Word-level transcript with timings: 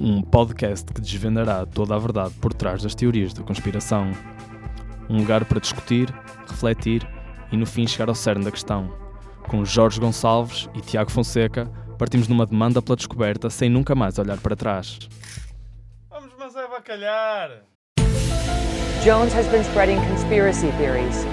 um 0.00 0.22
podcast 0.22 0.92
que 0.92 1.00
desvendará 1.00 1.66
toda 1.66 1.94
a 1.94 1.98
verdade 1.98 2.34
por 2.40 2.54
trás 2.54 2.82
das 2.82 2.94
teorias 2.94 3.34
da 3.34 3.42
conspiração. 3.42 4.10
Um 5.08 5.18
lugar 5.18 5.44
para 5.44 5.60
discutir, 5.60 6.12
refletir 6.48 7.06
e 7.52 7.56
no 7.56 7.66
fim 7.66 7.86
chegar 7.86 8.08
ao 8.08 8.14
cerne 8.14 8.44
da 8.44 8.50
questão. 8.50 8.90
Com 9.48 9.64
Jorge 9.64 10.00
Gonçalves 10.00 10.68
e 10.74 10.80
Tiago 10.80 11.10
Fonseca, 11.10 11.70
partimos 11.98 12.28
numa 12.28 12.46
demanda 12.46 12.80
pela 12.80 12.96
descoberta 12.96 13.50
sem 13.50 13.68
nunca 13.68 13.94
mais 13.94 14.18
olhar 14.18 14.38
para 14.38 14.56
trás. 14.56 14.98
Vamos, 16.08 16.30
mas 16.38 16.56
é 16.56 16.66
bacalhar! 16.68 17.50
Jones 19.04 19.32
has 19.32 19.46
been 19.48 19.64
spreading 19.64 19.98
conspiracy 20.08 20.70
theories. 20.72 21.24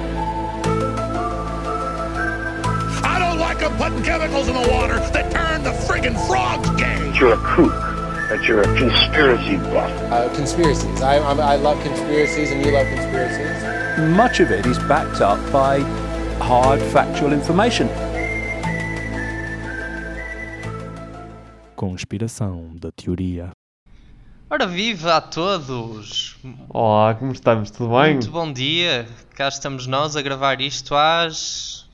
I 3.04 3.20
don't 3.20 3.40
like 3.40 3.60
them 3.60 3.76
putting 3.78 4.04
chemicals 4.04 4.48
in 4.48 4.54
the 4.54 4.70
water 4.72 5.00
that 5.12 5.30
turn 5.32 5.64
the 5.64 5.72
friggin' 5.72 6.16
frogs 6.28 6.70
gay. 6.72 7.12
You're 7.20 7.34
a 7.34 7.38
kook, 7.38 7.97
but 8.30 8.44
you're 8.44 8.62
a 8.62 8.78
conspiracy 8.78 9.58
buff. 9.58 9.92
Uh, 10.12 10.34
conspiracies. 10.36 11.02
I, 11.02 11.18
I, 11.18 11.54
I 11.54 11.56
love 11.56 11.82
conspiracies, 11.82 12.52
and 12.52 12.66
you 12.66 12.72
love 12.72 12.88
conspiracies. 12.88 14.08
Much 14.16 14.40
of 14.40 14.52
it 14.52 14.66
is 14.66 14.78
backed 14.80 15.22
up 15.22 15.40
by 15.52 15.80
hard 16.40 16.82
factual 16.92 17.34
information. 17.34 17.88
Conspiração 21.76 22.76
da 22.76 22.92
teoria. 22.92 23.52
Ora 24.50 24.66
viva 24.66 25.18
a 25.18 25.22
todos! 25.22 26.38
Olá, 26.70 27.14
como 27.16 27.34
estamos? 27.34 27.70
Tudo 27.70 27.90
bem? 28.00 28.14
Muito 28.14 28.32
bom 28.32 28.52
dia! 28.52 29.06
Cá 29.36 29.50
estamos 29.50 29.86
nós 29.88 30.16
a 30.16 30.22
gravar 30.22 30.62
isto 30.62 30.96
às 30.96 31.86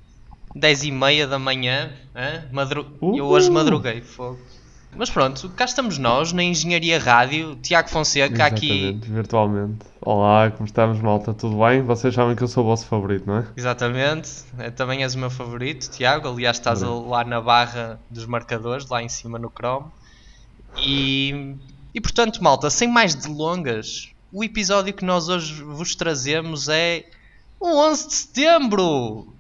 10 0.55 0.83
e 0.83 0.91
meia 0.91 1.27
da 1.27 1.39
manhã. 1.39 1.91
hã? 2.15 2.47
Madru... 2.51 2.85
Eu 3.01 3.25
hoje 3.25 3.49
madruguei, 3.49 4.01
fogo. 4.01 4.39
Mas 4.95 5.09
pronto, 5.09 5.49
cá 5.49 5.65
estamos 5.65 5.97
nós 5.97 6.31
na 6.33 6.43
Engenharia 6.43 6.99
Rádio, 6.99 7.55
Tiago 7.55 7.89
Fonseca 7.89 8.45
aqui. 8.45 8.71
Exatamente, 8.71 9.11
virtualmente. 9.11 9.85
Olá, 9.99 10.51
como 10.51 10.65
estamos, 10.65 10.99
malta? 10.99 11.33
Tudo 11.33 11.57
bem? 11.65 11.81
Vocês 11.81 12.13
sabem 12.13 12.35
que 12.35 12.43
eu 12.43 12.47
sou 12.47 12.63
o 12.63 12.67
vosso 12.67 12.85
favorito, 12.85 13.25
não 13.25 13.39
é? 13.39 13.47
Exatamente, 13.57 14.29
é, 14.59 14.69
também 14.69 15.01
és 15.01 15.15
o 15.15 15.19
meu 15.19 15.31
favorito, 15.31 15.89
Tiago. 15.89 16.27
Aliás, 16.27 16.57
estás 16.57 16.81
lá 16.81 17.23
na 17.23 17.41
barra 17.41 17.99
dos 18.09 18.25
marcadores, 18.25 18.87
lá 18.87 19.01
em 19.01 19.09
cima 19.09 19.39
no 19.39 19.49
Chrome. 19.49 19.87
E, 20.77 21.55
e 21.93 21.99
portanto, 21.99 22.43
malta, 22.43 22.69
sem 22.69 22.87
mais 22.87 23.15
delongas, 23.15 24.11
o 24.31 24.43
episódio 24.43 24.93
que 24.93 25.05
nós 25.05 25.27
hoje 25.27 25.63
vos 25.63 25.95
trazemos 25.95 26.69
é 26.69 27.05
o 27.59 27.67
11 27.67 28.07
de 28.07 28.13
setembro! 28.13 29.33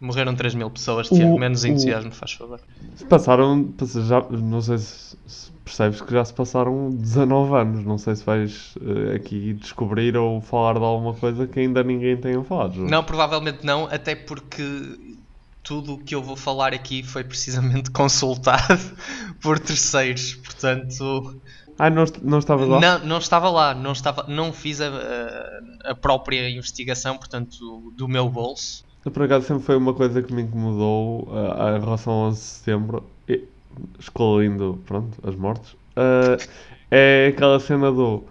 Morreram 0.00 0.34
3 0.34 0.54
mil 0.54 0.70
pessoas, 0.70 1.08
Tiago. 1.08 1.34
O- 1.34 1.38
Menos 1.38 1.64
o- 1.64 1.66
entusiasmo, 1.68 2.12
faz 2.12 2.32
favor. 2.32 2.60
Passaram, 3.08 3.64
passa- 3.72 4.02
já, 4.04 4.20
não 4.30 4.60
sei 4.60 4.78
se, 4.78 5.16
se 5.26 5.52
percebes 5.64 6.00
que 6.00 6.12
já 6.12 6.24
se 6.24 6.32
passaram 6.32 6.90
19 6.90 7.54
anos. 7.56 7.84
Não 7.84 7.98
sei 7.98 8.14
se 8.14 8.24
vais 8.24 8.74
eh, 8.80 9.16
aqui 9.16 9.54
descobrir 9.54 10.16
ou 10.16 10.40
falar 10.40 10.74
de 10.78 10.84
alguma 10.84 11.14
coisa 11.14 11.46
que 11.46 11.58
ainda 11.60 11.82
ninguém 11.82 12.16
tenha 12.16 12.42
falado. 12.44 12.76
Não, 12.78 13.02
provavelmente 13.02 13.64
não, 13.66 13.86
até 13.86 14.14
porque 14.14 14.62
tudo 15.64 15.94
o 15.94 15.98
que 15.98 16.14
eu 16.14 16.22
vou 16.22 16.36
falar 16.36 16.72
aqui 16.72 17.02
foi 17.02 17.24
precisamente 17.24 17.90
consultado 17.92 18.78
por 19.42 19.58
terceiros, 19.58 20.34
portanto 20.36 21.40
Ah, 21.78 21.90
não, 21.90 22.04
não 22.22 22.38
estavas 22.38 22.66
lá? 22.68 22.80
não, 22.80 22.98
não 23.06 23.18
estava 23.18 23.50
lá, 23.50 23.74
não, 23.74 23.92
estava, 23.92 24.24
não 24.28 24.52
fiz 24.52 24.80
a- 24.80 24.90
a 25.84 25.94
própria 25.94 26.48
investigação, 26.50 27.16
portanto, 27.18 27.92
do 27.96 28.08
meu 28.08 28.28
bolso. 28.30 28.86
Por 29.02 29.22
acaso 29.22 29.46
sempre 29.46 29.64
foi 29.64 29.76
uma 29.76 29.94
coisa 29.94 30.22
que 30.22 30.32
me 30.32 30.42
incomodou 30.42 31.28
ah, 31.32 31.76
em 31.76 31.80
relação 31.80 32.12
ao 32.12 32.28
11 32.28 32.38
de 32.40 32.44
setembro, 32.46 33.04
e- 33.28 33.48
excluindo, 33.98 34.82
pronto, 34.86 35.18
as 35.26 35.34
mortes, 35.36 35.76
ah, 35.96 36.40
é 36.90 37.28
aquela 37.28 37.58
cena 37.60 37.90
do 37.92 38.24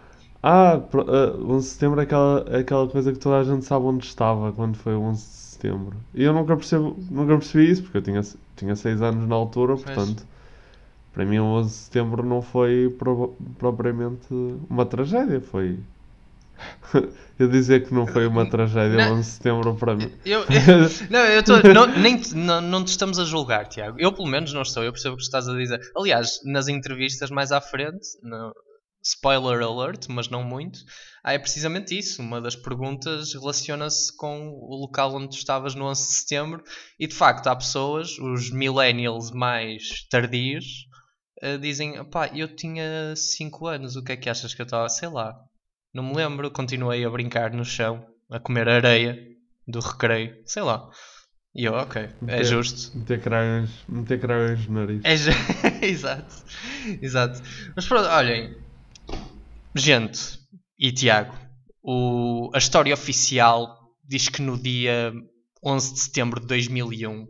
ah, 0.44 0.78
pro- 0.80 1.06
ah, 1.10 1.36
11 1.42 1.68
de 1.68 1.74
setembro 1.74 2.00
é 2.02 2.04
aquela, 2.04 2.46
é 2.50 2.60
aquela 2.60 2.88
coisa 2.88 3.12
que 3.14 3.20
toda 3.20 3.40
a 3.40 3.44
gente 3.44 3.66
sabe 3.66 3.86
onde 3.86 4.06
estava 4.06 4.52
quando 4.54 4.78
foi 4.78 4.94
o 4.96 5.02
11 5.02 5.22
de 5.26 5.28
setembro. 5.36 5.98
E 6.14 6.24
eu 6.24 6.34
nunca, 6.34 6.56
percebo, 6.56 6.96
nunca 7.10 7.38
percebi 7.38 7.70
isso, 7.72 7.84
porque 7.84 7.98
eu 7.98 8.02
tinha, 8.04 8.22
tinha 8.56 8.76
6 8.76 9.02
anos 9.02 9.28
na 9.28 9.36
altura, 9.36 9.76
portanto, 9.78 10.26
para 11.14 11.26
mim 11.26 11.40
o 11.40 11.46
11 11.46 11.70
de 11.70 11.76
setembro 11.76 12.24
não 12.24 12.42
foi 12.42 12.90
pro- 12.98 13.36
propriamente 13.58 14.28
uma 14.70 14.86
tragédia, 14.86 15.42
foi... 15.42 15.80
eu 17.40 17.48
dizer 17.48 17.86
que 17.86 17.94
não 17.94 18.08
foi 18.08 18.26
uma 18.28 18.50
tragédia 18.50 18.98
Não. 18.98 19.16
o 19.16 19.18
11 19.20 19.30
de 19.30 19.36
setembro 19.36 19.76
para 19.76 19.96
mim. 19.96 20.12
Eu, 20.26 20.42
eu- 20.42 20.46
não, 21.10 21.20
eu 21.20 21.44
tô, 21.44 21.58
não, 21.74 21.86
nem, 21.88 22.18
te- 22.18 22.36
não, 22.36 22.62
não 22.62 22.84
te 22.84 22.90
estamos 22.90 23.20
a 23.20 23.26
julgar, 23.26 23.68
Tiago. 23.68 23.98
Eu, 24.00 24.12
pelo 24.12 24.28
menos, 24.28 24.54
não 24.54 24.62
estou. 24.62 24.84
Eu 24.84 24.92
percebo 24.92 25.16
o 25.16 25.18
que 25.18 25.24
estás 25.24 25.48
a 25.48 25.56
dizer. 25.56 25.80
Aliás, 25.96 26.40
nas 26.46 26.68
entrevistas 26.68 27.30
mais 27.30 27.52
à 27.52 27.62
frente, 27.62 28.08
no- 28.24 28.54
spoiler 29.04 29.62
alert, 29.62 30.08
mas 30.10 30.28
não 30.28 30.44
muito, 30.44 30.80
ah, 31.24 31.32
é 31.32 31.40
precisamente 31.40 31.98
isso. 31.98 32.22
Uma 32.22 32.42
das 32.42 32.56
perguntas 32.56 33.34
relaciona-se 33.34 34.16
com 34.18 34.50
o 34.50 34.76
local 34.76 35.16
onde 35.16 35.30
tu 35.30 35.38
estavas 35.38 35.76
no 35.76 35.86
11 35.86 36.08
de 36.08 36.14
setembro. 36.14 36.64
E 37.00 37.08
de 37.08 37.16
facto, 37.16 37.48
há 37.48 37.56
pessoas, 37.56 38.18
os 38.20 38.50
millennials 38.52 39.32
mais 39.32 40.06
tardios, 40.10 40.66
ah, 41.42 41.56
dizem: 41.58 42.04
pá, 42.10 42.28
eu 42.36 42.54
tinha 42.54 43.16
5 43.16 43.68
anos, 43.68 43.96
o 43.96 44.04
que 44.04 44.12
é 44.12 44.18
que 44.18 44.30
achas 44.30 44.54
que 44.54 44.62
eu 44.62 44.66
estava? 44.66 44.90
Sei 44.90 45.08
lá, 45.08 45.34
não 45.94 46.04
me 46.04 46.16
lembro. 46.16 46.52
Continuei 46.52 47.04
a 47.06 47.10
brincar 47.10 47.52
no 47.52 47.66
chão, 47.66 48.06
a 48.30 48.40
comer 48.40 48.68
areia 48.70 49.18
do 49.68 49.80
recreio, 49.80 50.36
sei 50.46 50.64
lá. 50.64 50.90
E 51.56 51.66
eu, 51.66 51.74
ok, 51.74 52.02
é 52.04 52.10
Meter- 52.22 52.46
justo. 52.46 52.96
Meter 52.98 53.20
crayons, 53.22 53.72
meter 53.90 54.20
crayons 54.20 54.68
no 54.68 54.80
nariz. 54.80 55.02
É 55.04 55.18
ju... 55.18 55.32
exato, 55.82 56.36
exato. 57.02 57.42
Mas 57.76 57.88
pronto, 57.88 58.08
olhem, 58.08 58.56
gente 59.76 60.40
e 60.78 60.92
Tiago, 60.92 61.34
o... 61.82 62.52
a 62.54 62.60
história 62.60 62.94
oficial 62.94 63.92
diz 64.04 64.30
que 64.30 64.42
no 64.42 64.58
dia 64.58 65.12
11 65.64 65.94
de 65.94 66.00
setembro 66.00 66.40
de 66.40 66.46
2001, 66.46 67.28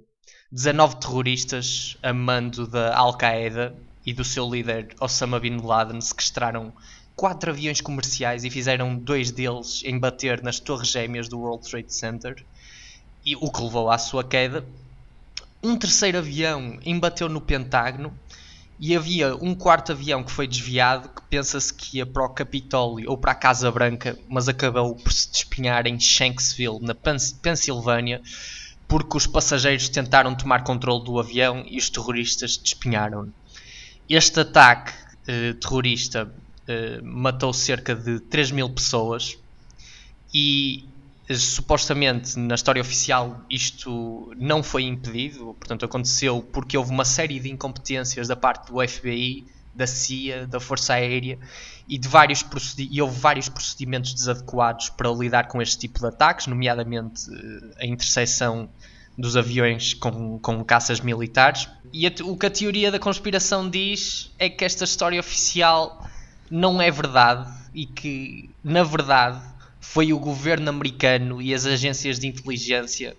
19 0.51 0.99
terroristas 0.99 1.97
a 2.03 2.13
mando 2.13 2.67
da 2.67 2.95
Al-Qaeda 2.97 3.75
e 4.05 4.13
do 4.13 4.23
seu 4.23 4.49
líder 4.49 4.93
Osama 4.99 5.39
Bin 5.39 5.57
Laden 5.57 6.01
sequestraram 6.01 6.73
quatro 7.17 7.49
aviões 7.49 7.81
comerciais 7.81 8.43
e 8.43 8.49
fizeram 8.49 8.95
dois 8.95 9.31
deles 9.31 9.81
embater 9.83 10.43
nas 10.43 10.59
torres 10.59 10.87
gêmeas 10.89 11.27
do 11.27 11.39
World 11.39 11.67
Trade 11.67 11.93
Center, 11.93 12.45
e 13.25 13.35
o 13.35 13.51
que 13.51 13.61
levou 13.61 13.89
à 13.89 13.97
sua 13.97 14.23
queda. 14.23 14.63
Um 15.61 15.75
terceiro 15.75 16.19
avião 16.19 16.79
embateu 16.85 17.27
no 17.27 17.41
Pentágono 17.41 18.13
e 18.79 18.95
havia 18.95 19.35
um 19.35 19.55
quarto 19.55 19.91
avião 19.91 20.23
que 20.23 20.31
foi 20.31 20.47
desviado 20.47 21.09
que 21.09 21.21
pensa-se 21.23 21.73
que 21.73 21.97
ia 21.97 22.05
para 22.05 22.23
o 22.23 22.29
Capitólio 22.29 23.09
ou 23.09 23.17
para 23.17 23.31
a 23.31 23.35
Casa 23.35 23.71
Branca, 23.71 24.17
mas 24.29 24.47
acabou 24.47 24.95
por 24.95 25.11
se 25.11 25.29
despenhar 25.31 25.87
em 25.87 25.99
Shanksville, 25.99 26.79
na 26.81 26.93
Pens- 26.93 27.33
Pensilvânia, 27.33 28.21
porque 28.87 29.17
os 29.17 29.25
passageiros 29.25 29.89
tentaram 29.89 30.35
tomar 30.35 30.63
controle 30.63 31.03
do 31.03 31.19
avião 31.19 31.65
e 31.67 31.79
os 31.79 31.89
terroristas 31.89 32.55
despenharam. 32.55 33.33
Este 34.07 34.39
ataque 34.41 34.93
eh, 35.27 35.53
terrorista 35.53 36.31
eh, 36.67 36.99
matou 37.01 37.53
cerca 37.53 37.95
de 37.95 38.19
3 38.19 38.51
mil 38.51 38.69
pessoas 38.69 39.37
e 40.33 40.83
eh, 41.29 41.35
supostamente 41.35 42.37
na 42.37 42.55
história 42.55 42.81
oficial 42.81 43.41
isto 43.49 44.33
não 44.37 44.61
foi 44.61 44.83
impedido, 44.83 45.55
portanto 45.59 45.85
aconteceu 45.85 46.41
porque 46.51 46.77
houve 46.77 46.91
uma 46.91 47.05
série 47.05 47.39
de 47.39 47.49
incompetências 47.49 48.27
da 48.27 48.35
parte 48.35 48.71
do 48.71 48.85
FBI, 48.85 49.45
da 49.73 49.87
CIA, 49.87 50.47
da 50.47 50.59
Força 50.59 50.93
Aérea 50.93 51.37
e, 51.87 51.97
de 51.97 52.07
vários 52.07 52.45
e 52.77 53.01
houve 53.01 53.17
vários 53.17 53.47
procedimentos 53.47 54.13
desadequados 54.13 54.89
para 54.89 55.09
lidar 55.09 55.47
com 55.47 55.61
este 55.61 55.77
tipo 55.77 55.99
de 55.99 56.07
ataques, 56.07 56.47
nomeadamente 56.47 57.29
eh, 57.31 57.83
a 57.83 57.85
interseção 57.85 58.67
dos 59.17 59.35
aviões 59.35 59.93
com, 59.93 60.37
com 60.39 60.63
caças 60.63 60.99
militares. 60.99 61.67
E 61.91 62.05
a 62.05 62.11
o 62.23 62.37
que 62.37 62.45
a 62.45 62.49
teoria 62.49 62.91
da 62.91 62.99
conspiração 62.99 63.69
diz 63.69 64.31
é 64.37 64.49
que 64.49 64.63
esta 64.63 64.83
história 64.83 65.19
oficial 65.19 66.07
não 66.49 66.81
é 66.81 66.89
verdade 66.89 67.51
e 67.73 67.85
que, 67.85 68.49
na 68.63 68.83
verdade, 68.83 69.41
foi 69.79 70.11
o 70.11 70.19
governo 70.19 70.69
americano 70.69 71.41
e 71.41 71.53
as 71.53 71.65
agências 71.65 72.19
de 72.19 72.27
inteligência 72.27 73.15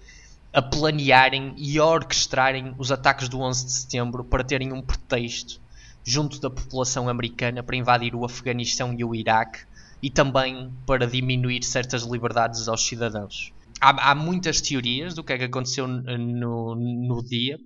a 0.52 0.62
planearem 0.62 1.54
e 1.56 1.78
a 1.78 1.84
orquestrarem 1.84 2.74
os 2.78 2.90
ataques 2.90 3.28
do 3.28 3.40
11 3.40 3.66
de 3.66 3.72
setembro 3.72 4.24
para 4.24 4.42
terem 4.42 4.72
um 4.72 4.80
pretexto 4.80 5.60
junto 6.04 6.40
da 6.40 6.48
população 6.48 7.08
americana 7.08 7.62
para 7.62 7.76
invadir 7.76 8.14
o 8.14 8.24
Afeganistão 8.24 8.94
e 8.96 9.04
o 9.04 9.14
Iraque 9.14 9.60
e 10.02 10.08
também 10.08 10.72
para 10.86 11.06
diminuir 11.06 11.62
certas 11.62 12.02
liberdades 12.02 12.66
aos 12.66 12.86
cidadãos. 12.86 13.52
Há, 13.80 14.10
há 14.10 14.14
muitas 14.14 14.60
teorias 14.60 15.14
do 15.14 15.22
que 15.22 15.32
é 15.32 15.38
que 15.38 15.44
aconteceu 15.44 15.86
no, 15.86 16.74
no 16.74 17.22
dia, 17.22 17.58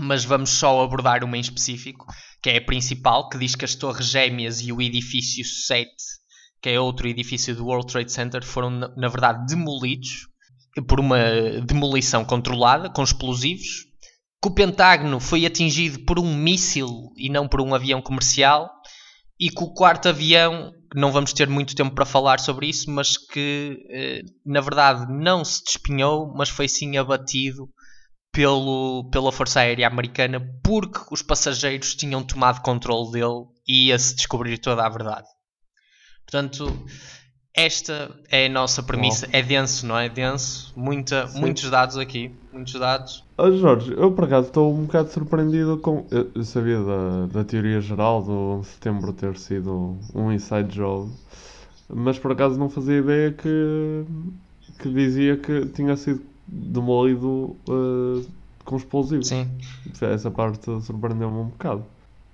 mas 0.00 0.24
vamos 0.24 0.50
só 0.50 0.82
abordar 0.82 1.22
uma 1.22 1.36
em 1.36 1.40
específico, 1.40 2.06
que 2.42 2.50
é 2.50 2.56
a 2.56 2.64
principal, 2.64 3.28
que 3.28 3.38
diz 3.38 3.54
que 3.54 3.64
as 3.64 3.74
Torres 3.74 4.06
Gêmeas 4.06 4.60
e 4.60 4.72
o 4.72 4.80
edifício 4.80 5.44
7, 5.44 5.90
que 6.62 6.70
é 6.70 6.80
outro 6.80 7.06
edifício 7.06 7.54
do 7.54 7.66
World 7.66 7.92
Trade 7.92 8.10
Center, 8.10 8.44
foram 8.44 8.70
na, 8.70 9.08
verdade 9.08 9.46
demolidos 9.46 10.26
por 10.88 11.00
uma 11.00 11.18
demolição 11.66 12.24
controlada 12.24 12.88
com 12.88 13.02
explosivos, 13.02 13.86
que 14.42 14.48
o 14.48 14.54
Pentágono 14.54 15.20
foi 15.20 15.44
atingido 15.44 16.04
por 16.04 16.18
um 16.18 16.34
míssil 16.34 16.88
e 17.16 17.28
não 17.28 17.46
por 17.46 17.60
um 17.60 17.74
avião 17.74 18.00
comercial, 18.00 18.70
e 19.38 19.50
que 19.50 19.62
o 19.62 19.72
quarto 19.72 20.08
avião, 20.08 20.72
não 20.94 21.12
vamos 21.12 21.32
ter 21.32 21.48
muito 21.48 21.74
tempo 21.74 21.94
para 21.94 22.06
falar 22.06 22.40
sobre 22.40 22.68
isso, 22.68 22.90
mas 22.90 23.16
que 23.16 23.78
eh, 23.90 24.22
na 24.44 24.60
verdade 24.60 25.12
não 25.12 25.44
se 25.44 25.62
despenhou, 25.64 26.32
mas 26.34 26.48
foi 26.48 26.68
sim 26.68 26.96
abatido 26.96 27.68
pelo, 28.32 29.08
pela 29.10 29.32
Força 29.32 29.60
Aérea 29.60 29.86
Americana 29.86 30.40
porque 30.62 31.00
os 31.10 31.22
passageiros 31.22 31.94
tinham 31.94 32.22
tomado 32.22 32.62
controle 32.62 33.12
dele 33.12 33.46
e 33.66 33.88
ia-se 33.88 34.14
descobrir 34.14 34.58
toda 34.58 34.84
a 34.84 34.88
verdade. 34.88 35.26
Portanto, 36.24 36.72
esta 37.54 38.10
é 38.30 38.46
a 38.46 38.48
nossa 38.48 38.82
premissa. 38.82 39.28
É 39.32 39.42
denso, 39.42 39.84
não 39.86 39.98
é? 39.98 40.08
Denso. 40.08 40.72
Muita, 40.76 41.26
muitos 41.34 41.68
dados 41.68 41.96
aqui. 41.96 42.30
Muitos 42.52 42.74
dados. 42.74 43.24
Ah, 43.36 43.50
Jorge, 43.50 43.92
eu 43.96 44.12
por 44.12 44.24
acaso 44.24 44.48
estou 44.48 44.72
um 44.72 44.84
bocado 44.84 45.10
surpreendido 45.10 45.76
com. 45.78 46.06
Eu, 46.10 46.30
eu 46.34 46.44
sabia 46.44 46.78
da, 46.78 47.26
da 47.26 47.44
teoria 47.44 47.80
geral 47.80 48.22
do 48.22 48.32
11 48.32 48.62
de 48.62 48.74
setembro 48.74 49.12
ter 49.12 49.36
sido 49.36 49.98
um 50.14 50.30
inside 50.30 50.68
job, 50.68 51.10
mas 51.88 52.18
por 52.18 52.32
acaso 52.32 52.58
não 52.58 52.70
fazia 52.70 52.98
ideia 52.98 53.32
que, 53.32 54.04
que 54.78 54.88
dizia 54.88 55.36
que 55.36 55.66
tinha 55.66 55.96
sido 55.96 56.22
demolido 56.46 57.56
uh, 57.68 58.26
com 58.64 58.76
explosivos. 58.76 59.28
Sim. 59.28 59.48
Essa 60.00 60.30
parte 60.30 60.64
surpreendeu-me 60.82 61.38
um 61.38 61.44
bocado. 61.46 61.84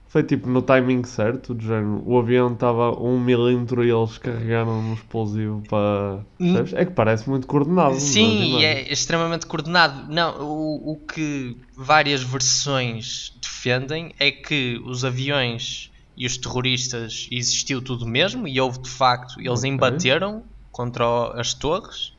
Foi 0.08 0.22
tipo 0.22 0.48
no 0.48 0.62
timing 0.62 1.04
certo, 1.04 1.52
do 1.52 1.62
género, 1.62 2.02
o 2.06 2.18
avião 2.18 2.52
estava 2.52 2.86
a 2.86 3.02
um 3.02 3.20
milímetro 3.20 3.84
e 3.84 3.90
eles 3.90 4.16
carregaram 4.16 4.78
um 4.78 4.94
explosivo 4.94 5.62
para. 5.68 6.24
Percebes? 6.38 6.72
É 6.74 6.84
que 6.84 6.92
parece 6.92 7.28
muito 7.28 7.46
coordenado. 7.46 7.96
Sim, 7.96 8.64
é 8.64 8.90
extremamente 8.90 9.46
coordenado. 9.46 10.10
Não, 10.10 10.40
o, 10.40 10.92
o 10.92 10.96
que 10.96 11.56
várias 11.76 12.22
versões 12.22 13.36
defendem 13.42 14.14
é 14.18 14.30
que 14.30 14.80
os 14.86 15.04
aviões 15.04 15.90
e 16.16 16.24
os 16.24 16.38
terroristas 16.38 17.28
existiu 17.30 17.82
tudo 17.82 18.06
mesmo 18.06 18.48
e 18.48 18.58
houve 18.60 18.78
de 18.78 18.88
facto, 18.88 19.38
eles 19.38 19.60
Ok. 19.60 19.70
embateram 19.70 20.44
contra 20.72 21.32
as 21.38 21.52
torres 21.52 22.15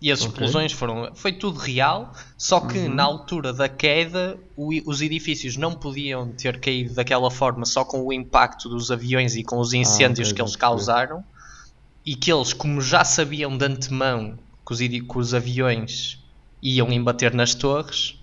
e 0.00 0.10
as 0.10 0.20
Ok. 0.20 0.30
explosões 0.32 0.72
foram. 0.72 1.14
Foi 1.14 1.32
tudo 1.32 1.58
real, 1.58 2.12
só 2.38 2.60
que 2.60 2.78
Uhum. 2.78 2.94
na 2.94 3.02
altura 3.04 3.52
da 3.52 3.68
queda 3.68 4.38
o 4.56 4.70
os 4.88 5.02
edifícios 5.02 5.56
não 5.56 5.74
podiam 5.74 6.28
ter 6.32 6.58
caído 6.58 6.94
daquela 6.94 7.30
forma 7.30 7.66
só 7.66 7.84
com 7.84 8.00
o 8.06 8.12
impacto 8.12 8.68
dos 8.68 8.90
aviões 8.90 9.36
e 9.36 9.42
com 9.44 9.58
os 9.58 9.72
incêndios 9.74 10.28
Ah, 10.28 10.30
ok, 10.30 10.36
que 10.36 10.42
eles 10.42 10.56
causaram 10.56 11.22
e 12.06 12.14
que 12.16 12.32
eles, 12.32 12.52
como 12.54 12.80
já 12.80 13.04
sabiam 13.04 13.56
de 13.58 13.64
antemão 13.64 14.38
que 14.66 14.72
os, 14.72 14.78
que 14.78 15.18
os 15.18 15.34
aviões 15.34 16.18
iam 16.62 16.90
embater 16.90 17.34
nas 17.34 17.54
torres, 17.54 18.16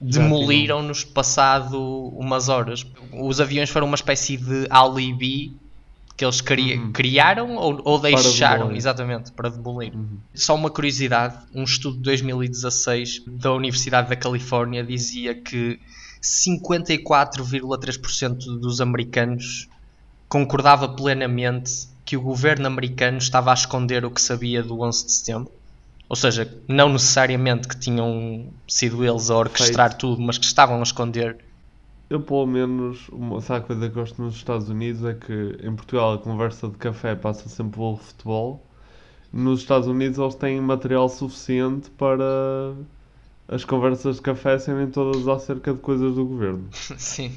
demoliram-nos 0.00 1.04
passado 1.04 1.80
umas 2.16 2.48
horas. 2.48 2.84
Os 3.12 3.40
aviões 3.40 3.70
foram 3.70 3.86
uma 3.86 3.94
espécie 3.94 4.36
de 4.36 4.66
alibi 4.70 5.56
que 6.16 6.24
eles 6.24 6.40
cri- 6.40 6.78
Uhum. 6.78 6.92
criaram 6.92 7.56
ou, 7.56 7.78
ou 7.84 7.98
deixaram, 8.00 8.58
demolir. 8.60 8.78
exatamente, 8.78 9.32
para 9.32 9.50
demolir. 9.50 9.94
Uhum. 9.94 10.16
Só 10.34 10.54
uma 10.54 10.70
curiosidade, 10.70 11.36
um 11.54 11.64
estudo 11.64 11.98
de 11.98 12.02
2016 12.04 13.22
da 13.26 13.52
Universidade 13.52 14.08
da 14.08 14.16
Califórnia 14.16 14.82
dizia 14.82 15.34
que 15.34 15.78
54,3% 16.22 18.36
dos 18.60 18.80
americanos 18.80 19.68
concordava 20.28 20.88
plenamente 20.88 21.88
que 22.04 22.16
o 22.16 22.20
governo 22.20 22.66
americano 22.66 23.18
estava 23.18 23.50
a 23.50 23.54
esconder 23.54 24.04
o 24.04 24.10
que 24.10 24.20
sabia 24.20 24.62
do 24.62 24.80
11 24.80 25.06
de 25.06 25.12
setembro. 25.12 25.50
Ou 26.08 26.14
seja, 26.14 26.48
não 26.68 26.88
necessariamente 26.92 27.66
que 27.66 27.76
tinham 27.78 28.46
sido 28.68 29.04
eles 29.04 29.28
a 29.28 29.36
orquestrar 29.36 29.94
tudo, 29.94 30.22
mas 30.22 30.38
que 30.38 30.44
estavam 30.46 30.78
a 30.78 30.82
esconder. 30.82 31.36
Eu, 32.08 32.20
pelo 32.20 32.46
menos, 32.46 33.08
uma 33.08 33.40
sabe, 33.40 33.64
a 33.64 33.66
coisa 33.66 33.88
que 33.88 33.94
gosto 33.94 34.22
nos 34.22 34.36
Estados 34.36 34.68
Unidos 34.68 35.04
é 35.04 35.14
que 35.14 35.58
em 35.60 35.74
Portugal 35.74 36.14
a 36.14 36.18
conversa 36.18 36.68
de 36.68 36.76
café 36.76 37.14
passa 37.16 37.48
sempre 37.48 37.78
pelo 37.78 37.96
futebol. 37.96 38.64
Nos 39.32 39.60
Estados 39.60 39.88
Unidos 39.88 40.18
eles 40.18 40.34
têm 40.36 40.60
material 40.60 41.08
suficiente 41.08 41.90
para 41.90 42.24
as 43.48 43.64
conversas 43.64 44.16
de 44.16 44.22
café 44.22 44.58
serem 44.58 44.88
todas 44.90 45.26
acerca 45.26 45.72
de 45.74 45.80
coisas 45.80 46.14
do 46.14 46.24
governo. 46.24 46.68
Sim. 46.72 47.32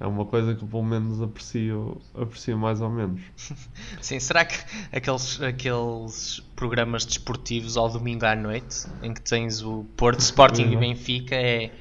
É 0.00 0.06
uma 0.06 0.24
coisa 0.24 0.54
que 0.54 0.62
eu, 0.62 0.68
pelo 0.68 0.84
menos 0.84 1.20
aprecio, 1.20 2.00
aprecio 2.14 2.56
mais 2.56 2.80
ou 2.80 2.90
menos. 2.90 3.20
Sim, 4.00 4.20
será 4.20 4.44
que 4.44 4.56
aqueles, 4.92 5.40
aqueles 5.40 6.40
programas 6.54 7.04
desportivos 7.04 7.76
ao 7.76 7.88
domingo 7.90 8.24
à 8.26 8.36
noite, 8.36 8.86
em 9.02 9.12
que 9.12 9.22
tens 9.22 9.62
o 9.62 9.84
Porto 9.96 10.20
Sporting 10.20 10.70
e 10.70 10.74
Uhum. 10.74 10.80
Benfica, 10.80 11.34
é 11.34 11.72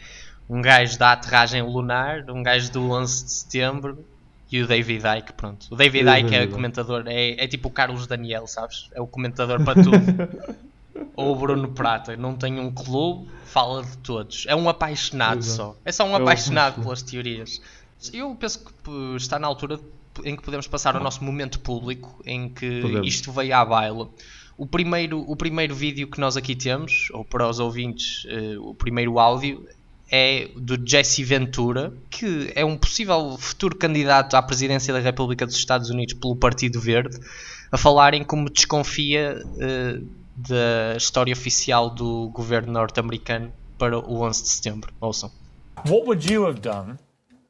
um 0.49 0.61
gajo 0.61 0.97
da 0.97 1.13
aterragem 1.13 1.61
lunar, 1.61 2.29
um 2.29 2.41
gajo 2.41 2.71
do 2.71 2.91
11 2.91 3.25
de 3.25 3.31
setembro 3.31 4.05
e 4.51 4.61
o 4.61 4.67
David 4.67 5.03
Icke, 5.19 5.33
pronto. 5.33 5.67
O 5.69 5.75
David 5.75 6.05
o 6.05 6.15
Icke 6.15 6.35
é 6.35 6.47
comentador, 6.47 7.03
é, 7.07 7.44
é 7.44 7.47
tipo 7.47 7.67
o 7.67 7.71
Carlos 7.71 8.07
Daniel, 8.07 8.47
sabes? 8.47 8.89
É 8.94 9.01
o 9.01 9.07
comentador 9.07 9.63
para 9.63 9.83
tudo. 9.83 9.97
Ou 11.15 11.33
o 11.33 11.35
Bruno 11.35 11.69
Prata, 11.69 12.15
não 12.15 12.35
tem 12.35 12.59
um 12.59 12.71
clube, 12.71 13.29
fala 13.45 13.83
de 13.83 13.97
todos. 13.97 14.45
É 14.47 14.55
um 14.55 14.67
apaixonado 14.69 15.39
Exato. 15.39 15.55
só. 15.55 15.75
É 15.83 15.91
só 15.91 16.05
um 16.05 16.13
É 16.13 16.21
apaixonado 16.21 16.81
pelas 16.81 17.01
teorias. 17.01 17.61
Eu 18.13 18.35
penso 18.35 18.63
que 18.63 19.15
está 19.15 19.38
na 19.38 19.47
altura 19.47 19.79
em 20.23 20.35
que 20.35 20.41
podemos 20.41 20.67
passar 20.67 20.95
ao 20.95 21.03
nosso 21.03 21.23
momento 21.23 21.59
público, 21.59 22.21
em 22.25 22.49
que 22.49 22.81
Podemos. 22.81 23.07
isto 23.07 23.31
veio 23.31 23.55
à 23.55 23.63
baila. 23.65 24.09
O 24.57 24.65
primeiro, 24.65 25.19
o 25.27 25.35
primeiro 25.35 25.75
vídeo 25.75 26.07
que 26.07 26.19
nós 26.19 26.35
aqui 26.35 26.55
temos, 26.55 27.09
ou 27.11 27.23
para 27.23 27.47
os 27.47 27.59
ouvintes, 27.59 28.25
eh, 28.27 28.57
o 28.57 28.73
primeiro 28.73 29.19
áudio, 29.19 29.67
é 30.12 30.50
do 30.56 30.77
Jesse 30.88 31.24
Ventura, 31.24 31.94
que 32.09 32.51
é 32.56 32.63
um 32.63 32.77
possível 32.77 33.38
futuro 33.38 33.75
candidato 33.75 34.36
à 34.36 34.42
presidência 34.42 34.94
da 34.94 35.00
República 35.00 35.45
dos 35.45 35.56
Estados 35.56 35.89
Unidos 35.89 36.13
pelo 36.13 36.36
Partido 36.36 36.80
Verde, 36.80 37.19
a 37.71 37.77
falar 37.77 38.13
em 38.13 38.24
como 38.24 38.50
desconfia 38.50 39.44
eh, 39.59 40.00
da 40.36 40.95
história 40.95 41.33
oficial 41.33 41.89
do 41.89 42.30
governo 42.30 42.71
norte-americano 42.71 43.51
para 43.77 43.98
o 43.98 44.21
11 44.21 44.44
de 44.44 44.50
setembro. 44.50 44.94
Ouçam. 45.01 45.31
What 45.86 46.07
would 46.07 46.31
you 46.31 46.45
have 46.45 46.59
done 46.59 46.98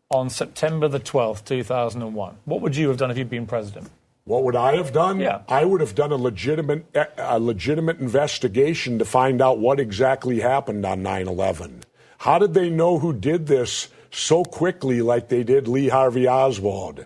on 0.09 0.29
September 0.29 0.89
the 0.89 0.99
12th, 0.99 1.43
2001? 1.43 2.33
What 2.45 2.61
would 2.61 2.79
you 2.79 2.89
have 2.89 2.97
done 2.97 3.11
if 3.11 3.17
you'd 3.17 3.29
been 3.29 3.45
president? 3.45 3.87
What 4.25 4.43
would 4.43 4.57
I 4.57 4.75
have 4.75 4.91
done? 4.91 5.21
Yeah. 5.21 5.43
I 5.47 5.63
would 5.63 5.79
have 5.79 5.95
done 5.95 6.11
a 6.11 6.17
legitimate, 6.17 6.85
a 7.17 7.39
legitimate 7.39 7.99
investigation 7.99 8.99
to 8.99 9.05
find 9.05 9.41
out 9.41 9.59
what 9.59 9.79
exactly 9.79 10.41
happened 10.41 10.85
on 10.85 11.01
9/11. 11.01 11.86
How 12.17 12.39
did 12.39 12.53
they 12.53 12.69
know 12.69 12.99
who 12.99 13.13
did 13.13 13.47
this 13.47 13.89
so 14.11 14.43
quickly, 14.43 15.01
like 15.01 15.29
they 15.29 15.43
did 15.43 15.67
Lee 15.67 15.89
Harvey 15.89 16.27
Oswald? 16.27 17.05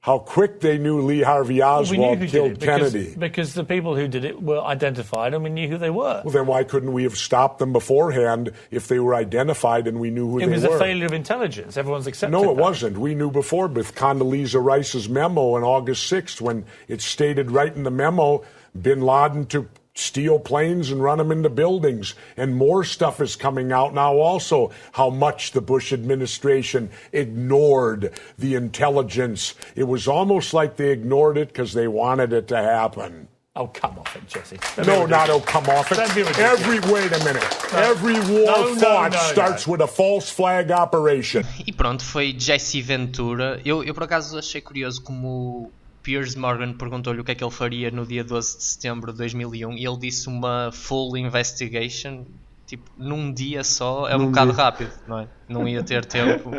How 0.00 0.18
quick 0.18 0.58
they 0.58 0.78
knew 0.78 1.00
Lee 1.00 1.22
Harvey 1.22 1.62
Oswald 1.62 2.18
who 2.18 2.24
did 2.24 2.30
killed 2.32 2.58
because, 2.58 2.92
Kennedy. 2.92 3.14
because 3.16 3.54
the 3.54 3.62
people 3.62 3.94
who 3.94 4.08
did 4.08 4.24
it 4.24 4.42
were 4.42 4.60
identified 4.60 5.32
and 5.32 5.44
we 5.44 5.50
knew 5.50 5.68
who 5.68 5.78
they 5.78 5.90
were. 5.90 6.22
Well, 6.24 6.32
then 6.32 6.46
why 6.46 6.64
couldn't 6.64 6.92
we 6.92 7.04
have 7.04 7.16
stopped 7.16 7.60
them 7.60 7.72
beforehand 7.72 8.50
if 8.72 8.88
they 8.88 8.98
were 8.98 9.14
identified 9.14 9.86
and 9.86 10.00
we 10.00 10.10
knew 10.10 10.28
who 10.28 10.40
it 10.40 10.46
they 10.46 10.52
was 10.52 10.64
a 10.64 10.76
failure 10.76 11.06
of 11.06 11.12
intelligence. 11.12 11.76
Everyone's 11.76 12.08
accepted 12.08 12.32
No, 12.32 12.50
it 12.50 12.56
that. 12.56 12.62
wasn't. 12.62 12.98
We 12.98 13.14
knew 13.14 13.30
before 13.30 13.68
with 13.68 13.94
Condoleezza 13.94 14.60
Rice's 14.60 15.08
memo 15.08 15.54
on 15.54 15.62
August 15.62 16.10
6th 16.10 16.40
when 16.40 16.64
it 16.88 17.00
stated 17.00 17.52
right 17.52 17.72
in 17.72 17.84
the 17.84 17.90
memo 17.92 18.42
bin 18.80 19.02
Laden 19.02 19.46
to 19.46 19.68
steal 19.94 20.38
planes 20.38 20.90
and 20.90 21.02
run 21.02 21.18
them 21.18 21.30
into 21.30 21.50
buildings. 21.50 22.14
And 22.36 22.56
more 22.56 22.82
stuff 22.84 23.20
is 23.20 23.36
coming 23.36 23.72
out 23.72 23.92
now 23.94 24.14
also 24.16 24.70
how 24.92 25.10
much 25.10 25.52
the 25.52 25.60
Bush 25.60 25.92
administration 25.92 26.90
ignored 27.12 28.12
the 28.38 28.54
intelligence. 28.54 29.54
It 29.76 29.84
was 29.84 30.08
almost 30.08 30.54
like 30.54 30.76
they 30.76 30.90
ignored 30.90 31.36
it 31.38 31.48
because 31.48 31.72
they 31.72 31.88
wanted 31.88 32.32
it 32.32 32.48
to 32.48 32.56
happen. 32.56 33.28
Oh, 33.54 33.66
come 33.66 33.98
off 33.98 34.16
it, 34.16 34.26
Jesse. 34.26 34.56
Don't 34.76 34.86
be 34.86 34.90
No, 34.90 35.04
not 35.04 35.28
ridiculous. 35.28 35.42
oh, 35.42 35.46
come 35.46 35.68
off 35.68 35.92
it. 35.92 35.96
Don't 35.96 36.14
be 36.14 36.22
ridiculous. 36.22 36.60
Every 36.60 36.80
wait 36.90 37.12
a 37.12 37.18
minute. 37.22 37.74
Every 37.74 38.14
war 38.14 38.46
No, 38.46 38.74
no, 38.74 39.08
no, 39.08 39.16
starts 39.18 39.66
no. 39.66 39.72
with 39.72 39.82
a 39.82 39.86
false 39.86 40.30
flag 40.30 40.70
operation. 40.70 41.44
E 41.66 41.70
pronto, 41.70 42.02
foi 42.02 42.34
Jesse 42.38 42.80
Ventura. 42.80 43.60
Eu, 43.62 43.84
eu 43.84 43.92
por 43.92 44.04
acaso 44.04 44.38
achei 44.38 44.62
curioso 44.62 45.02
como 45.02 45.28
o 45.66 45.70
Piers 46.02 46.34
Morgan 46.34 46.72
perguntou-lhe 46.74 47.20
o 47.20 47.24
que 47.24 47.32
é 47.32 47.34
que 47.34 47.44
ele 47.44 47.50
faria 47.50 47.90
no 47.90 48.04
dia 48.06 48.24
12 48.24 48.58
de 48.58 48.64
setembro 48.64 49.12
de 49.12 49.18
2001 49.18 49.72
e 49.78 49.86
ele 49.86 49.98
disse 49.98 50.28
uma 50.28 50.70
full 50.72 51.16
investigation. 51.16 52.24
Tipo, 52.66 52.90
num 52.96 53.32
dia 53.32 53.62
só 53.64 54.08
é 54.08 54.16
um 54.16 54.20
Num 54.20 54.26
bocado 54.26 54.52
dia. 54.52 54.62
rápido, 54.62 54.92
não 55.06 55.18
é? 55.18 55.28
Não 55.48 55.68
ia 55.68 55.82
ter 55.82 56.04
tempo. 56.06 56.50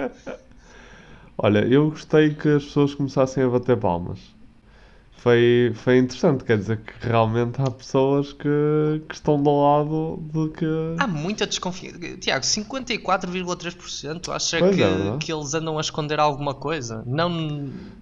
Olha, 1.38 1.60
eu 1.68 1.90
gostei 1.90 2.34
que 2.34 2.48
as 2.48 2.64
pessoas 2.66 2.94
começassem 2.94 3.44
a 3.44 3.50
bater 3.50 3.78
palmas. 3.78 4.20
Foi, 5.24 5.72
foi 5.74 6.00
interessante, 6.00 6.44
quer 6.44 6.58
dizer 6.58 6.82
que 6.82 7.08
realmente 7.08 7.62
há 7.62 7.72
pessoas 7.72 8.34
que, 8.34 9.02
que 9.08 9.16
estão 9.16 9.42
do 9.42 9.50
lado 9.62 10.22
de 10.34 10.50
que. 10.50 10.66
Há 11.00 11.08
muita 11.08 11.48
desconfiança. 11.48 11.98
Tiago, 12.18 12.44
54,3% 12.44 14.28
acha 14.36 14.60
Pois 14.60 14.72
é, 14.72 14.76
que, 14.76 14.84
verdade. 14.84 15.26
que 15.26 15.32
eles 15.32 15.54
andam 15.54 15.78
a 15.78 15.82
esconder 15.82 16.20
alguma 16.20 16.54
coisa. 16.54 17.04
Não, 17.06 17.30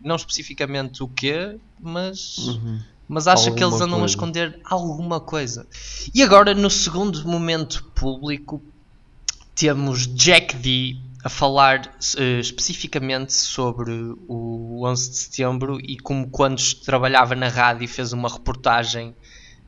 não 0.03 0.15
especificamente 0.15 1.03
o 1.03 1.07
quê, 1.07 1.57
mas 1.79 2.37
Uhum. 2.39 2.79
Mas 3.07 3.27
acha 3.27 3.51
que 3.51 3.61
eles 3.61 3.73
Alguma 3.73 3.85
andam 3.85 3.97
a 3.97 3.99
coisa. 3.99 4.11
esconder 4.13 4.59
alguma 4.63 5.19
coisa. 5.19 5.67
E 6.15 6.23
agora, 6.23 6.55
no 6.55 6.71
segundo 6.71 7.23
momento 7.27 7.83
público, 7.93 8.63
temos 9.53 10.07
Jack 10.07 10.55
D 10.55 10.97
a 11.23 11.29
falar 11.29 11.91
eh, 12.17 12.39
especificamente 12.39 13.33
sobre 13.33 13.91
o 14.27 14.85
11 14.85 15.09
de 15.09 15.17
setembro 15.17 15.79
e 15.81 15.97
como 15.97 16.29
quando 16.29 16.61
trabalhava 16.83 17.35
na 17.35 17.47
rádio 17.47 17.87
fez 17.87 18.11
uma 18.13 18.29
reportagem 18.29 19.15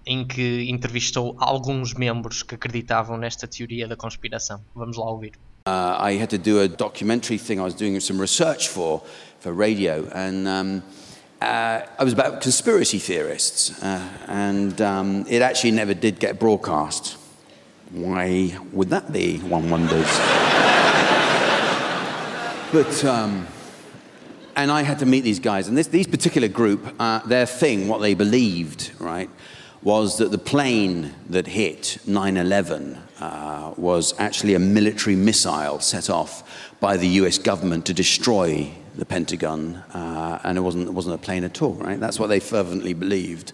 em 0.05 0.25
que 0.25 0.69
entrevistou 0.69 1.35
alguns 1.39 1.93
membros 1.93 2.43
que 2.43 2.55
acreditavam 2.55 3.17
nesta 3.17 3.47
teoria 3.47 3.87
da 3.87 3.95
conspiração. 3.95 4.61
Vamos 4.75 4.97
lá 4.97 5.09
ouvir. 5.09 5.33
Uh, 5.65 5.95
I 5.97 6.21
had 6.21 6.29
to 6.29 6.37
do 6.37 6.59
a 6.59 6.67
documentary 6.67 7.37
thing 7.37 7.57
I 7.57 7.61
was 7.61 7.73
doing 7.73 7.97
some 8.01 8.19
research 8.19 8.67
for, 8.67 9.01
for 9.39 9.53
radio, 9.53 10.09
and 10.13 10.45
um, 10.45 10.83
uh, 11.41 11.81
I 11.97 12.03
was 12.03 12.11
about 12.11 12.41
conspiracy 12.41 12.99
theorists, 12.99 13.71
uh, 13.81 14.01
and 14.27 14.81
um, 14.81 15.25
it 15.29 15.41
actually 15.41 15.71
never 15.71 15.93
did 15.93 16.19
get 16.19 16.37
broadcast. 16.37 17.15
Why 17.91 18.57
would 18.73 18.89
that 18.89 19.13
be, 19.13 19.37
one 19.37 19.69
wonders? 19.69 20.19
But, 22.73 23.05
um, 23.05 23.45
and 24.55 24.71
I 24.71 24.81
had 24.81 24.97
to 24.99 25.05
meet 25.05 25.21
these 25.21 25.39
guys, 25.39 25.67
and 25.67 25.77
this, 25.77 25.85
these 25.85 26.07
particular 26.07 26.47
group, 26.47 26.95
uh, 26.99 27.19
their 27.19 27.45
thing, 27.45 27.87
what 27.87 28.01
they 28.01 28.15
believed, 28.15 28.91
right, 28.97 29.29
was 29.83 30.17
that 30.17 30.31
the 30.31 30.39
plane 30.39 31.13
that 31.29 31.45
hit 31.45 31.99
9 32.07 32.35
11 32.35 32.97
uh, 33.19 33.75
was 33.77 34.15
actually 34.17 34.55
a 34.55 34.59
military 34.59 35.15
missile 35.15 35.79
set 35.81 36.09
off 36.09 36.71
by 36.79 36.97
the 36.97 37.07
US 37.09 37.37
government 37.37 37.85
to 37.85 37.93
destroy 37.93 38.71
the 38.95 39.05
Pentagon, 39.05 39.75
uh, 39.93 40.39
and 40.43 40.57
it 40.57 40.61
wasn't, 40.61 40.87
it 40.87 40.93
wasn't 40.93 41.13
a 41.13 41.19
plane 41.19 41.43
at 41.43 41.61
all, 41.61 41.73
right? 41.73 41.99
That's 41.99 42.19
what 42.19 42.27
they 42.27 42.39
fervently 42.39 42.93
believed. 42.93 43.53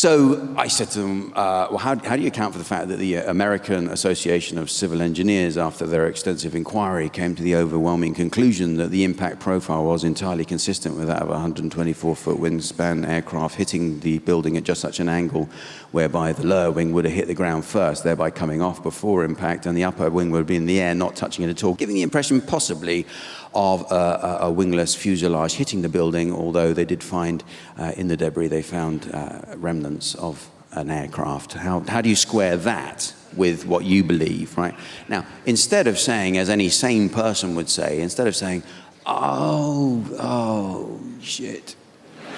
So 0.00 0.54
I 0.56 0.68
said 0.68 0.88
to 0.92 1.00
them, 1.00 1.34
uh, 1.36 1.66
well, 1.68 1.76
how, 1.76 1.94
how 1.94 2.16
do 2.16 2.22
you 2.22 2.28
account 2.28 2.54
for 2.54 2.58
the 2.58 2.64
fact 2.64 2.88
that 2.88 2.96
the 2.96 3.18
uh, 3.18 3.30
American 3.30 3.88
Association 3.88 4.56
of 4.56 4.70
Civil 4.70 5.02
Engineers, 5.02 5.58
after 5.58 5.86
their 5.86 6.06
extensive 6.06 6.54
inquiry, 6.54 7.10
came 7.10 7.34
to 7.34 7.42
the 7.42 7.54
overwhelming 7.56 8.14
conclusion 8.14 8.78
that 8.78 8.90
the 8.90 9.04
impact 9.04 9.40
profile 9.40 9.84
was 9.84 10.02
entirely 10.02 10.46
consistent 10.46 10.96
with 10.96 11.08
that 11.08 11.20
of 11.20 11.28
a 11.28 11.32
124 11.32 12.16
foot 12.16 12.38
wingspan 12.38 13.06
aircraft 13.06 13.56
hitting 13.56 14.00
the 14.00 14.20
building 14.20 14.56
at 14.56 14.64
just 14.64 14.80
such 14.80 15.00
an 15.00 15.08
angle 15.10 15.50
whereby 15.90 16.32
the 16.32 16.46
lower 16.46 16.70
wing 16.70 16.92
would 16.92 17.04
have 17.04 17.12
hit 17.12 17.26
the 17.26 17.34
ground 17.34 17.62
first, 17.66 18.02
thereby 18.02 18.30
coming 18.30 18.62
off 18.62 18.82
before 18.82 19.22
impact, 19.22 19.66
and 19.66 19.76
the 19.76 19.84
upper 19.84 20.08
wing 20.08 20.30
would 20.30 20.46
be 20.46 20.56
in 20.56 20.64
the 20.64 20.80
air, 20.80 20.94
not 20.94 21.14
touching 21.14 21.44
it 21.44 21.50
at 21.50 21.62
all, 21.62 21.74
giving 21.74 21.94
the 21.94 22.00
impression 22.00 22.40
possibly 22.40 23.06
of 23.54 23.90
a, 23.90 24.50
wingless 24.50 24.94
fuselage 24.94 25.54
hitting 25.54 25.82
the 25.82 25.88
building, 25.88 26.32
although 26.32 26.72
they 26.72 26.84
did 26.84 27.02
find 27.02 27.42
uh, 27.78 27.92
in 27.96 28.08
the 28.08 28.16
debris 28.16 28.48
they 28.48 28.62
found 28.62 29.10
uh, 29.12 29.40
remnants 29.56 30.14
of 30.16 30.50
an 30.72 30.90
aircraft. 30.90 31.54
How, 31.54 31.80
how 31.80 32.00
do 32.00 32.08
you 32.08 32.16
square 32.16 32.56
that 32.58 33.12
with 33.36 33.66
what 33.66 33.84
you 33.84 34.04
believe, 34.04 34.56
right? 34.56 34.74
Now, 35.08 35.26
instead 35.46 35.86
of 35.86 35.98
saying, 35.98 36.36
as 36.38 36.48
any 36.48 36.68
sane 36.68 37.08
person 37.08 37.54
would 37.56 37.68
say, 37.68 38.00
instead 38.00 38.26
of 38.26 38.36
saying, 38.36 38.62
oh, 39.06 40.04
oh, 40.20 41.00
shit, 41.20 41.74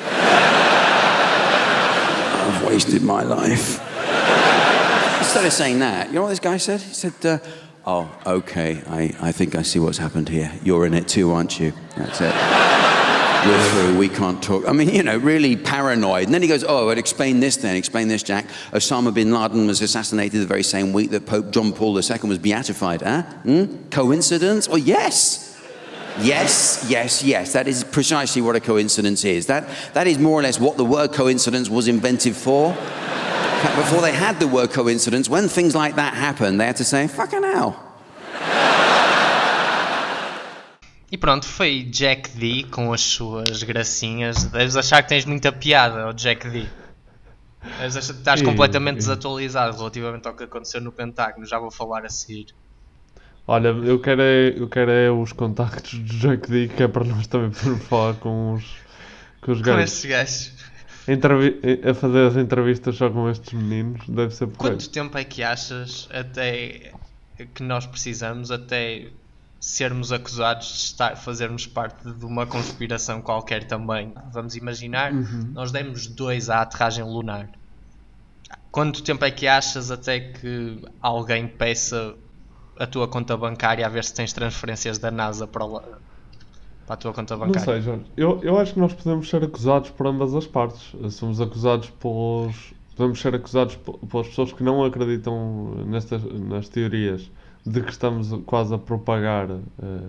I've 2.42 2.64
wasted 2.66 3.02
my 3.02 3.22
life. 3.22 3.80
Instead 5.18 5.46
of 5.46 5.52
saying 5.52 5.78
that, 5.80 6.08
you 6.08 6.14
know 6.14 6.22
what 6.22 6.30
this 6.30 6.40
guy 6.40 6.56
said? 6.56 6.80
He 6.80 6.94
said, 6.94 7.14
uh, 7.24 7.38
oh, 7.86 8.10
okay, 8.26 8.82
I, 8.86 9.14
I 9.20 9.32
think 9.32 9.54
I 9.54 9.62
see 9.62 9.78
what's 9.78 9.98
happened 9.98 10.28
here. 10.28 10.52
You're 10.62 10.86
in 10.86 10.94
it 10.94 11.08
too, 11.08 11.32
aren't 11.32 11.58
you? 11.58 11.72
That's 11.96 12.20
it. 12.20 12.34
We're 13.44 13.70
through, 13.70 13.98
we 13.98 14.08
can't 14.08 14.40
talk. 14.40 14.68
I 14.68 14.72
mean, 14.72 14.88
you 14.88 15.02
know, 15.02 15.16
really 15.16 15.56
paranoid. 15.56 16.26
And 16.26 16.34
then 16.34 16.42
he 16.42 16.48
goes, 16.48 16.62
Oh, 16.62 16.90
I'd 16.90 16.98
explain 16.98 17.40
this 17.40 17.56
then, 17.56 17.74
explain 17.74 18.06
this, 18.06 18.22
Jack. 18.22 18.46
Osama 18.70 19.12
bin 19.12 19.32
Laden 19.32 19.66
was 19.66 19.82
assassinated 19.82 20.40
the 20.40 20.46
very 20.46 20.62
same 20.62 20.92
week 20.92 21.10
that 21.10 21.26
Pope 21.26 21.50
John 21.50 21.72
Paul 21.72 21.96
II 21.98 22.18
was 22.28 22.38
beatified. 22.38 23.02
Huh? 23.02 23.22
Hmm? 23.22 23.88
Coincidence? 23.90 24.68
Well, 24.68 24.78
yes. 24.78 25.60
Yes, 26.20 26.86
yes, 26.88 27.24
yes. 27.24 27.52
That 27.54 27.66
is 27.66 27.82
precisely 27.82 28.42
what 28.42 28.54
a 28.54 28.60
coincidence 28.60 29.24
is. 29.24 29.46
That, 29.46 29.68
that 29.94 30.06
is 30.06 30.18
more 30.18 30.38
or 30.38 30.42
less 30.42 30.60
what 30.60 30.76
the 30.76 30.84
word 30.84 31.12
coincidence 31.12 31.68
was 31.68 31.88
invented 31.88 32.36
for. 32.36 32.76
Before 33.76 34.00
they 34.02 34.12
had 34.12 34.38
the 34.40 34.46
word 34.48 34.72
coincidence, 34.72 35.30
when 35.30 35.48
things 35.48 35.74
like 35.74 35.94
that 35.94 36.14
happened, 36.14 36.58
they 36.60 36.66
had 36.66 36.76
to 36.76 36.84
say, 36.84 37.06
fucking 37.06 37.42
hell. 37.44 37.76
E 41.10 41.16
pronto, 41.18 41.46
foi 41.46 41.82
Jack 41.90 42.30
D 42.30 42.64
com 42.70 42.92
as 42.92 43.00
suas 43.02 43.62
gracinhas. 43.62 44.44
Deves 44.44 44.76
achar 44.76 45.02
que 45.02 45.10
tens 45.10 45.24
muita 45.26 45.52
piada, 45.52 46.06
ó 46.08 46.12
Jack 46.12 46.48
D. 46.48 46.66
Deves 47.78 47.96
achar 47.96 48.12
que 48.14 48.18
estás 48.20 48.40
Sim, 48.40 48.46
completamente 48.46 49.02
sim. 49.02 49.08
desatualizado 49.08 49.76
relativamente 49.76 50.26
ao 50.26 50.34
que 50.34 50.44
aconteceu 50.44 50.80
no 50.80 50.90
Pentágono. 50.90 51.46
Já 51.46 51.58
vou 51.58 51.70
falar 51.70 52.04
a 52.04 52.08
seguir. 52.08 52.46
Olha, 53.46 53.68
eu 53.68 54.00
quero, 54.00 54.22
é, 54.22 54.54
eu 54.56 54.68
quero 54.68 54.90
é 54.90 55.10
os 55.10 55.32
contactos 55.32 55.98
do 55.98 56.14
Jack 56.16 56.50
D, 56.50 56.68
que 56.68 56.82
é 56.82 56.88
para 56.88 57.04
nós 57.04 57.26
também 57.26 57.50
podermos 57.50 57.84
falar 57.86 58.14
com 58.14 58.54
os, 58.54 58.64
com 59.42 59.52
os 59.52 59.58
Com 59.58 59.64
gajos. 59.64 59.82
estes 59.92 60.10
gajos. 60.10 60.61
Entrevi- 61.08 61.60
a 61.88 61.94
fazer 61.94 62.26
as 62.28 62.36
entrevistas 62.36 62.96
só 62.96 63.10
com 63.10 63.28
estes 63.28 63.52
meninos, 63.52 64.06
deve 64.08 64.34
ser 64.34 64.46
por 64.46 64.56
Quanto 64.58 64.88
tempo 64.90 65.18
é 65.18 65.24
que 65.24 65.42
achas 65.42 66.08
até 66.12 66.92
que 67.54 67.62
nós 67.62 67.86
precisamos 67.86 68.50
até 68.50 69.10
sermos 69.60 70.12
acusados 70.12 70.66
de 70.68 70.74
estar, 70.74 71.16
fazermos 71.16 71.66
parte 71.66 72.10
de 72.12 72.24
uma 72.24 72.46
conspiração 72.46 73.20
qualquer 73.20 73.64
também? 73.64 74.12
Vamos 74.32 74.54
imaginar, 74.54 75.12
Uhum. 75.12 75.50
nós 75.52 75.72
demos 75.72 76.06
dois 76.06 76.48
à 76.48 76.62
aterragem 76.62 77.04
lunar. 77.04 77.48
Quanto 78.70 79.02
tempo 79.02 79.24
é 79.24 79.30
que 79.30 79.46
achas 79.46 79.90
até 79.90 80.20
que 80.20 80.80
alguém 81.00 81.46
peça 81.48 82.14
a 82.78 82.86
tua 82.86 83.06
conta 83.06 83.36
bancária 83.36 83.84
a 83.84 83.88
ver 83.88 84.02
se 84.04 84.14
tens 84.14 84.32
transferências 84.32 84.98
da 84.98 85.10
NASA 85.10 85.46
para, 85.46 85.64
lá, 85.64 85.82
para 86.86 86.94
a 86.94 86.96
tua 86.96 87.12
conta 87.12 87.36
Não 87.36 87.46
bancária? 87.46 87.64
sei, 87.74 87.80
Jorge. 87.80 88.04
Eu, 88.16 88.40
eu 88.42 88.58
acho 88.58 88.74
que 88.74 88.80
nós 88.80 88.92
podemos 88.92 89.28
ser 89.28 89.42
acusados 89.44 89.90
por 89.90 90.06
ambas 90.06 90.34
as 90.34 90.46
partes. 90.46 90.92
Somos 91.10 91.40
acusados 91.40 91.90
pelos. 91.90 92.74
Podemos 92.96 93.20
ser 93.20 93.34
acusados 93.34 93.76
pe- 93.76 94.06
pelas 94.06 94.28
pessoas 94.28 94.52
que 94.52 94.62
não 94.62 94.84
acreditam 94.84 95.84
nestas, 95.86 96.22
nas 96.24 96.68
teorias 96.68 97.30
de 97.64 97.80
que 97.80 97.90
estamos 97.90 98.28
quase 98.44 98.74
a 98.74 98.78
propagar 98.78 99.48
eh, 99.50 100.08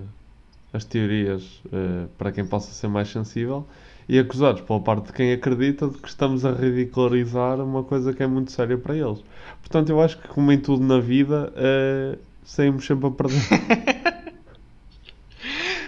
as 0.73 0.83
teorias 0.83 1.61
eh, 1.71 2.07
para 2.17 2.31
quem 2.31 2.45
possa 2.45 2.71
ser 2.71 2.87
mais 2.87 3.09
sensível 3.09 3.67
e 4.09 4.19
acusados 4.19 4.61
pela 4.61 4.81
parte 4.81 5.07
de 5.07 5.13
quem 5.13 5.31
acredita 5.31 5.87
de 5.87 5.97
que 5.97 6.07
estamos 6.09 6.43
a 6.45 6.51
ridicularizar 6.51 7.61
uma 7.61 7.83
coisa 7.83 8.11
que 8.13 8.21
é 8.23 8.27
muito 8.27 8.51
séria 8.51 8.77
para 8.77 8.95
eles. 8.97 9.23
Portanto, 9.61 9.89
eu 9.89 10.01
acho 10.01 10.17
que, 10.19 10.27
como 10.27 10.51
em 10.51 10.59
tudo 10.59 10.83
na 10.83 10.99
vida, 10.99 11.53
eh, 11.55 12.17
saímos 12.43 12.85
sempre 12.85 13.07
a 13.07 13.11
perder. 13.11 13.39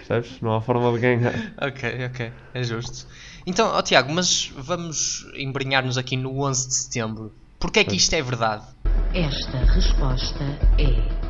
Percebes? 0.07 0.39
Não 0.39 0.55
há 0.55 0.61
forma 0.61 0.91
de 0.93 0.99
ganhar. 0.99 1.33
Ok, 1.57 2.05
ok, 2.05 2.31
é 2.53 2.63
justo. 2.63 3.07
Então, 3.45 3.67
ó 3.67 3.81
Tiago, 3.81 4.13
mas 4.13 4.51
vamos 4.55 5.25
embrenhar-nos 5.35 5.97
aqui 5.97 6.15
no 6.15 6.43
11 6.43 6.67
de 6.67 6.73
setembro. 6.75 7.33
Porquê 7.59 7.79
é 7.79 7.83
que 7.83 7.95
isto 7.95 8.13
é 8.13 8.21
verdade? 8.21 8.65
Esta 9.13 9.57
resposta 9.57 10.43
é 10.77 11.25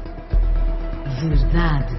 verdade. 1.22 1.94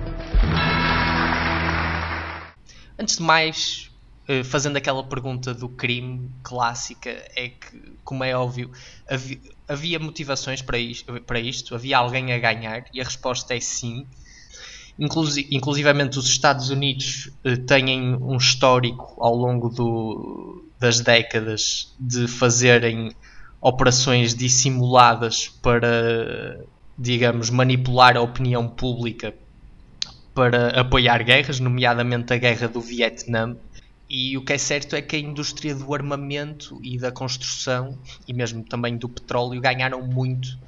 Antes 2.99 3.17
de 3.17 3.23
mais, 3.23 3.91
eh, 4.29 4.45
fazendo 4.45 4.77
aquela 4.77 5.03
pergunta 5.05 5.55
do 5.55 5.69
crime 5.69 6.31
clássica, 6.43 7.11
é 7.35 7.49
que, 7.49 7.97
como 8.05 8.23
é 8.25 8.37
óbvio, 8.37 8.71
havia, 9.09 9.39
havia 9.67 9.99
motivações 9.99 10.61
para 10.61 10.79
isto, 10.79 11.21
para 11.23 11.41
isto? 11.41 11.75
Havia 11.75 11.99
alguém 11.99 12.33
a 12.33 12.39
ganhar? 12.39 12.85
E 12.93 13.01
a 13.01 13.05
resposta 13.05 13.55
é 13.55 13.61
sim. 13.61 14.07
Inclusi 14.99 15.47
inclusivamente 15.51 16.19
os 16.19 16.27
Estados 16.27 16.71
Unidos 16.71 17.31
eh, 17.45 17.57
têm 17.57 18.15
um 18.15 18.37
histórico 18.37 19.15
ao 19.19 19.35
longo 19.35 19.69
do, 19.69 20.65
das 20.79 21.01
décadas 21.01 21.95
de 22.01 22.27
fazerem 22.27 23.15
operações 23.61 24.35
dissimuladas 24.35 25.49
para, 25.49 26.65
digamos, 26.99 27.51
manipular 27.51 28.17
a 28.17 28.23
opinião 28.23 28.69
pública 28.69 29.35
para 30.35 30.81
apoiar 30.81 31.25
guerras, 31.25 31.59
nomeadamente 31.59 32.33
a 32.33 32.37
guerra 32.37 32.69
do 32.69 32.81
Vietnã. 32.81 33.57
E 34.09 34.37
o 34.37 34.45
que 34.45 34.53
é 34.53 34.59
certo 34.59 34.95
é 34.95 35.03
que 35.03 35.17
a 35.17 35.19
indústria 35.19 35.75
do 35.75 35.93
armamento 35.93 36.79
e 36.83 36.99
da 36.99 37.11
construção, 37.11 37.99
e 38.29 38.33
mesmo 38.33 38.63
também 38.63 38.97
do 38.97 39.09
petróleo, 39.09 39.61
ganharam 39.61 40.07
muito 40.07 40.59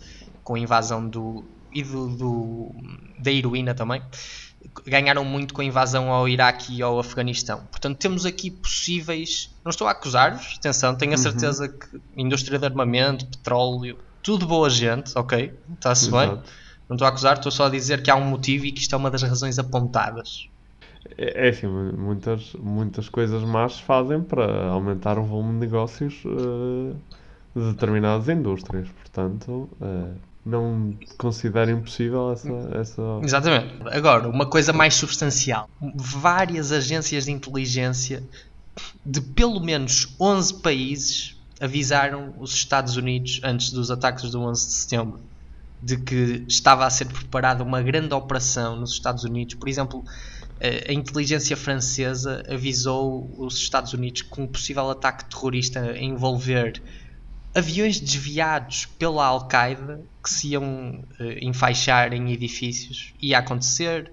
com 0.43 0.55
a 0.55 0.59
invasão 0.59 1.07
do. 1.07 1.45
E 1.73 1.83
do, 1.83 2.09
do- 2.17 2.75
da 3.19 3.31
heroína 3.31 3.75
também. 3.75 4.03
Ganharam 4.87 5.25
muito 5.25 5.55
com 5.55 5.61
a 5.61 5.65
invasão 5.65 6.11
ao 6.13 6.29
Iraque 6.29 6.75
e 6.77 6.83
ao 6.83 6.99
Afeganistão. 6.99 7.65
Portanto, 7.71 7.99
temos 7.99 8.27
aqui 8.27 8.51
possíveis. 8.51 9.51
Não 9.65 9.71
estou 9.71 9.87
a 9.87 9.93
acusar-vos, 9.93 10.57
atenção, 10.59 10.95
tenho 10.97 11.13
a 11.13 11.17
Uhum. 11.17 11.23
certeza 11.23 11.69
que 11.69 12.01
indústria 12.17 12.59
de 12.59 12.65
armamento, 12.67 13.27
petróleo, 13.27 13.99
tudo 14.23 14.47
boa 14.47 14.69
gente, 14.69 15.13
ok? 15.17 15.53
Está-se 15.75 16.11
bem? 16.11 16.29
Não 16.89 16.97
estou 16.97 17.07
a 17.07 17.09
acusar, 17.09 17.37
estou 17.37 17.53
só 17.53 17.67
a 17.67 17.71
dizer 17.71 18.03
que 18.03 18.11
há 18.11 18.17
um 18.17 18.25
motivo 18.25 18.65
e 18.67 18.73
que 18.73 18.81
isto 18.81 18.95
é 18.95 18.99
uma 18.99 19.11
das 19.11 19.23
razões 19.23 19.59
apontadas. 19.59 20.49
É, 21.17 21.47
é 21.47 21.49
assim, 21.51 21.67
muitas, 21.67 22.53
muitas 22.55 23.09
coisas 23.09 23.43
más 23.45 23.79
fazem 23.81 24.23
para 24.23 24.67
aumentar 24.69 25.19
o 25.19 25.25
volume 25.25 25.53
de 25.55 25.59
negócios 25.67 26.23
eh, 26.25 26.95
de 27.55 27.73
determinadas 27.73 28.29
indústrias. 28.29 28.89
Portanto, 28.91 29.69
eh, 29.81 30.15
não 30.49 30.97
considero 31.19 31.71
impossível 31.71 32.33
essa, 32.33 32.71
essa. 32.73 33.03
Exatamente. 33.23 33.75
Agora, 33.91 34.29
uma 34.29 34.47
coisa 34.47 34.73
mais 34.73 34.95
substancial. 34.95 35.69
Várias 35.95 36.73
agências 36.73 37.27
de 37.27 37.33
inteligência 37.33 38.23
de 39.05 39.21
pelo 39.21 39.61
menos 39.61 40.15
11 40.19 40.55
países 40.55 41.37
avisaram 41.61 42.35
os 42.39 42.55
Estados 42.55 42.97
Unidos 42.97 43.41
antes 43.45 43.71
dos 43.71 43.91
ataques 43.91 44.31
do 44.31 44.41
11 44.41 44.67
de 44.67 44.73
setembro 44.73 45.21
de 45.83 45.97
que 45.97 46.45
estava 46.49 46.87
a 46.87 46.91
ser 46.91 47.07
preparada 47.07 47.63
uma 47.63 47.83
grande 47.83 48.15
operação 48.15 48.77
nos 48.77 48.93
Estados 48.93 49.25
Unidos. 49.25 49.55
Por 49.55 49.69
exemplo, 49.69 50.05
a 50.61 50.93
inteligência 50.93 51.57
francesa 51.57 52.43
avisou 52.49 53.31
os 53.39 53.57
Estados 53.57 53.93
Unidos 53.93 54.23
que 54.23 54.41
um 54.41 54.47
possível 54.47 54.91
ataque 54.91 55.27
terrorista 55.27 55.97
envolver 55.99 56.83
aviões 57.55 57.99
desviados 58.01 58.87
pela 58.99 59.25
Al-Qaeda 59.27 60.01
que 60.23 60.31
se 60.31 60.49
iam 60.49 61.03
uh, 61.21 61.25
enfaixar 61.41 62.13
em 62.13 62.33
edifícios 62.33 63.13
ia 63.21 63.39
acontecer. 63.39 64.11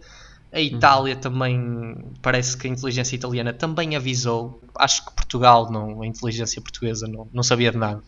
A 0.54 0.62
Itália 0.62 1.18
também, 1.18 1.98
parece 2.22 2.56
que 2.56 2.66
a 2.66 2.70
inteligência 2.70 3.14
italiana 3.16 3.52
também 3.52 3.94
avisou. 3.96 4.62
Acho 4.78 5.06
que 5.06 5.12
Portugal, 5.12 5.70
não, 5.70 6.02
a 6.02 6.08
inteligência 6.08 6.62
portuguesa, 6.62 7.08
não, 7.10 7.28
não 7.34 7.44
sabia 7.44 7.72
de 7.72 7.78
nada. 7.78 8.02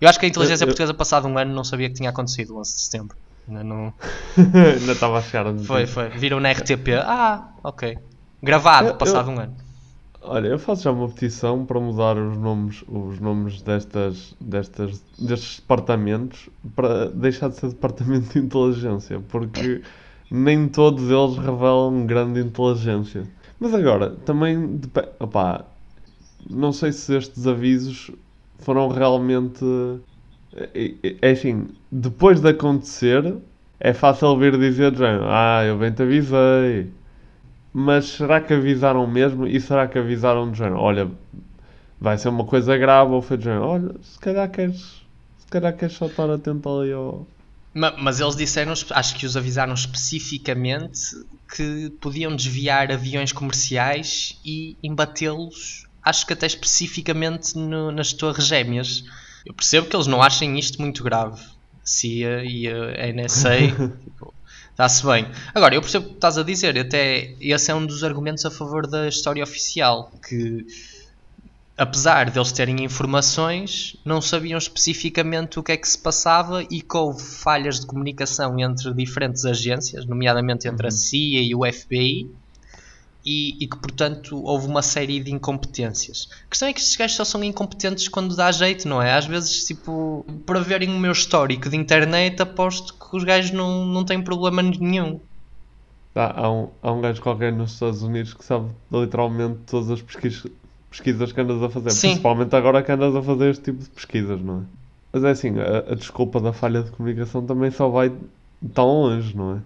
Eu 0.00 0.08
acho 0.08 0.18
que 0.18 0.26
a 0.26 0.28
inteligência 0.28 0.64
Eu- 0.64 0.66
eu- 0.66 0.72
portuguesa, 0.72 0.92
passado 0.92 1.28
um 1.28 1.38
ano, 1.38 1.54
não 1.54 1.62
sabia 1.62 1.88
que 1.88 1.94
tinha 1.94 2.10
acontecido 2.10 2.56
o 2.56 2.58
11 2.58 2.74
de 2.74 2.80
setembro. 2.80 3.16
Ainda 3.46 3.62
não. 3.62 3.94
Ainda 4.36 4.92
estava 4.92 5.18
a 5.18 5.22
chegar 5.22 5.46
Foi, 5.64 5.86
foi. 5.86 6.08
Viram 6.08 6.40
na 6.40 6.50
RTP. 6.50 6.94
Ah, 7.00 7.48
ok. 7.62 7.96
Gravado, 8.42 8.88
eu- 8.88 8.94
passado 8.96 9.30
um 9.30 9.38
ano. 9.38 9.56
Olha, 10.26 10.48
eu 10.48 10.58
faço 10.58 10.84
já 10.84 10.90
uma 10.90 11.08
petição 11.08 11.66
para 11.66 11.78
mudar 11.78 12.16
os 12.16 12.36
nomes, 12.38 12.82
os 12.88 13.20
nomes 13.20 13.60
destas, 13.62 14.34
destas, 14.40 15.04
destes 15.18 15.60
departamentos 15.60 16.48
para 16.74 17.10
deixar 17.10 17.48
de 17.50 17.56
ser 17.56 17.68
departamento 17.68 18.32
de 18.32 18.38
inteligência, 18.38 19.20
porque 19.20 19.82
nem 20.30 20.66
todos 20.68 21.10
eles 21.10 21.36
revelam 21.36 22.06
grande 22.06 22.40
inteligência. 22.40 23.28
Mas 23.60 23.74
agora, 23.74 24.16
também, 24.24 24.76
depe- 24.78 25.08
opá, 25.20 25.66
não 26.48 26.72
sei 26.72 26.92
se 26.92 27.16
estes 27.16 27.46
avisos 27.46 28.10
foram 28.58 28.88
realmente. 28.88 29.64
É, 31.22 31.30
assim, 31.32 31.68
depois 31.90 32.40
de 32.40 32.48
acontecer, 32.50 33.36
é 33.80 33.92
fácil 33.92 34.36
vir 34.38 34.56
dizer, 34.58 34.92
ah, 35.28 35.64
eu 35.64 35.78
bem 35.78 35.92
te 35.92 36.02
avisei. 36.02 36.92
Mas 37.74 38.04
será 38.06 38.40
que 38.40 38.54
avisaram 38.54 39.06
mesmo? 39.06 39.46
E 39.46 39.60
será 39.60 39.88
que 39.88 39.98
avisaram 39.98 40.50
de 40.50 40.58
género? 40.58 40.78
Olha, 40.78 41.10
vai 42.00 42.16
ser 42.16 42.28
uma 42.28 42.44
coisa 42.44 42.76
grave 42.76 43.10
ou 43.12 43.20
foi 43.20 43.36
de 43.36 43.44
género? 43.44 43.64
Olha, 43.66 43.94
se 44.02 44.18
calhar 44.18 44.48
queres, 44.50 45.02
se 45.38 45.46
calhar 45.50 45.76
queres 45.76 45.94
só 45.96 46.06
estar 46.06 46.30
atento 46.30 46.68
ali 46.68 46.92
ao. 46.92 47.26
Ma- 47.74 47.94
Mas 47.98 48.20
eles 48.20 48.36
disseram, 48.36 48.72
acho 48.72 49.16
que 49.16 49.26
os 49.26 49.36
avisaram 49.36 49.74
especificamente 49.74 51.00
que 51.56 51.90
podiam 52.00 52.34
desviar 52.36 52.92
aviões 52.92 53.32
comerciais 53.32 54.38
e 54.44 54.76
embatê-los, 54.82 55.86
acho 56.02 56.26
que 56.26 56.32
até 56.32 56.46
especificamente 56.46 57.56
no- 57.58 57.90
nas 57.90 58.12
torres 58.12 58.46
gêmeas. 58.46 59.04
Eu 59.44 59.52
percebo 59.54 59.88
que 59.88 59.96
eles 59.96 60.06
não 60.06 60.22
achem 60.22 60.58
isto 60.58 60.80
muito 60.80 61.02
grave. 61.02 61.40
CIA 61.84 62.44
e 62.44 62.66
a 62.68 63.08
NSA, 63.08 63.56
tipo, 64.02 64.33
está-se 64.74 65.06
bem. 65.06 65.26
Agora, 65.54 65.74
eu 65.74 65.80
percebo 65.80 66.06
o 66.06 66.08
que 66.10 66.14
estás 66.16 66.36
a 66.36 66.42
dizer, 66.42 66.76
até 66.78 67.34
esse 67.40 67.70
é 67.70 67.74
um 67.74 67.86
dos 67.86 68.02
argumentos 68.02 68.44
a 68.44 68.50
favor 68.50 68.86
da 68.86 69.08
história 69.08 69.42
oficial, 69.42 70.12
que 70.28 70.66
apesar 71.76 72.30
deles 72.30 72.52
terem 72.52 72.84
informações, 72.84 73.96
não 74.04 74.20
sabiam 74.20 74.58
especificamente 74.58 75.58
o 75.58 75.62
que 75.62 75.72
é 75.72 75.76
que 75.76 75.88
se 75.88 75.98
passava 75.98 76.62
e 76.62 76.80
que 76.80 76.96
houve 76.96 77.22
falhas 77.22 77.80
de 77.80 77.86
comunicação 77.86 78.58
entre 78.58 78.92
diferentes 78.92 79.44
agências, 79.44 80.04
nomeadamente 80.06 80.68
entre 80.68 80.88
a 80.88 80.90
CIA 80.90 81.40
e 81.40 81.54
o 81.54 81.60
FBI, 81.72 82.30
e, 83.24 83.56
e 83.64 83.66
que, 83.66 83.78
portanto, 83.78 84.42
houve 84.44 84.66
uma 84.66 84.82
série 84.82 85.18
de 85.20 85.32
incompetências. 85.32 86.28
A 86.46 86.50
questão 86.50 86.68
é 86.68 86.72
que 86.72 86.80
estes 86.80 86.96
gajos 86.96 87.16
só 87.16 87.24
são 87.24 87.42
incompetentes 87.42 88.06
quando 88.08 88.36
dá 88.36 88.52
jeito, 88.52 88.86
não 88.86 89.00
é? 89.00 89.14
Às 89.14 89.24
vezes, 89.24 89.64
tipo, 89.64 90.26
para 90.44 90.60
verem 90.60 90.90
o 90.90 90.98
meu 90.98 91.12
histórico 91.12 91.70
de 91.70 91.76
internet, 91.76 92.40
aposto 92.42 92.94
que 92.94 93.16
os 93.16 93.24
gajos 93.24 93.50
não, 93.50 93.86
não 93.86 94.04
têm 94.04 94.20
problema 94.20 94.62
nenhum. 94.62 95.18
Há, 96.14 96.42
há 96.42 96.52
um, 96.52 96.68
há 96.82 96.92
um 96.92 97.00
gajo 97.00 97.22
qualquer 97.22 97.52
nos 97.52 97.72
Estados 97.72 98.02
Unidos 98.02 98.34
que 98.34 98.44
sabe 98.44 98.70
literalmente 98.92 99.58
todas 99.66 99.90
as 99.90 100.02
pesquisas, 100.02 100.46
pesquisas 100.90 101.32
que 101.32 101.40
andas 101.40 101.62
a 101.62 101.70
fazer. 101.70 101.90
Sim. 101.90 102.08
Principalmente 102.08 102.54
agora 102.54 102.82
que 102.82 102.92
andas 102.92 103.16
a 103.16 103.22
fazer 103.22 103.50
este 103.50 103.64
tipo 103.64 103.82
de 103.82 103.88
pesquisas, 103.90 104.40
não 104.40 104.58
é? 104.58 104.62
Mas 105.14 105.24
é 105.24 105.30
assim, 105.30 105.58
a, 105.58 105.92
a 105.92 105.94
desculpa 105.94 106.40
da 106.40 106.52
falha 106.52 106.82
de 106.82 106.90
comunicação 106.90 107.44
também 107.46 107.70
só 107.70 107.88
vai 107.88 108.12
tão 108.74 108.86
longe, 108.86 109.36
não 109.36 109.56
é? 109.56 109.58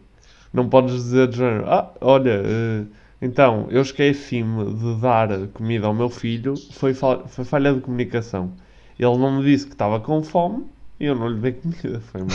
Não 0.53 0.69
podes 0.69 0.95
dizer 0.95 1.29
de 1.29 1.37
género, 1.37 1.65
ah, 1.69 1.91
olha, 2.01 2.43
eh, 2.45 2.85
então 3.21 3.67
eu 3.71 3.83
esqueci-me 3.83 4.75
de 4.75 5.01
dar 5.01 5.29
comida 5.49 5.87
ao 5.87 5.95
meu 5.95 6.09
filho, 6.09 6.55
foi, 6.73 6.95
fa- 6.95 7.27
foi 7.27 7.45
falha 7.45 7.75
de 7.75 7.81
comunicação. 7.81 8.53
Ele 8.99 9.17
não 9.17 9.39
me 9.39 9.45
disse 9.45 9.67
que 9.67 9.73
estava 9.73 10.01
com 10.01 10.23
fome 10.23 10.67
e 11.01 11.05
eu 11.05 11.15
não 11.15 11.29
lhe 11.29 11.41
dei 11.41 11.53
comida. 11.61 12.01
Foi 12.01 12.21
uma, 12.23 12.31
uma 12.31 12.33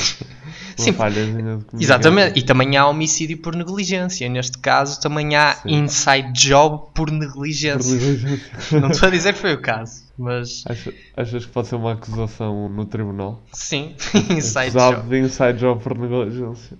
Sim, 0.78 0.94
falhazinha 0.94 1.58
de 1.58 1.66
comunicação. 1.66 1.80
Exatamente, 1.80 2.40
e 2.40 2.44
também 2.44 2.78
há 2.78 2.88
homicídio 2.88 3.38
por 3.40 3.56
negligência. 3.56 4.28
Neste 4.30 4.58
caso, 4.60 5.00
também 5.02 5.36
há 5.36 5.58
inside 5.66 6.32
job 6.34 6.86
por 6.96 7.12
negligência. 7.12 7.80
Por 7.98 8.06
negligência. 8.06 8.52
Não 8.80 8.90
estou 8.90 9.08
a 9.08 9.12
dizer 9.12 9.34
que 9.34 9.40
foi 9.40 9.54
o 9.54 9.62
caso, 9.62 10.04
mas 10.18 10.64
Acha- 10.66 10.94
achas 11.18 11.46
que 11.46 11.52
pode 11.52 11.68
ser 11.68 11.76
uma 11.76 11.92
acusação 11.94 12.70
no 12.70 12.86
tribunal? 12.86 13.42
sim, 13.52 13.96
inside 14.32 14.70
Acusado 14.70 14.96
job. 14.98 15.10
de 15.10 15.20
inside 15.20 15.60
job 15.60 15.84
por 15.84 15.98
negligência. 15.98 16.78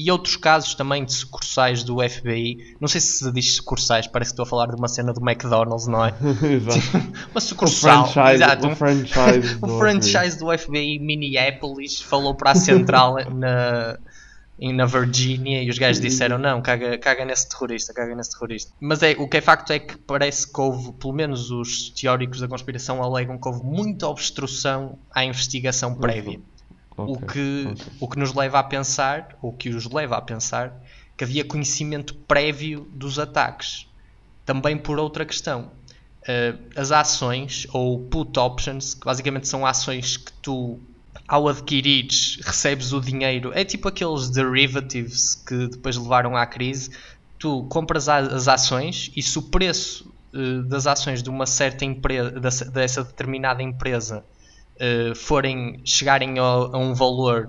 E 0.00 0.10
outros 0.10 0.36
casos 0.36 0.74
também 0.74 1.04
de 1.04 1.12
sucursais 1.12 1.82
do 1.84 1.96
FBI. 2.08 2.76
Não 2.80 2.88
sei 2.88 3.00
se 3.00 3.18
se 3.18 3.32
diz 3.32 3.56
sucursais, 3.56 4.06
parece 4.06 4.30
que 4.30 4.34
estou 4.34 4.44
a 4.44 4.46
falar 4.46 4.66
de 4.68 4.76
uma 4.76 4.88
cena 4.88 5.12
do 5.12 5.20
McDonald's, 5.20 5.86
não 5.86 6.04
é? 6.04 6.14
Exato. 6.42 7.12
uma 7.30 7.40
sucursal. 7.40 8.04
O 8.04 8.08
franchise- 8.08 8.34
exato, 8.42 8.66
o 8.66 8.70
um- 8.70 8.76
franchise 8.76 9.58
o 9.60 9.66
do 9.66 9.78
franchise 9.78 10.38
do 10.38 10.58
FBI 10.58 10.98
Minneapolis 10.98 12.00
falou 12.00 12.34
para 12.34 12.52
a 12.52 12.54
central 12.54 13.16
na, 13.34 13.98
na 14.58 14.86
Virgínia 14.86 15.62
e 15.62 15.68
os 15.68 15.78
gajos 15.78 16.00
disseram 16.00 16.38
não, 16.38 16.62
caga, 16.62 16.96
caga 16.98 17.24
nesse 17.24 17.48
terrorista, 17.48 17.92
caga 17.92 18.14
nesse 18.14 18.30
terrorista. 18.30 18.72
Mas 18.80 19.02
é, 19.02 19.12
o 19.18 19.28
que 19.28 19.36
é 19.38 19.40
facto 19.40 19.72
é 19.72 19.78
que 19.78 19.96
parece 19.98 20.50
que 20.50 20.60
houve, 20.60 20.92
pelo 20.92 21.12
menos 21.12 21.50
os 21.50 21.90
teóricos 21.90 22.40
da 22.40 22.48
conspiração 22.48 23.02
alegam 23.02 23.38
que 23.38 23.48
houve 23.48 23.64
muita 23.64 24.08
obstrução 24.08 24.98
à 25.10 25.24
investigação 25.24 25.94
prévia. 25.94 26.40
O, 26.96 27.12
Ok, 27.12 27.26
que, 27.28 27.68
ok. 27.70 27.86
o 28.00 28.08
que 28.08 28.18
nos 28.18 28.34
leva 28.34 28.58
a 28.58 28.62
pensar, 28.62 29.36
ou 29.40 29.52
que 29.52 29.70
os 29.70 29.90
leva 29.90 30.16
a 30.16 30.20
pensar, 30.20 30.72
que 31.16 31.24
havia 31.24 31.44
conhecimento 31.44 32.14
prévio 32.14 32.86
dos 32.92 33.18
ataques. 33.18 33.86
Também 34.44 34.76
por 34.76 34.98
outra 34.98 35.24
questão. 35.24 35.70
Eh, 36.26 36.54
as 36.76 36.92
ações, 36.92 37.66
ou 37.72 37.98
put 37.98 38.38
options, 38.38 38.94
que 38.94 39.04
basicamente 39.04 39.48
são 39.48 39.64
ações 39.66 40.16
que 40.16 40.32
tu, 40.34 40.78
ao 41.26 41.48
adquirires, 41.48 42.38
recebes 42.42 42.92
o 42.92 43.00
dinheiro. 43.00 43.52
É 43.54 43.64
tipo 43.64 43.88
aqueles 43.88 44.30
derivatives 44.30 45.34
que 45.34 45.68
depois 45.68 45.96
levaram 45.96 46.36
à 46.36 46.46
crise. 46.46 46.90
Tu 47.38 47.64
compras 47.68 48.08
as 48.08 48.46
ações 48.48 49.10
e 49.16 49.22
se 49.22 49.36
o 49.38 49.42
preço 49.42 50.12
eh, 50.34 50.62
das 50.66 50.86
ações 50.86 51.22
de 51.22 51.30
uma 51.30 51.46
certa 51.46 51.84
empresa, 51.84 52.30
dessa 52.70 53.02
determinada 53.04 53.62
empresa, 53.62 54.24
eh, 54.84 55.14
forem 55.14 55.80
chegarem 55.84 56.40
a, 56.40 56.42
a 56.42 56.76
um 56.76 56.92
valor 56.92 57.46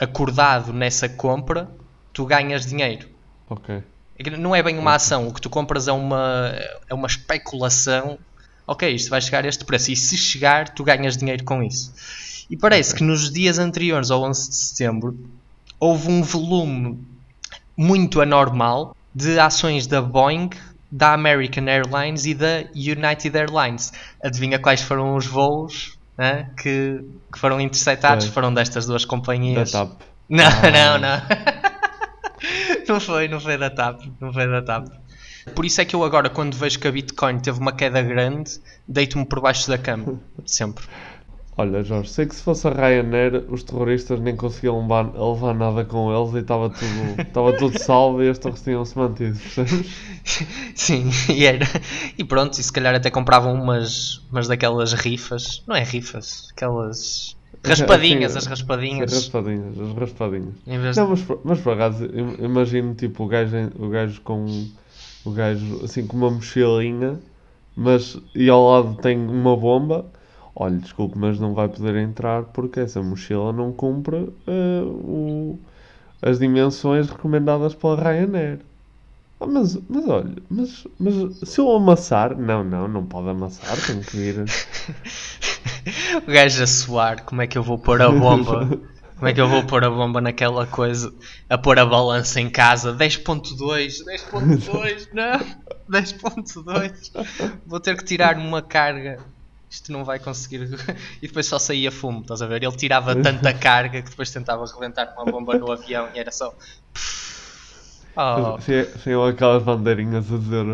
acordado 0.00 0.72
nessa 0.72 1.06
compra, 1.06 1.70
tu 2.10 2.24
ganhas 2.24 2.64
dinheiro. 2.64 3.06
Ok. 3.50 3.82
É 4.18 4.30
Não 4.30 4.56
é 4.56 4.62
bem 4.62 4.78
uma 4.78 4.94
ação, 4.94 5.28
o 5.28 5.34
que 5.34 5.42
tu 5.42 5.50
compras 5.50 5.88
é 5.88 5.92
uma, 5.92 6.54
é 6.88 6.94
uma 6.94 7.06
especulação. 7.06 8.18
Ok, 8.66 8.90
isto 8.90 9.10
vai 9.10 9.20
chegar 9.20 9.44
a 9.44 9.48
este 9.48 9.62
preço, 9.62 9.92
e 9.92 9.96
se 9.96 10.16
chegar, 10.16 10.70
tu 10.70 10.82
ganhas 10.82 11.18
dinheiro 11.18 11.44
com 11.44 11.62
isso. 11.62 11.92
E 12.48 12.56
parece 12.56 12.94
que 12.94 13.04
nos 13.04 13.30
dias 13.30 13.58
anteriores 13.58 14.10
ao 14.10 14.22
11 14.22 14.48
de 14.48 14.56
setembro 14.56 15.18
houve 15.78 16.08
um 16.10 16.22
volume 16.22 16.98
muito 17.76 18.22
anormal 18.22 18.96
de 19.14 19.38
ações 19.38 19.86
da 19.86 20.00
Boeing, 20.00 20.48
da 20.90 21.12
American 21.12 21.66
Airlines 21.66 22.24
e 22.24 22.32
da 22.32 22.64
United 22.74 23.36
Airlines. 23.36 23.92
Adivinha 24.22 24.58
quais 24.58 24.80
foram 24.80 25.14
os 25.14 25.26
voos 25.26 25.98
né, 26.16 26.50
que, 26.60 27.04
que 27.32 27.38
foram 27.38 27.60
interceptados? 27.60 28.26
Foram 28.26 28.52
destas 28.52 28.86
duas 28.86 29.04
companhias. 29.04 29.72
Da 29.72 29.86
TAP. 29.86 30.00
Não, 30.28 30.44
Ah. 30.44 30.70
não, 30.70 30.98
não. 30.98 31.22
não 32.88 33.00
foi, 33.00 33.28
não 33.28 33.40
foi 33.40 33.56
da 33.58 33.70
TAP. 33.70 34.02
Não 34.20 34.32
foi 34.32 34.46
da 34.48 34.62
TAP. 34.62 34.88
Por 35.54 35.64
isso 35.66 35.80
é 35.80 35.84
que 35.84 35.94
eu 35.94 36.02
agora, 36.02 36.30
quando 36.30 36.56
vejo 36.56 36.78
que 36.78 36.88
a 36.88 36.92
Bitcoin 36.92 37.38
teve 37.38 37.58
uma 37.60 37.72
queda 37.72 38.00
grande, 38.02 38.52
deito-me 38.88 39.26
por 39.26 39.40
baixo 39.40 39.68
da 39.68 39.76
cama. 39.76 40.18
Sempre. 40.46 40.84
Olha, 41.56 41.84
Jorge, 41.84 42.10
sei 42.10 42.26
que 42.26 42.34
se 42.34 42.42
fosse 42.42 42.66
a 42.66 42.70
Ryanair, 42.72 43.44
os 43.48 43.62
terroristas 43.62 44.18
nem 44.18 44.34
conseguiam 44.34 44.80
levar, 44.82 45.12
levar 45.14 45.54
nada 45.54 45.84
com 45.84 46.12
eles 46.12 46.34
e 46.34 46.38
estava 46.38 46.68
tudo, 46.68 47.20
estava 47.22 47.52
tudo 47.56 47.78
salvo 47.78 48.22
e 48.24 48.28
as 48.28 48.38
torres 48.40 48.60
tinham-se 48.62 48.98
mantido, 48.98 49.38
percebes? 49.38 49.86
Sim, 50.74 51.10
e 51.32 51.44
era. 51.44 51.64
E 52.18 52.24
pronto, 52.24 52.58
e 52.58 52.62
se 52.62 52.72
calhar 52.72 52.92
até 52.94 53.08
compravam 53.08 53.54
umas, 53.54 54.20
umas 54.32 54.48
daquelas 54.48 54.92
rifas. 54.94 55.62
Não 55.66 55.76
é 55.76 55.84
rifas, 55.84 56.48
aquelas. 56.56 57.36
Raspadinhas, 57.64 58.32
Sim, 58.32 58.38
as 58.38 58.46
raspadinhas. 58.46 59.10
Sim, 59.12 59.16
raspadinhas, 59.16 59.78
as 59.78 59.94
raspadinhas. 59.96 60.54
Vez 60.66 60.96
Não, 60.96 61.04
de- 61.04 61.10
mas, 61.12 61.22
por- 61.22 61.40
mas 61.44 61.60
por 61.60 61.72
acaso, 61.74 62.04
im- 62.06 62.44
imagino 62.44 62.94
tipo 62.94 63.24
o 63.24 63.28
gajo, 63.28 63.56
o 63.78 63.88
gajo 63.88 64.20
com 64.22 64.66
o 65.24 65.30
gajo 65.30 65.80
assim 65.84 66.04
com 66.06 66.16
uma 66.16 66.30
mochilinha, 66.30 67.18
mas 67.76 68.18
e 68.34 68.48
ao 68.50 68.68
lado 68.68 68.96
tem 69.00 69.16
uma 69.16 69.56
bomba. 69.56 70.04
Olha, 70.56 70.76
desculpe, 70.78 71.18
mas 71.18 71.38
não 71.40 71.54
vai 71.54 71.68
poder 71.68 71.96
entrar 71.96 72.44
porque 72.44 72.80
essa 72.80 73.02
mochila 73.02 73.52
não 73.52 73.72
cumpre 73.72 74.28
eh, 74.46 74.82
o- 74.84 75.58
as 76.22 76.38
dimensões 76.38 77.10
recomendadas 77.10 77.74
pela 77.74 77.96
Ryanair. 77.96 78.60
Ah, 79.40 79.46
mas, 79.46 79.76
mas 79.88 80.08
olha, 80.08 80.34
mas, 80.50 80.86
mas 80.98 81.14
se 81.48 81.60
eu 81.60 81.70
amassar, 81.72 82.36
não, 82.38 82.64
não, 82.64 82.88
não 82.88 83.06
pode 83.06 83.28
amassar, 83.30 83.76
tem 83.86 84.00
que 84.00 84.16
vir. 84.16 84.44
O 86.26 86.30
gajo 86.30 86.62
a 86.62 86.66
suar, 86.66 87.24
como 87.24 87.42
é 87.42 87.46
que 87.46 87.58
eu 87.58 87.62
vou 87.62 87.78
pôr 87.78 88.00
a 88.00 88.10
bomba? 88.10 88.66
Como 89.16 89.28
é 89.28 89.32
que 89.34 89.40
eu 89.40 89.48
vou 89.48 89.64
pôr 89.64 89.84
a 89.84 89.90
bomba 89.90 90.20
naquela 90.20 90.66
coisa? 90.66 91.12
A 91.48 91.56
pôr 91.58 91.78
a 91.78 91.86
balança 91.86 92.40
em 92.40 92.48
casa? 92.50 92.92
10.2, 92.92 94.04
10.2, 94.04 95.08
não, 95.12 95.40
10.2. 95.88 97.12
Vou 97.66 97.80
ter 97.80 97.96
que 97.96 98.04
tirar 98.04 98.36
uma 98.38 98.62
carga. 98.62 99.18
Isto 99.74 99.90
não 99.90 100.04
vai 100.04 100.20
conseguir. 100.20 100.68
E 101.20 101.26
depois 101.26 101.46
só 101.46 101.58
saía 101.58 101.90
fumo, 101.90 102.20
estás 102.20 102.40
a 102.40 102.46
ver? 102.46 102.62
Ele 102.62 102.76
tirava 102.76 103.16
tanta 103.16 103.52
carga 103.58 104.00
que 104.02 104.10
depois 104.10 104.30
tentava 104.30 104.64
rebentar 104.66 105.06
com 105.08 105.22
uma 105.22 105.32
bomba 105.32 105.58
no 105.58 105.72
avião 105.72 106.08
e 106.14 106.18
era 106.18 106.30
só. 106.30 106.54
Oh. 108.16 109.26
Aquelas 109.26 109.64
bandeirinhas 109.64 110.32
a 110.32 110.36
dizer, 110.36 110.64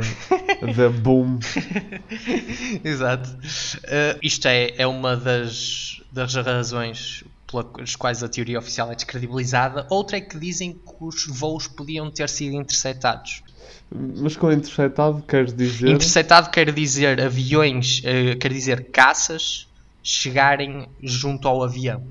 a 0.60 0.66
dizer 0.66 0.90
boom. 0.90 1.38
Exato. 2.84 3.30
Uh, 3.30 4.18
isto 4.22 4.46
é, 4.46 4.74
é 4.76 4.86
uma 4.86 5.16
das, 5.16 6.02
das 6.12 6.34
razões 6.34 7.24
pelas 7.50 7.96
quais 7.96 8.22
a 8.22 8.28
teoria 8.28 8.58
oficial 8.58 8.90
é 8.92 8.94
descredibilizada. 8.94 9.86
Outra 9.90 10.18
é 10.18 10.20
que 10.20 10.38
dizem 10.38 10.72
que 10.72 10.94
os 11.04 11.26
voos 11.26 11.66
podiam 11.66 12.10
ter 12.10 12.28
sido 12.28 12.54
interceptados. 12.54 13.42
Mas 13.90 14.36
com 14.36 14.52
interceptado 14.52 15.22
queres 15.22 15.52
dizer. 15.52 15.88
Interceptado 15.88 16.50
quer 16.50 16.72
dizer 16.72 17.20
aviões, 17.20 18.00
uh, 18.00 18.38
quer 18.38 18.52
dizer 18.52 18.90
caças 18.90 19.68
chegarem 20.02 20.88
junto 21.02 21.46
ao 21.46 21.62
avião 21.62 22.02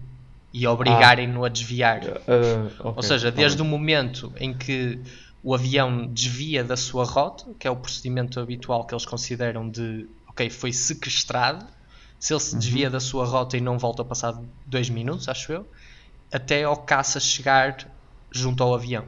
e 0.54 0.68
obrigarem-no 0.68 1.46
a 1.46 1.50
desviar. 1.50 2.04
Uh, 2.04 2.68
okay, 2.80 2.94
Ou 2.96 3.04
seja, 3.04 3.32
tá 3.32 3.38
desde 3.38 3.58
bem. 3.58 3.68
o 3.68 3.70
momento 3.70 4.34
em 4.40 4.54
que 4.54 5.00
o 5.44 5.54
avião 5.54 6.06
desvia 6.08 6.64
da 6.64 6.76
sua 6.76 7.06
rota, 7.06 7.46
que 7.58 7.68
é 7.68 7.72
o 7.72 7.76
procedimento 7.76 8.40
habitual 8.40 8.86
que 8.86 8.94
eles 8.94 9.06
consideram 9.06 9.70
de, 9.70 10.08
ok, 10.28 10.50
foi 10.50 10.74
sequestrado, 10.74 11.66
se 12.20 12.34
ele 12.34 12.40
se 12.42 12.58
desvia 12.58 12.88
Uhum. 12.88 12.92
da 12.94 13.00
sua 13.00 13.26
rota 13.26 13.58
e 13.58 13.62
não 13.62 13.78
volta 13.78 14.02
a 14.02 14.06
passar 14.06 14.34
dois 14.66 14.90
minutos, 14.90 15.30
acho 15.30 15.52
eu, 15.54 15.66
até 16.32 16.64
ao 16.64 16.78
caça 16.78 17.20
chegar 17.20 17.78
junto 18.32 18.64
ao 18.64 18.74
avião. 18.76 19.06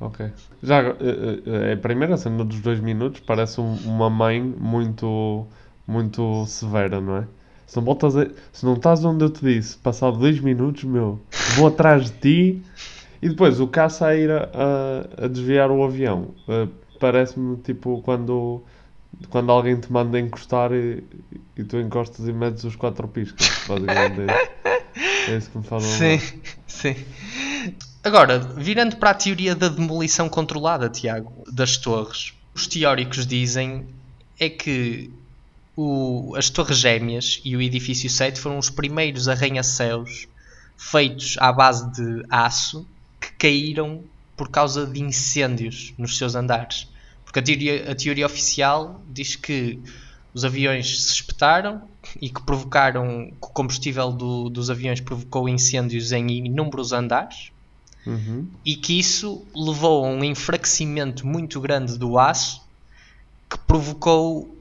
Ok. 0.00 0.30
Já 0.62 0.78
agora, 0.78 0.96
eh, 1.00 1.70
eh, 1.70 1.72
a 1.72 1.76
primeira 1.76 2.16
cena 2.16 2.44
dos 2.44 2.60
dois 2.60 2.78
minutos 2.80 3.20
parece 3.20 3.60
um- 3.60 3.74
uma 3.84 4.08
mãe 4.08 4.40
muito, 4.40 5.46
muito 5.86 6.46
severa, 6.46 7.00
não 7.00 7.16
é? 7.16 7.26
Se 7.66 7.76
não, 7.76 7.84
voltas 7.84 8.16
a- 8.16 8.28
se 8.52 8.64
não 8.64 8.74
estás 8.74 9.04
onde 9.04 9.24
eu 9.24 9.30
te 9.30 9.44
disse, 9.44 9.76
passado 9.78 10.16
dois 10.18 10.38
minutos, 10.40 10.84
meu, 10.84 11.20
vou 11.56 11.66
atrás 11.66 12.10
de 12.10 12.18
ti 12.18 12.62
e 13.20 13.28
depois 13.28 13.60
o 13.60 13.66
caça 13.66 14.06
a 14.06 14.16
ir 14.16 14.30
a, 14.30 14.48
a- 14.54 15.24
a 15.24 15.28
desviar 15.28 15.70
o 15.70 15.82
avião. 15.84 16.34
Eh, 16.48 16.68
Parece-me 17.00 17.56
tipo 17.58 18.02
quando, 18.02 18.64
quando 19.28 19.50
alguém 19.52 19.78
te 19.78 19.90
manda 19.92 20.18
encostar 20.18 20.72
e, 20.72 21.02
e 21.56 21.64
tu 21.64 21.76
encostas 21.78 22.26
e 22.28 22.32
metes 22.32 22.64
os 22.64 22.76
quatro 22.76 23.06
piscas. 23.08 23.48
Basicamente 23.66 24.20
é. 24.30 25.30
É 25.30 25.36
isso 25.36 25.50
que 25.50 25.58
me 25.58 25.64
faz 25.64 25.82
Sim, 25.84 26.20
sim. 26.66 26.96
Agora, 28.02 28.38
virando 28.38 28.96
para 28.96 29.10
a 29.10 29.14
teoria 29.14 29.54
da 29.54 29.68
demolição 29.68 30.28
controlada, 30.28 30.88
Tiago, 30.88 31.44
das 31.52 31.76
torres, 31.76 32.32
os 32.54 32.66
teóricos 32.66 33.26
dizem 33.26 33.86
é 34.40 34.48
que 34.48 35.10
o- 35.76 36.34
as 36.36 36.48
torres 36.48 36.78
gêmeas 36.78 37.40
e 37.44 37.56
o 37.56 37.60
edifício 37.62 38.08
7 38.08 38.40
foram 38.40 38.58
os 38.58 38.70
primeiros 38.70 39.28
arranha-céus 39.28 40.26
feitos 40.76 41.36
à 41.38 41.52
base 41.52 41.90
de 41.92 42.24
aço 42.30 42.86
que 43.20 43.32
caíram 43.32 44.02
por 44.36 44.48
causa 44.48 44.86
de 44.86 45.02
incêndios 45.02 45.92
nos 45.98 46.16
seus 46.16 46.34
andares. 46.36 46.88
Porque 47.28 47.40
a 47.40 47.42
teoria, 47.42 47.92
a 47.92 47.94
teoria 47.94 48.24
oficial 48.24 49.02
diz 49.06 49.36
que 49.36 49.78
os 50.32 50.46
aviões 50.46 51.02
se 51.04 51.12
espetaram 51.12 51.82
e 52.22 52.30
que 52.30 52.42
provocaram 52.42 53.26
que 53.30 53.46
o 53.46 53.50
combustível 53.50 54.10
do- 54.10 54.48
dos 54.48 54.70
aviões 54.70 54.98
provocou 55.02 55.46
incêndios 55.46 56.10
em 56.10 56.26
inúmeros 56.46 56.90
andares 56.92 57.50
Uhum. 58.06 58.46
e 58.64 58.74
que 58.76 58.98
isso 58.98 59.44
levou 59.54 60.06
a 60.06 60.08
um 60.08 60.24
enfraquecimento 60.24 61.26
muito 61.26 61.60
grande 61.60 61.98
do 61.98 62.18
aço 62.18 62.62
que 63.50 63.58
provocou 63.58 64.56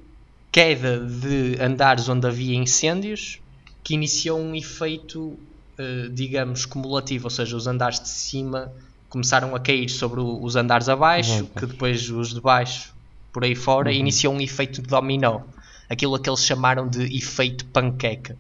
queda 0.52 1.00
de 1.00 1.56
andares 1.62 2.10
onde 2.10 2.28
havia 2.28 2.56
incêndios 2.56 3.40
que 3.82 3.94
iniciou 3.94 4.40
um 4.40 4.54
efeito 4.56 5.40
eh, 5.78 6.10
digamos 6.12 6.66
cumulativo, 6.66 7.28
ou 7.28 7.30
seja, 7.30 7.56
os 7.56 7.66
andares 7.68 8.02
de 8.02 8.10
cima 8.10 8.70
começaram 9.10 9.56
a 9.56 9.60
cair 9.60 9.90
sobre 9.90 10.20
o- 10.20 10.44
os 10.44 10.56
andares 10.56 10.90
abaixo, 10.90 11.44
Ok. 11.44 11.50
que 11.60 11.66
depois 11.66 12.10
os 12.10 12.34
de 12.34 12.42
baixo 12.42 12.94
por 13.34 13.44
aí 13.44 13.56
fora, 13.56 13.90
Uhum. 13.90 13.96
iniciou 13.96 14.34
um 14.34 14.42
efeito 14.42 14.82
de 14.82 14.88
dominó. 14.88 15.42
Aquilo 15.90 16.16
a 16.16 16.20
que 16.20 16.30
eles 16.30 16.44
chamaram 16.44 16.88
de 16.90 17.04
efeito 17.16 17.66
panqueca. 17.68 18.38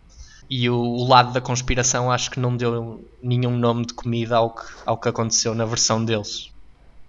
E 0.49 0.69
o, 0.69 0.75
o 0.77 1.07
lado 1.07 1.31
da 1.33 1.41
conspiração 1.41 2.11
acho 2.11 2.31
que 2.31 2.39
não 2.39 2.55
deu 2.55 3.05
nenhum 3.21 3.57
nome 3.57 3.85
de 3.85 3.93
comida 3.93 4.37
ao 4.37 4.53
que, 4.55 4.63
ao 4.85 4.97
que 4.97 5.09
aconteceu 5.09 5.53
na 5.53 5.65
versão 5.65 6.03
deles. 6.03 6.49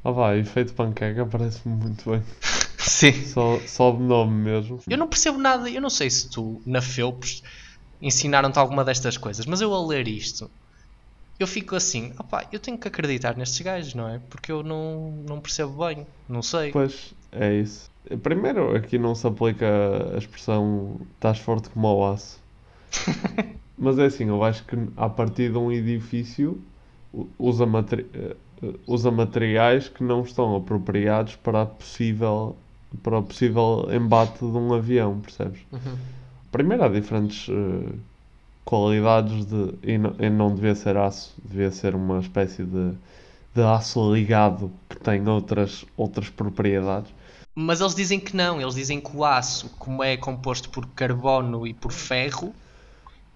Ah 0.05 0.11
vá, 0.11 0.37
efeito 0.37 0.75
panqueca 0.75 1.25
parece-me 1.27 1.75
muito 1.75 2.09
bem. 2.11 2.23
Sim. 2.79 3.13
Só, 3.27 3.59
só 3.67 3.91
de 3.93 4.03
nome 4.03 4.33
mesmo. 4.33 4.81
Eu 4.89 4.97
não 4.99 5.09
percebo 5.09 5.39
nada, 5.39 5.69
eu 5.69 5.81
não 5.81 5.91
sei 5.91 6.09
se 6.11 6.31
tu, 6.31 6.63
na 6.67 6.81
Felps, 6.81 7.43
ensinaram-te 8.01 8.59
alguma 8.59 8.85
destas 8.85 9.17
coisas, 9.17 9.45
mas 9.47 9.61
eu 9.61 9.73
a 9.75 9.87
ler 9.87 10.07
isto, 10.09 10.51
eu 11.39 11.47
fico 11.47 11.77
assim, 11.77 12.13
opá, 12.19 12.45
eu 12.53 12.59
tenho 12.59 12.77
que 12.77 12.89
acreditar 12.89 13.37
nestes 13.37 13.61
gajos, 13.61 13.95
não 13.95 14.09
é? 14.09 14.21
Porque 14.31 14.51
eu 14.51 14.63
não, 14.63 15.13
não 15.27 15.41
percebo 15.41 15.85
bem, 15.87 16.07
não 16.29 16.43
sei. 16.43 16.73
Pois, 16.73 17.15
é 17.33 17.55
isso. 17.55 17.91
Primeiro, 18.23 18.75
aqui 18.75 18.99
não 18.99 19.15
se 19.15 19.27
aplica 19.27 19.67
a 20.15 20.19
expressão 20.19 21.01
estás 21.15 21.39
forte 21.39 21.69
como 21.69 21.87
ao 21.87 22.13
aço. 22.13 22.41
Mas 23.79 23.99
é 23.99 24.07
assim, 24.07 24.29
eu 24.29 24.43
acho 24.43 24.65
que 24.65 24.77
a 24.97 25.09
partir 25.09 25.53
de 25.53 25.59
um 25.59 25.71
edifício 25.71 26.61
usa, 27.39 27.65
materi- 27.65 28.07
eh, 28.13 28.37
usa 28.87 29.11
materiais 29.11 29.89
que 29.89 30.03
não 30.03 30.23
estão 30.23 30.57
apropriados 30.57 31.37
para, 31.37 31.65
possível, 31.67 32.57
para 33.03 33.19
o 33.19 33.23
possível 33.23 33.87
embate 33.93 34.39
de 34.39 34.45
um 34.47 34.75
avião, 34.75 35.21
percebes? 35.21 35.61
Uhum. 35.71 35.97
Primeiro 36.51 36.83
há 36.83 36.89
diferentes 36.89 37.49
eh, 37.49 37.93
qualidades 38.69 39.47
de. 39.47 39.75
E 39.83 39.99
não, 39.99 40.15
e 40.19 40.29
não 40.31 40.55
devia 40.55 40.75
ser 40.75 40.97
aço, 40.97 41.35
devia 41.43 41.71
ser 41.71 41.95
uma 41.95 42.19
espécie 42.21 42.65
de, 42.65 42.93
de 43.55 43.63
aço 43.63 44.13
ligado 44.15 44.71
que 44.89 44.97
tem 44.97 45.27
outras, 45.29 45.85
outras 45.97 46.29
propriedades. 46.29 47.11
Mas 47.57 47.81
eles 47.81 47.95
dizem 47.95 48.21
que 48.21 48.37
não, 48.37 48.61
eles 48.61 48.75
dizem 48.75 49.01
que 49.01 49.17
o 49.17 49.25
aço, 49.25 49.71
como 49.79 50.03
é 50.05 50.17
composto 50.17 50.69
por 50.71 50.87
carbono 50.89 51.67
e 51.67 51.75
por 51.75 51.91
ferro, 51.93 52.55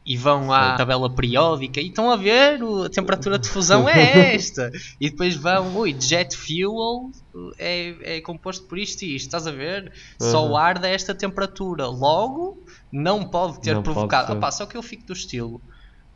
e 0.04 0.16
vão 0.16 0.52
à 0.52 0.76
tabela 0.76 1.08
periódica 1.14 1.80
e 1.80 1.86
estão 1.88 2.10
a 2.10 2.16
ver 2.16 2.62
o- 2.62 2.82
a 2.84 2.90
temperatura 2.90 3.38
de 3.38 3.48
fusão 3.48 3.88
é 3.88 4.34
esta. 4.34 4.70
e 5.00 5.10
depois 5.10 5.36
vão, 5.36 5.76
ui, 5.76 5.96
jet 6.00 6.36
fuel 6.36 7.10
é, 7.58 8.16
é 8.16 8.20
composto 8.20 8.66
por 8.66 8.78
isto 8.78 9.02
e 9.02 9.14
isto, 9.14 9.26
estás 9.26 9.46
a 9.46 9.52
ver? 9.52 9.92
Só 10.20 10.44
o 10.44 10.48
Uhum. 10.50 10.56
ar 10.56 10.78
desta 10.78 11.14
temperatura. 11.14 11.86
Logo, 11.86 12.61
não 12.92 13.24
pode 13.26 13.60
ter 13.60 13.74
Não 13.74 13.82
pode 13.82 13.94
provocado. 13.94 14.34
Ah, 14.34 14.36
pá, 14.36 14.50
só 14.50 14.66
que 14.66 14.76
eu 14.76 14.82
fico 14.82 15.06
do 15.06 15.14
estilo. 15.14 15.60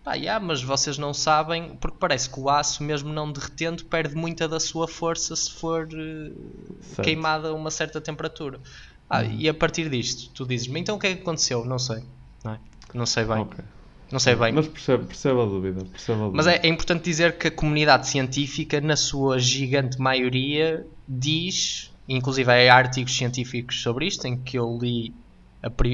Pá, 0.05 0.15
yeah, 0.15 0.45
mas 0.45 0.63
vocês 0.63 0.99
não 0.99 1.13
sabem, 1.13 1.77
porque 1.81 1.97
parece 1.99 2.31
que 2.31 2.39
o 2.39 2.49
aço, 2.49 2.85
mesmo 2.85 3.13
não 3.13 3.33
derretendo, 3.33 3.85
perde 3.87 4.15
muita 4.15 4.47
da 4.47 4.61
sua 4.61 4.87
força 4.87 5.35
se 5.35 5.51
for 5.51 5.89
Certo. 5.91 7.03
queimada 7.03 7.49
a 7.49 7.55
uma 7.55 7.71
certa 7.71 8.01
temperatura. 8.01 8.61
Ah, 9.09 9.25
E 9.25 9.49
a 9.49 9.55
partir 9.55 9.89
disto, 9.89 10.31
tu 10.33 10.47
dizes-me, 10.47 10.79
então 10.79 10.97
o 10.97 10.99
que 10.99 11.07
é 11.07 11.15
que 11.15 11.23
aconteceu? 11.23 11.65
Não 11.65 11.79
sei. 11.79 12.05
Não, 12.45 12.53
é? 12.53 12.59
não 12.95 13.07
sei 13.07 13.25
bem. 13.25 13.39
Ok. 13.39 13.65
Não 14.13 14.21
sei 14.21 14.37
bem. 14.37 14.53
Mas 14.53 14.69
percebe, 14.69 15.07
percebe 15.07 15.41
a 15.41 15.45
dúvida. 15.45 15.85
Percebe 15.85 16.21
a 16.21 16.25
dúvida. 16.25 16.37
Mas 16.37 16.47
é, 16.47 16.61
é 16.63 16.69
importante 16.69 17.03
dizer 17.03 17.37
que 17.37 17.49
a 17.49 17.51
comunidade 17.51 18.07
científica, 18.07 18.81
na 18.81 18.95
sua 18.97 19.39
gigante 19.39 19.99
maioria, 19.99 20.87
diz, 21.09 21.93
inclusive 22.09 22.69
há 22.69 22.75
artigos 22.77 23.17
científicos 23.17 23.83
sobre 23.83 24.07
isto, 24.07 24.25
em 24.27 24.37
que 24.37 24.57
eu 24.57 24.79
li 24.81 25.13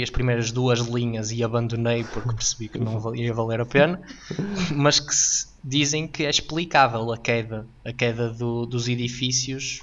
as 0.02 0.10
primeiras 0.10 0.50
duas 0.52 0.80
linhas 0.80 1.30
e 1.30 1.42
abandonei 1.42 2.04
porque 2.04 2.34
percebi 2.34 2.68
que 2.68 2.78
não 2.78 3.14
ia 3.14 3.32
valer 3.32 3.60
a 3.60 3.66
pena, 3.66 4.00
mas 4.74 5.00
que 5.00 5.14
se- 5.14 5.46
dizem 5.64 6.06
que 6.08 6.24
é 6.24 6.30
explicável 6.30 7.12
a 7.12 7.18
queda, 7.18 7.66
a 7.84 7.92
queda 7.92 8.30
do- 8.30 8.66
dos 8.66 8.88
edifícios 8.88 9.80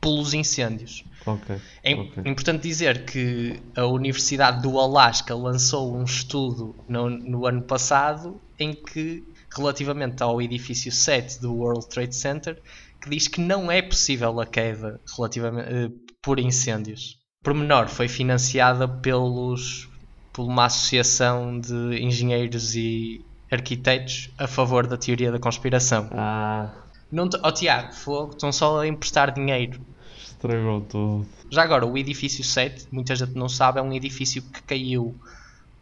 pelos 0.00 0.32
incêndios. 0.32 1.02
Ok. 1.26 1.56
É 1.82 1.94
ok. 1.94 2.22
importante 2.24 2.62
dizer 2.62 3.04
que 3.04 3.60
a 3.76 3.84
Universidade 3.86 4.62
do 4.62 4.78
Alasca 4.78 5.34
lançou 5.34 5.94
um 5.96 6.04
estudo 6.04 6.74
no, 6.88 7.10
no 7.10 7.46
ano 7.46 7.62
passado 7.62 8.40
em 8.58 8.72
que, 8.72 9.22
relativamente 9.56 10.22
ao 10.22 10.40
edifício 10.40 10.90
7 10.90 11.40
do 11.40 11.52
World 11.54 11.88
Trade 11.88 12.14
Center, 12.14 12.56
que 13.02 13.10
diz 13.10 13.28
que 13.28 13.40
não 13.40 13.70
é 13.70 13.82
possível 13.82 14.40
a 14.40 14.46
queda 14.46 15.00
relativamente, 15.16 15.68
eh, 15.68 15.88
por 16.22 16.38
incêndios. 16.40 17.17
Por 17.42 17.54
menor, 17.54 17.88
foi 17.88 18.08
financiada 18.08 18.86
pelos, 18.88 19.88
por 20.32 20.44
uma 20.44 20.66
associação 20.66 21.58
de 21.60 22.02
engenheiros 22.02 22.74
e 22.74 23.24
arquitetos 23.50 24.30
a 24.36 24.46
favor 24.46 24.86
da 24.86 24.96
teoria 24.96 25.30
da 25.30 25.38
conspiração. 25.38 26.08
Ah, 26.12 26.70
Não 27.10 27.28
te, 27.28 27.38
oh, 27.42 27.52
Tiago, 27.52 27.92
fogo, 27.94 28.32
estão 28.32 28.50
só 28.52 28.80
a 28.80 28.86
emprestar 28.88 29.32
dinheiro. 29.32 29.80
estragou 30.20 30.80
tudo. 30.82 31.26
Já 31.50 31.62
agora, 31.62 31.86
o 31.86 31.96
edifício 31.96 32.42
7, 32.44 32.88
muita 32.90 33.14
gente 33.16 33.34
não 33.34 33.48
sabe, 33.48 33.78
é 33.78 33.82
um 33.82 33.92
edifício 33.92 34.42
que 34.42 34.62
caiu 34.62 35.14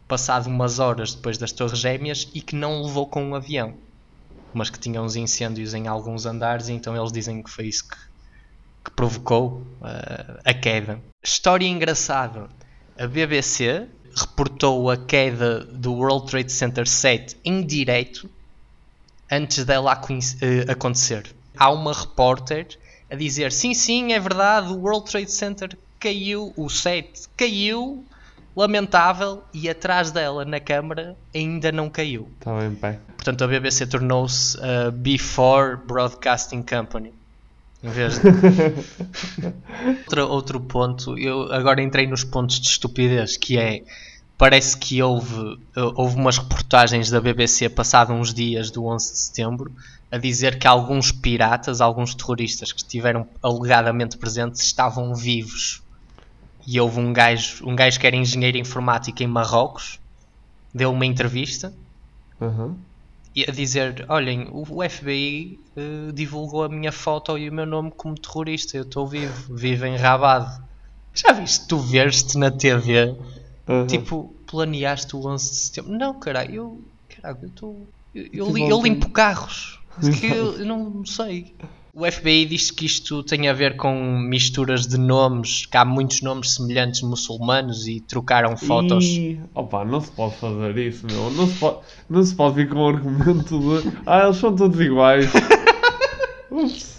passado 0.07 0.47
umas 0.47 0.79
horas 0.79 1.13
depois 1.15 1.37
das 1.37 1.51
Torres 1.51 1.79
Gêmeas 1.79 2.29
e 2.33 2.39
que 2.39 2.55
não 2.55 2.83
levou 2.83 3.07
com 3.07 3.21
um 3.21 3.35
avião, 3.35 3.73
mas 4.53 4.69
que 4.69 4.79
tinha 4.79 5.01
uns 5.01 5.17
incêndios 5.17 5.73
em 5.73 5.87
alguns 5.87 6.25
andares, 6.25 6.69
e 6.69 6.73
então 6.73 6.95
eles 6.95 7.11
dizem 7.11 7.43
que 7.43 7.49
foi 7.49 7.65
isso 7.65 7.89
que 7.89 7.97
provocou 8.97 9.61
eh, 9.85 10.39
a 10.43 10.53
queda. 10.53 10.99
História 11.23 11.67
engraçada: 11.67 12.49
a 12.97 13.07
BBC 13.07 13.87
reportou 14.13 14.89
a 14.89 14.97
queda 14.97 15.63
do 15.63 15.93
World 15.93 16.29
Trade 16.29 16.51
Center 16.51 16.87
7 16.87 17.37
em 17.45 17.65
direto 17.65 18.29
antes 19.31 19.63
dela 19.63 19.93
eh, 20.41 20.69
acontecer. 20.69 21.33
Há 21.55 21.71
uma 21.71 21.93
repórter 21.93 22.67
a 23.09 23.15
dizer: 23.15 23.51
sim, 23.51 23.73
sim, 23.73 24.11
é 24.11 24.19
verdade, 24.19 24.73
o 24.73 24.79
World 24.79 25.09
Trade 25.09 25.31
Center 25.31 25.77
caiu, 25.99 26.51
o 26.57 26.67
7 26.67 27.29
caiu, 27.37 28.03
lamentável, 28.55 29.43
e 29.53 29.69
atrás 29.69 30.09
dela 30.09 30.43
na 30.43 30.59
câmara 30.59 31.15
ainda 31.33 31.71
não 31.71 31.87
caiu. 31.87 32.27
Estava 32.39 32.65
em 32.65 32.73
pé. 32.73 32.99
Portanto, 33.15 33.43
a 33.43 33.47
BBC 33.47 33.85
tornou-se 33.85 34.57
a 34.59 34.89
Before 34.89 35.77
Broadcasting 35.85 36.63
Company. 36.63 37.16
Em 37.83 37.89
vez 37.89 38.19
de... 38.19 38.27
outro, 40.05 40.27
outro 40.29 40.59
ponto, 40.59 41.17
eu 41.17 41.51
agora 41.53 41.81
entrei 41.81 42.07
nos 42.07 42.23
pontos 42.23 42.59
de 42.59 42.67
estupidez, 42.67 43.37
que 43.37 43.57
é 43.57 43.83
parece 44.37 44.77
que 44.77 45.01
houve, 45.01 45.59
houve 45.95 46.15
umas 46.15 46.37
reportagens 46.37 47.09
da 47.09 47.19
BBC 47.19 47.69
passado 47.69 48.13
uns 48.13 48.33
dias 48.33 48.69
do 48.69 48.85
11 48.85 49.11
de 49.11 49.17
setembro 49.19 49.71
a 50.11 50.17
dizer 50.17 50.57
que 50.57 50.67
alguns 50.67 51.11
piratas, 51.11 51.81
alguns 51.81 52.15
terroristas 52.15 52.71
que 52.71 52.79
estiveram 52.79 53.27
alegadamente 53.41 54.17
presentes 54.17 54.61
estavam 54.61 55.13
vivos. 55.13 55.81
E 56.65 56.79
houve 56.79 56.99
um 56.99 57.11
gajo, 57.13 57.65
um 57.67 57.75
gajo 57.75 57.99
que 57.99 58.07
era 58.07 58.15
engenheiro 58.15 58.57
informático 58.57 59.23
em 59.23 59.27
Marrocos, 59.27 59.99
deu 60.73 60.91
uma 60.91 61.05
entrevista 61.05 61.73
Aham. 62.41 62.75
A 63.47 63.51
dizer: 63.51 64.05
Olhem, 64.09 64.47
o 64.51 64.65
FBI 64.87 65.59
eh, 65.75 66.11
divulgou 66.13 66.63
a 66.63 66.69
minha 66.69 66.91
foto 66.91 67.37
e 67.37 67.49
o 67.49 67.53
meu 67.53 67.65
nome 67.65 67.91
como 67.91 68.15
terrorista. 68.15 68.77
Eu 68.77 68.83
estou 68.83 69.07
vivo, 69.07 69.55
vivo 69.55 69.85
em 69.85 69.95
Rabado. 69.95 70.63
Já 71.13 71.33
viste? 71.33 71.67
Tu 71.67 71.77
vês-te 71.77 72.37
na 72.37 72.51
TV, 72.51 73.15
Aham. 73.67 73.87
tipo, 73.87 74.35
planeaste 74.49 75.15
o 75.15 75.27
11 75.27 75.49
de 75.49 75.55
setembro. 75.55 75.91
Não, 75.91 76.19
caralho, 76.19 76.53
eu, 76.53 76.81
caralho, 77.09 77.39
eu, 77.43 77.49
estou 77.49 77.87
eu, 78.13 78.25
eu, 78.33 78.57
eu 78.57 78.81
limpo 78.81 79.09
carros. 79.09 79.79
Que 80.19 80.27
eu, 80.27 80.59
eu 80.59 80.65
não 80.65 81.03
sei. 81.03 81.55
O 81.99 82.05
FBI 82.05 82.45
diz 82.45 82.69
que 82.69 82.85
isto 82.85 83.23
tem 83.23 83.47
a 83.47 83.53
ver 83.53 83.75
com 83.75 84.19
misturas 84.19 84.85
de 84.85 84.99
nomes, 84.99 85.65
que 85.65 85.75
há 85.77 85.83
muitos 85.83 86.21
nomes 86.21 86.53
semelhantes 86.53 87.01
muçulmanos 87.01 87.87
e 87.87 87.99
trocaram 88.01 88.55
fotos. 88.55 89.03
Ih, 89.03 89.39
opa, 89.55 89.83
não 89.83 89.99
se 89.99 90.11
pode 90.11 90.35
fazer 90.35 90.77
isso, 90.77 91.07
meu. 91.07 91.31
Não 91.31 91.47
se 91.47 91.57
pode, 91.57 91.77
não 92.07 92.21
se 92.21 92.35
pode 92.35 92.53
vir 92.53 92.69
com 92.69 92.81
o 92.81 92.87
argumento 92.89 93.59
de. 93.59 93.91
Ah, 94.05 94.25
eles 94.25 94.37
são 94.37 94.55
todos 94.55 94.79
iguais. 94.79 95.27
Ups, 96.51 96.96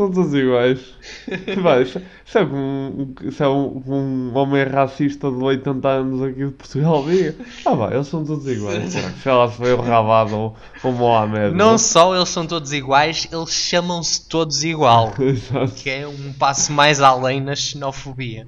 são 0.00 0.10
todos 0.10 0.32
iguais. 0.32 0.80
Vai, 1.62 1.82
é 1.82 2.42
um, 2.42 3.14
é 3.38 3.48
um, 3.48 3.82
um 3.86 4.36
homem 4.36 4.64
racista 4.64 5.30
de 5.30 5.36
80 5.36 5.88
anos 5.88 6.22
aqui 6.22 6.46
de 6.46 6.52
Portugal 6.52 7.04
diga. 7.04 7.34
Ah, 7.66 7.74
vai, 7.74 7.94
eles 7.94 8.06
são 8.06 8.24
todos 8.24 8.46
iguais. 8.46 8.92
Sei 8.92 9.32
lá 9.32 9.50
se 9.50 9.56
foi 9.56 9.74
o 9.74 9.80
Rabado 9.80 10.34
ou 10.34 10.56
o 10.84 10.92
Mohamed. 10.92 11.54
Não 11.54 11.76
só 11.76 12.16
eles 12.16 12.28
são 12.28 12.46
todos 12.46 12.72
iguais, 12.72 13.28
eles 13.30 13.50
chamam-se 13.50 14.26
todos 14.26 14.64
igual. 14.64 15.12
Exato. 15.20 15.72
que 15.74 15.90
é 15.90 16.06
um 16.06 16.32
passo 16.32 16.72
mais 16.72 17.00
além 17.00 17.40
na 17.40 17.54
xenofobia. 17.54 18.46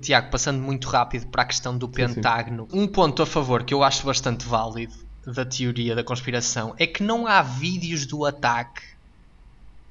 Tiago, 0.00 0.30
passando 0.30 0.60
muito 0.60 0.88
rápido 0.88 1.26
para 1.26 1.42
a 1.42 1.46
questão 1.46 1.76
do 1.76 1.88
Pentágono, 1.88 2.68
um 2.72 2.86
ponto 2.86 3.20
a 3.20 3.26
favor 3.26 3.64
que 3.64 3.74
eu 3.74 3.82
acho 3.82 4.06
bastante 4.06 4.46
válido 4.46 4.94
da 5.26 5.44
teoria 5.44 5.94
da 5.94 6.02
conspiração 6.02 6.74
é 6.78 6.86
que 6.86 7.02
não 7.02 7.26
há 7.26 7.42
vídeos 7.42 8.06
do 8.06 8.24
ataque 8.24 8.82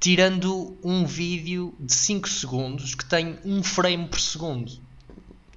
tirando 0.02 0.76
um 0.82 1.06
vídeo 1.06 1.72
de 1.78 1.94
5 1.94 2.28
segundos 2.28 2.92
que 2.92 3.04
tem 3.04 3.38
um 3.44 3.62
frame 3.62 4.08
por 4.08 4.18
segundo. 4.18 4.72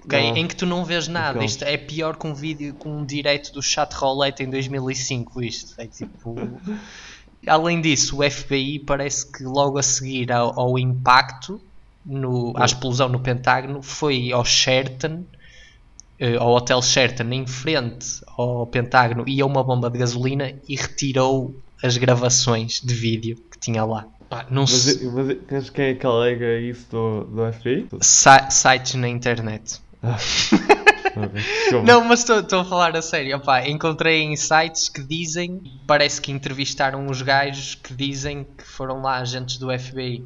ok? 0.04 0.30
Não. 0.30 0.36
Em 0.36 0.46
que 0.46 0.54
tu 0.54 0.64
não 0.64 0.84
vês 0.84 1.08
nada. 1.08 1.44
Isto 1.44 1.64
é 1.64 1.76
pior 1.76 2.16
que 2.16 2.28
um 2.28 2.32
vídeo 2.32 2.72
com 2.74 2.98
um 2.98 3.04
direto 3.04 3.52
do 3.52 3.60
chat 3.60 3.92
roulette 3.92 4.44
em 4.44 4.48
2005. 4.48 5.42
Isto 5.42 5.74
é 5.80 5.88
tipo. 5.88 6.36
Além 7.44 7.80
disso, 7.80 8.20
o 8.20 8.30
FBI 8.30 8.78
parece 8.78 9.30
que 9.30 9.42
logo 9.42 9.78
a 9.78 9.82
seguir 9.82 10.30
ao, 10.30 10.58
ao 10.58 10.78
impacto, 10.78 11.60
no, 12.04 12.52
à 12.56 12.64
explosão 12.64 13.08
no 13.08 13.20
Pentágono, 13.20 13.82
foi 13.82 14.32
ao 14.32 14.44
Sheraton, 14.44 15.24
eh, 16.18 16.36
ao 16.36 16.52
Hotel 16.54 16.80
Sheraton, 16.82 17.30
em 17.32 17.46
frente 17.46 18.20
ao 18.36 18.66
Pentágono, 18.66 19.24
e 19.28 19.40
a 19.40 19.46
uma 19.46 19.62
bomba 19.62 19.90
de 19.90 19.98
gasolina 19.98 20.54
e 20.68 20.76
retirou 20.76 21.54
as 21.82 21.96
gravações 21.96 22.80
de 22.80 22.94
vídeo 22.94 23.36
que 23.50 23.58
tinha 23.58 23.84
lá. 23.84 24.06
Ah, 24.38 24.46
não 24.50 24.62
Mas, 24.62 24.70
se- 24.70 25.06
mas, 25.06 25.36
mas 25.50 25.70
quem 25.70 25.84
é 25.86 25.94
que 25.94 26.06
alega 26.06 26.58
isso 26.60 26.90
do, 26.90 27.24
do 27.24 27.52
FBI? 27.52 27.88
si- 28.02 28.50
sites 28.50 28.94
na 28.94 29.08
internet. 29.08 29.80
Desculpa. 31.16 31.86
Não, 31.86 32.04
mas 32.04 32.28
estou 32.28 32.60
a 32.60 32.64
falar 32.64 32.94
a 32.96 33.00
sério. 33.02 33.36
Opá, 33.38 33.66
encontrei 33.66 34.22
em 34.22 34.36
sites 34.36 34.88
que 34.90 35.02
dizem, 35.02 35.60
parece 35.86 36.20
que 36.20 36.30
entrevistaram 36.30 37.06
os 37.06 37.22
gajos 37.22 37.74
que 37.74 37.94
dizem 37.94 38.44
que 38.44 38.64
foram 38.64 39.00
lá 39.00 39.16
agentes 39.18 39.58
do 39.58 39.70
FBI 39.70 40.24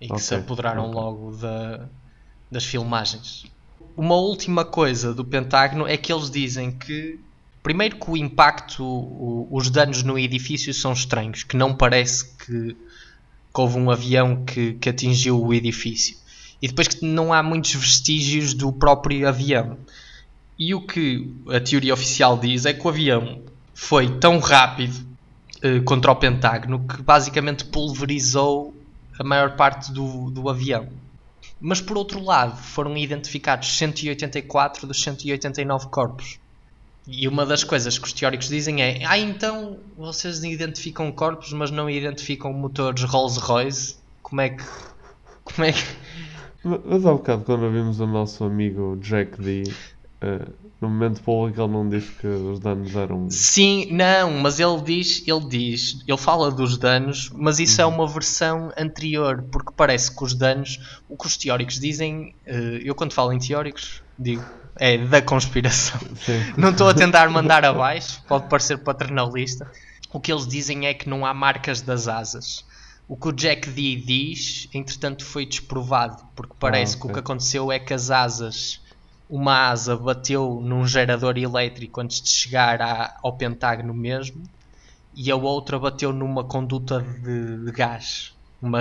e 0.00 0.08
que 0.08 0.20
se 0.20 0.34
Ok, 0.34 0.38
apoderaram 0.44 0.86
ok. 0.86 0.94
logo 0.94 1.36
da- 1.36 1.88
das 2.50 2.64
filmagens. 2.64 3.42
Uma 3.96 4.16
última 4.16 4.64
coisa 4.64 5.14
do 5.14 5.24
Pentágono 5.24 5.86
é 5.86 5.96
que 5.96 6.12
eles 6.12 6.30
dizem 6.30 6.76
que, 6.76 7.20
primeiro, 7.62 7.96
que 7.98 8.10
o 8.10 8.16
impacto, 8.16 8.84
os 9.52 9.70
danos 9.70 10.02
no 10.02 10.18
edifício 10.18 10.72
são 10.74 10.92
estranhos, 10.92 11.44
que 11.44 11.56
não 11.56 11.76
parece 11.76 12.36
que, 12.38 12.76
que 13.58 13.60
houve 13.60 13.76
um 13.76 13.90
avião 13.90 14.44
que, 14.44 14.74
que 14.74 14.88
atingiu 14.88 15.44
o 15.44 15.52
edifício. 15.52 16.16
E 16.62 16.68
depois 16.68 16.86
que 16.86 17.04
não 17.04 17.32
há 17.32 17.42
muitos 17.42 17.74
vestígios 17.74 18.54
do 18.54 18.72
próprio 18.72 19.28
avião. 19.28 19.76
E 20.56 20.76
o 20.76 20.80
que 20.80 21.28
a 21.48 21.58
teoria 21.58 21.92
oficial 21.92 22.38
diz 22.38 22.64
é 22.66 22.72
que 22.72 22.86
o 22.86 22.88
avião 22.88 23.42
foi 23.74 24.16
tão 24.18 24.38
rápido 24.38 24.94
eh, 25.60 25.80
contra 25.80 26.12
o 26.12 26.16
Pentágono 26.16 26.86
que 26.86 27.02
basicamente 27.02 27.64
pulverizou 27.64 28.72
a 29.18 29.24
maior 29.24 29.56
parte 29.56 29.92
do, 29.92 30.30
do 30.30 30.48
avião. 30.48 30.88
Mas 31.60 31.80
por 31.80 31.96
outro 31.96 32.22
lado, 32.22 32.56
foram 32.56 32.96
identificados 32.96 33.76
184 33.76 34.86
dos 34.86 35.02
189 35.02 35.88
corpos. 35.88 36.38
E 37.10 37.26
uma 37.26 37.46
das 37.46 37.64
coisas 37.64 37.98
que 37.98 38.06
os 38.06 38.12
teóricos 38.12 38.48
dizem 38.48 38.82
é: 38.82 39.00
Ah, 39.06 39.18
então 39.18 39.78
vocês 39.96 40.44
identificam 40.44 41.10
corpos, 41.10 41.52
mas 41.54 41.70
não 41.70 41.88
identificam 41.88 42.52
motores 42.52 43.02
Rolls-Royce? 43.02 43.96
Como 44.22 44.42
é 44.42 44.50
que. 44.50 44.64
Como 45.42 45.64
é 45.66 45.72
que. 45.72 45.82
Mas 46.62 47.06
há 47.06 47.12
bocado, 47.12 47.44
quando 47.44 47.70
vimos 47.70 47.98
o 47.98 48.06
nosso 48.06 48.44
amigo 48.44 48.98
Jack 49.00 49.40
D, 49.40 49.62
eh, 50.20 50.46
no 50.82 50.88
momento 50.90 51.22
público 51.22 51.62
ele 51.62 51.72
não 51.72 51.88
disse 51.88 52.12
que 52.12 52.26
os 52.26 52.60
danos 52.60 52.94
eram. 52.94 53.26
Sim, 53.30 53.88
não, 53.90 54.32
mas 54.32 54.60
ele 54.60 54.78
diz, 54.82 55.26
ele 55.26 55.48
diz, 55.48 56.04
ele 56.06 56.18
fala 56.18 56.50
dos 56.50 56.76
danos, 56.76 57.30
mas 57.34 57.58
isso 57.58 57.80
é 57.80 57.86
Uhum. 57.86 57.94
uma 57.94 58.06
versão 58.06 58.70
anterior, 58.76 59.44
porque 59.50 59.72
parece 59.74 60.14
que 60.14 60.22
os 60.22 60.34
danos, 60.34 61.00
o 61.08 61.16
que 61.16 61.26
os 61.26 61.38
teóricos 61.38 61.80
dizem, 61.80 62.34
eh, 62.44 62.82
eu 62.84 62.94
quando 62.94 63.14
falo 63.14 63.32
em 63.32 63.38
teóricos, 63.38 64.02
digo, 64.18 64.44
é 64.78 64.98
da 64.98 65.20
conspiração. 65.22 65.98
Sim. 66.24 66.52
Não 66.56 66.70
estou 66.70 66.88
a 66.88 66.94
tentar 66.94 67.28
mandar 67.30 67.64
abaixo, 67.64 68.22
pode 68.26 68.48
parecer 68.48 68.78
paternalista. 68.78 69.70
O 70.12 70.18
que 70.20 70.32
eles 70.32 70.46
dizem 70.46 70.86
é 70.86 70.94
que 70.94 71.08
não 71.08 71.24
há 71.26 71.34
marcas 71.34 71.80
das 71.82 72.08
asas. 72.08 72.64
O 73.06 73.16
que 73.16 73.28
o 73.28 73.32
Jack 73.32 73.70
D 73.70 73.96
diz, 73.96 74.68
entretanto, 74.74 75.24
foi 75.24 75.46
desprovado, 75.46 76.22
porque 76.36 76.54
parece 76.58 76.96
Ah, 76.96 77.00
que 77.00 77.06
o 77.06 77.12
que 77.12 77.18
aconteceu 77.18 77.72
é 77.72 77.78
que 77.78 77.92
as 77.94 78.10
asas 78.10 78.80
uma 79.30 79.68
asa 79.68 79.94
bateu 79.94 80.58
num 80.62 80.86
gerador 80.86 81.36
elétrico 81.36 82.00
antes 82.00 82.20
de 82.22 82.30
chegar 82.30 82.80
à- 82.80 83.14
ao 83.22 83.34
Pentágono 83.36 83.92
mesmo 83.92 84.42
e 85.14 85.30
a 85.30 85.36
outra 85.36 85.78
bateu 85.78 86.12
numa 86.14 86.44
conduta 86.44 87.00
de, 87.02 87.64
de 87.64 87.72
gás, 87.72 88.32
uma 88.62 88.80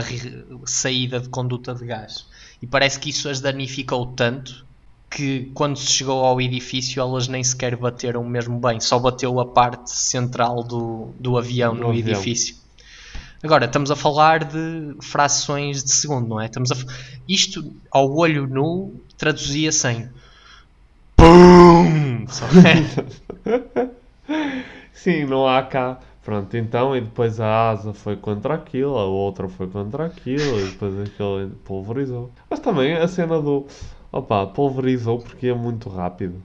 saída 0.66 1.20
de 1.20 1.28
conduta 1.30 1.74
de 1.76 1.86
gás. 1.86 2.26
E 2.62 2.68
parece 2.68 2.98
que 3.00 3.10
isso 3.10 3.28
as 3.30 3.42
danificou 3.42 4.06
tanto 4.08 4.66
que 5.10 5.50
quando 5.54 5.78
se 5.78 5.92
chegou 5.92 6.24
ao 6.26 6.40
edifício 6.42 7.02
elas 7.02 7.28
nem 7.28 7.44
sequer 7.44 7.76
bateram 7.76 8.24
mesmo 8.24 8.60
bem, 8.60 8.80
só 8.80 9.00
bateu 9.00 9.40
a 9.40 9.46
parte 9.46 9.90
central 9.92 10.64
do, 10.64 11.10
do 11.20 11.38
avião 11.38 11.74
Do 11.76 11.82
no 11.82 11.90
avião. 11.90 12.08
edifício. 12.10 12.56
Agora, 13.44 13.66
estamos 13.66 13.92
a 13.92 13.96
falar 13.96 14.44
de 14.44 14.96
frações 15.02 15.84
de 15.84 15.92
segundo, 15.92 16.28
não 16.28 16.42
é? 16.42 16.46
Estamos 16.48 16.72
a, 16.72 16.76
isto, 17.30 17.72
ao 17.92 18.12
olho 18.18 18.48
nu, 18.48 18.96
traduzia-se 19.18 19.88
em 19.90 20.10
PUM! 21.16 22.26
Que- 22.26 23.88
Sim, 24.94 25.26
não 25.26 25.48
há 25.48 25.62
cá. 25.64 26.00
Pronto, 26.24 26.58
então, 26.58 26.94
e 26.96 27.00
depois 27.00 27.40
a 27.40 27.70
asa 27.70 27.94
foi 27.94 28.18
contra 28.18 28.56
aquilo, 28.56 28.98
a 28.98 29.06
outra 29.06 29.48
foi 29.48 29.68
contra 29.68 30.08
aquilo, 30.08 30.60
e 30.60 30.66
depois 30.72 31.00
aquilo 31.00 31.52
pulverizou. 31.64 32.30
Mas 32.50 32.60
também 32.60 32.94
a 32.98 33.08
cena 33.08 33.40
do. 33.42 33.66
Opa, 34.12 34.48
pulverizou 34.48 35.20
porque 35.20 35.48
é 35.48 35.54
muito 35.54 35.90
rápido. 35.90 36.42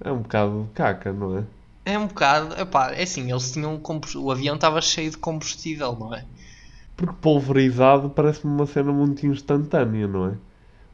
É 0.00 0.12
um 0.12 0.18
bocado 0.18 0.64
de 0.64 0.70
caca, 0.70 1.12
não 1.12 1.38
é? 1.38 1.44
É 1.84 1.98
um 1.98 2.06
bocado, 2.06 2.54
epá, 2.60 2.92
é 2.92 3.02
assim, 3.02 3.30
eles 3.30 3.50
tinham 3.50 3.80
o 4.16 4.30
avião 4.30 4.56
estava 4.56 4.80
cheio 4.80 5.10
de 5.10 5.16
combustível, 5.16 5.96
não 5.98 6.14
é? 6.14 6.24
Porque 6.96 7.14
pulverizado 7.20 8.10
parece-me 8.10 8.52
uma 8.52 8.66
cena 8.66 8.92
muito 8.92 9.26
instantânea, 9.26 10.06
não 10.06 10.26
é? 10.26 10.34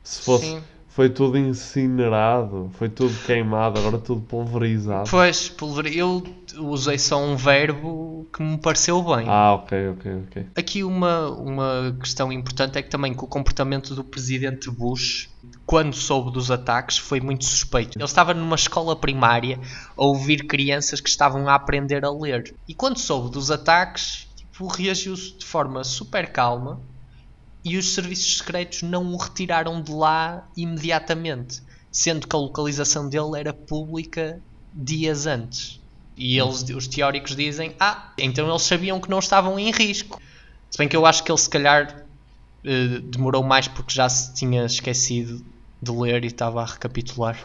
Se 0.03 0.23
fosse. 0.23 0.45
Sim. 0.45 0.63
Foi 0.95 1.11
tudo 1.11 1.37
incinerado, 1.37 2.71
foi 2.79 2.89
tudo 2.89 3.13
queimado, 3.27 3.81
agora 3.81 3.99
tudo 3.99 4.21
pulverizado. 4.21 5.11
Pois, 5.11 5.49
pulver... 5.49 5.93
eu 5.93 6.23
usei 6.57 7.01
só 7.01 7.21
um 7.21 7.35
verbo 7.35 8.25
que 8.33 8.41
me 8.41 8.57
pareceu 8.57 9.03
bem. 9.03 9.27
Ah, 9.29 9.55
ok, 9.55 9.89
ok, 9.89 10.13
ok. 10.29 10.47
Aqui 10.55 10.85
uma, 10.85 11.31
uma 11.31 11.97
questão 11.99 12.33
importante 12.33 12.79
é 12.79 12.83
que 12.83 12.89
também 12.89 13.13
que 13.13 13.25
o 13.25 13.27
comportamento 13.27 13.93
do 13.93 14.05
presidente 14.05 14.71
Bush, 14.71 15.29
quando 15.67 15.97
soube 15.97 16.31
dos 16.31 16.53
ataques, 16.53 16.97
foi 16.97 17.21
muito 17.21 17.45
suspeito. 17.45 17.99
Ele 17.99 18.05
estava 18.05 18.33
numa 18.33 18.55
escola 18.55 18.95
primária 18.95 19.59
a 19.97 20.05
ouvir 20.05 20.47
crianças 20.47 21.01
que 21.01 21.09
estavam 21.09 21.49
a 21.49 21.57
aprender 21.57 22.05
a 22.05 22.11
ler. 22.13 22.55
E 22.69 22.75
quando 22.75 23.01
soube 23.01 23.33
dos 23.33 23.51
ataques, 23.51 24.29
tipo, 24.37 24.69
reagiu 24.69 25.17
de 25.17 25.45
forma 25.45 25.83
super 25.83 26.31
calma 26.31 26.79
e 27.65 27.79
os 27.79 27.95
serviços 27.95 28.39
secretos 28.39 28.83
não 28.83 29.13
o 29.13 29.17
retiraram 29.17 29.81
de 29.81 29.91
lá 29.91 30.47
imediatamente, 30.57 31.63
sendo 31.91 32.29
que 32.29 32.37
a 32.37 32.39
localização 32.39 33.09
dele 33.09 33.39
era 33.39 33.55
pública 33.55 34.41
dias 34.73 35.27
antes. 35.27 35.81
E 36.17 36.39
eles, 36.39 36.63
os 36.71 36.87
teóricos 36.87 37.35
dizem: 37.35 37.75
Ah, 37.81 38.13
então 38.19 38.49
eles 38.49 38.63
sabiam 38.63 39.01
que 39.01 39.09
não 39.09 39.19
estavam 39.19 39.59
em 39.59 39.71
risco. 39.71 40.21
Se 40.71 40.79
bem 40.79 40.89
que 40.89 40.97
eu 40.97 41.07
acho 41.07 41.25
que 41.25 41.31
ele 41.31 41.39
se 41.39 41.49
calhar 41.49 42.05
eh, 42.65 43.01
demorou 43.03 43.43
mais 43.43 43.67
porque 43.67 43.95
já 43.95 44.09
se 44.09 44.35
tinha 44.35 44.65
esquecido 44.65 45.45
de 45.81 45.91
ler 45.91 46.25
e 46.25 46.29
estava 46.29 46.63
a 46.63 46.67
recapitular. 46.67 47.39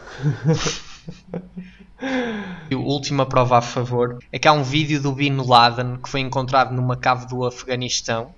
E 2.70 2.74
a 2.74 2.78
última 2.78 3.26
prova 3.26 3.58
a 3.58 3.60
favor 3.60 4.18
é 4.32 4.38
que 4.38 4.48
há 4.48 4.52
um 4.52 4.62
vídeo 4.62 5.02
do 5.02 5.12
Bin 5.12 5.36
Laden 5.36 5.98
que 6.02 6.08
foi 6.08 6.20
encontrado 6.20 6.72
numa 6.72 6.96
cave 6.96 7.26
do 7.26 7.44
Afeganistão 7.44 8.34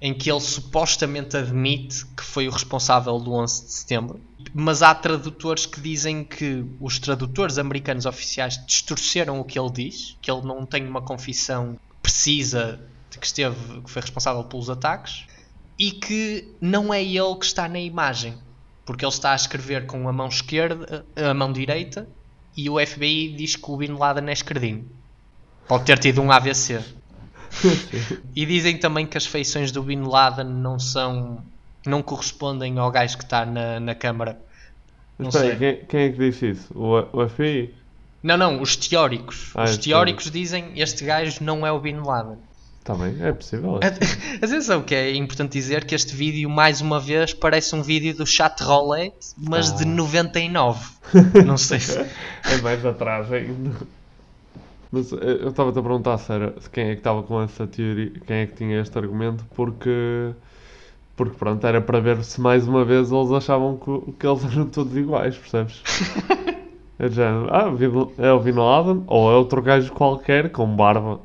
em 0.00 0.14
que 0.14 0.30
ele 0.30 0.40
supostamente 0.40 1.36
admite 1.36 2.06
que 2.06 2.22
foi 2.22 2.48
o 2.48 2.50
responsável 2.50 3.18
do 3.18 3.34
11 3.34 3.64
de 3.66 3.72
setembro. 3.72 4.20
Mas 4.54 4.82
há 4.82 4.94
tradutores 4.94 5.66
que 5.66 5.80
dizem 5.80 6.24
que 6.24 6.64
os 6.80 6.98
tradutores 6.98 7.58
americanos 7.58 8.06
oficiais 8.06 8.64
distorceram 8.66 9.38
o 9.38 9.44
que 9.44 9.58
ele 9.58 9.70
diz, 9.70 10.16
que 10.22 10.30
ele 10.30 10.42
não 10.42 10.64
tem 10.64 10.86
uma 10.86 11.02
confissão 11.02 11.78
precisa 12.00 12.80
de 13.10 13.18
que 13.18 13.26
esteve, 13.26 13.82
que 13.82 13.90
foi 13.90 14.00
responsável 14.00 14.42
pelos 14.44 14.70
ataques, 14.70 15.26
e 15.78 15.90
que 15.90 16.48
não 16.60 16.92
é 16.92 17.02
ele 17.02 17.36
que 17.38 17.44
está 17.44 17.68
na 17.68 17.80
imagem, 17.80 18.34
porque 18.86 19.04
ele 19.04 19.12
está 19.12 19.32
a 19.32 19.36
escrever 19.36 19.86
com 19.86 20.08
a 20.08 20.12
mão 20.12 20.28
esquerda, 20.28 21.04
a 21.16 21.34
mão 21.34 21.52
direita, 21.52 22.08
e 22.56 22.68
o 22.68 22.84
FBI 22.84 23.34
diz 23.36 23.56
que 23.56 23.70
o 23.70 23.76
Bin 23.76 23.92
Laden 23.92 24.28
é 24.28 24.32
esquerdinho. 24.32 24.88
Pode 25.68 25.84
ter 25.84 25.98
tido 25.98 26.20
um 26.20 26.32
AVC. 26.32 26.80
E 28.34 28.46
dizem 28.46 28.76
também 28.78 29.06
que 29.06 29.16
as 29.18 29.26
feições 29.26 29.70
do 29.72 29.82
Bin 29.82 30.02
Laden 30.02 30.44
não 30.46 30.78
são. 30.78 31.42
não 31.86 32.02
correspondem 32.02 32.78
ao 32.78 32.90
gajo 32.90 33.16
que 33.18 33.24
está 33.24 33.44
na, 33.44 33.80
na 33.80 33.94
câmara. 33.94 34.38
Não 35.18 35.28
espera 35.28 35.56
sei. 35.58 35.74
quem, 35.76 35.84
quem 35.86 36.00
é 36.00 36.08
que 36.10 36.18
disse 36.18 36.50
isso? 36.50 36.72
O, 36.74 37.22
o 37.22 37.28
FBI? 37.28 37.74
Não, 38.22 38.36
não, 38.36 38.60
os 38.62 38.76
teóricos. 38.76 39.50
Ah, 39.54 39.64
os 39.64 39.72
os 39.72 39.78
teóricos 39.78 40.30
dizem 40.30 40.72
este 40.76 41.04
gajo 41.04 41.42
não 41.42 41.66
é 41.66 41.72
o 41.72 41.78
Bin 41.80 41.96
Laden. 41.96 42.36
Também, 42.84 43.14
é 43.20 43.30
possível. 43.32 43.78
Atenção, 44.42 44.82
que 44.82 44.94
é 44.94 45.14
importante 45.14 45.52
dizer 45.52 45.84
que 45.84 45.94
este 45.94 46.14
vídeo, 46.16 46.48
mais 46.48 46.80
uma 46.80 46.98
vez, 46.98 47.34
parece 47.34 47.74
um 47.74 47.82
vídeo 47.82 48.14
do 48.16 48.26
chat 48.26 48.58
roulette, 48.62 49.28
mas 49.36 49.70
de 49.76 49.84
Ah. 49.84 49.86
99. 49.86 50.88
Não 51.44 51.58
sei 51.58 51.78
se. 51.80 51.98
é 51.98 52.56
mais 52.62 52.84
atrás 52.84 53.30
ainda. 53.30 53.76
Mas 54.90 55.12
eh, 55.12 55.38
eu 55.40 55.48
estava-te 55.48 55.78
a 55.78 55.82
perguntar 55.82 56.18
se 56.18 56.30
quem 56.72 56.88
é 56.90 56.92
que 56.94 57.00
estava 57.00 57.22
com 57.22 57.40
essa 57.42 57.66
teoria, 57.66 58.10
quem 58.26 58.36
é 58.38 58.46
que 58.46 58.54
tinha 58.56 58.80
este 58.80 58.96
argumento, 58.98 59.44
porque, 59.54 60.32
porque 61.16 61.36
pronto, 61.36 61.66
era 61.66 61.80
para 61.80 62.00
ver 62.00 62.22
se 62.24 62.40
mais 62.40 62.66
uma 62.66 62.84
vez 62.84 63.12
eles 63.12 63.30
achavam 63.30 63.76
que, 63.76 64.12
que 64.12 64.26
eles 64.26 64.44
eram 64.52 64.66
todos 64.66 64.96
iguais, 64.96 65.36
percebes? 65.36 65.82
É 66.98 67.08
género, 67.08 67.48
ah, 67.50 67.72
é 68.18 68.30
o 68.32 68.40
Bin 68.40 68.52
Laden 68.52 69.04
ou 69.06 69.30
é 69.32 69.34
outro 69.34 69.62
gajo 69.62 69.90
qualquer 69.92 70.50
com 70.50 70.66
barba. 70.76 71.20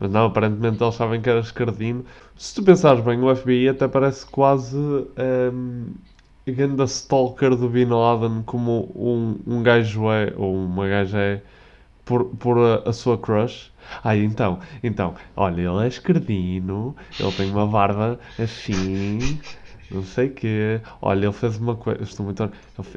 Mas 0.00 0.10
não, 0.10 0.26
aparentemente 0.26 0.82
eles 0.82 0.94
sabem 0.94 1.20
que 1.20 1.28
era 1.30 1.40
escardino. 1.40 2.04
Se 2.36 2.54
tu 2.54 2.62
pensares 2.64 3.04
bem, 3.04 3.20
o 3.22 3.34
FBI 3.34 3.68
até 3.68 3.86
parece 3.88 4.26
quase 4.26 4.76
um, 4.76 5.92
grande 6.46 6.82
stalker 6.84 7.54
do 7.56 7.68
Bin 7.68 7.86
Laden 7.86 8.42
como 8.44 8.90
um, 8.94 9.38
um 9.46 9.62
gajo 9.62 10.10
é, 10.10 10.32
ou 10.36 10.54
uma 10.54 10.88
gaja 10.88 11.18
é, 11.18 11.42
por, 12.08 12.24
por 12.24 12.58
a, 12.58 12.88
a 12.88 12.92
sua 12.92 13.18
crush. 13.18 13.70
Ah, 14.02 14.16
então, 14.16 14.58
então, 14.82 15.14
olha, 15.36 15.60
ele 15.60 15.84
é 15.84 15.88
esquerdino, 15.88 16.96
ele 17.20 17.32
tem 17.32 17.50
uma 17.50 17.66
barba 17.66 18.18
assim, 18.38 19.38
não 19.90 20.02
sei 20.02 20.28
o 20.28 20.34
quê. 20.34 20.80
Olha, 21.00 21.26
ele 21.26 21.32
fez 21.32 21.58
uma 21.58 21.76
coisa, 21.76 22.02
estou 22.02 22.24
muito... 22.24 22.42
Ele, 22.42 22.52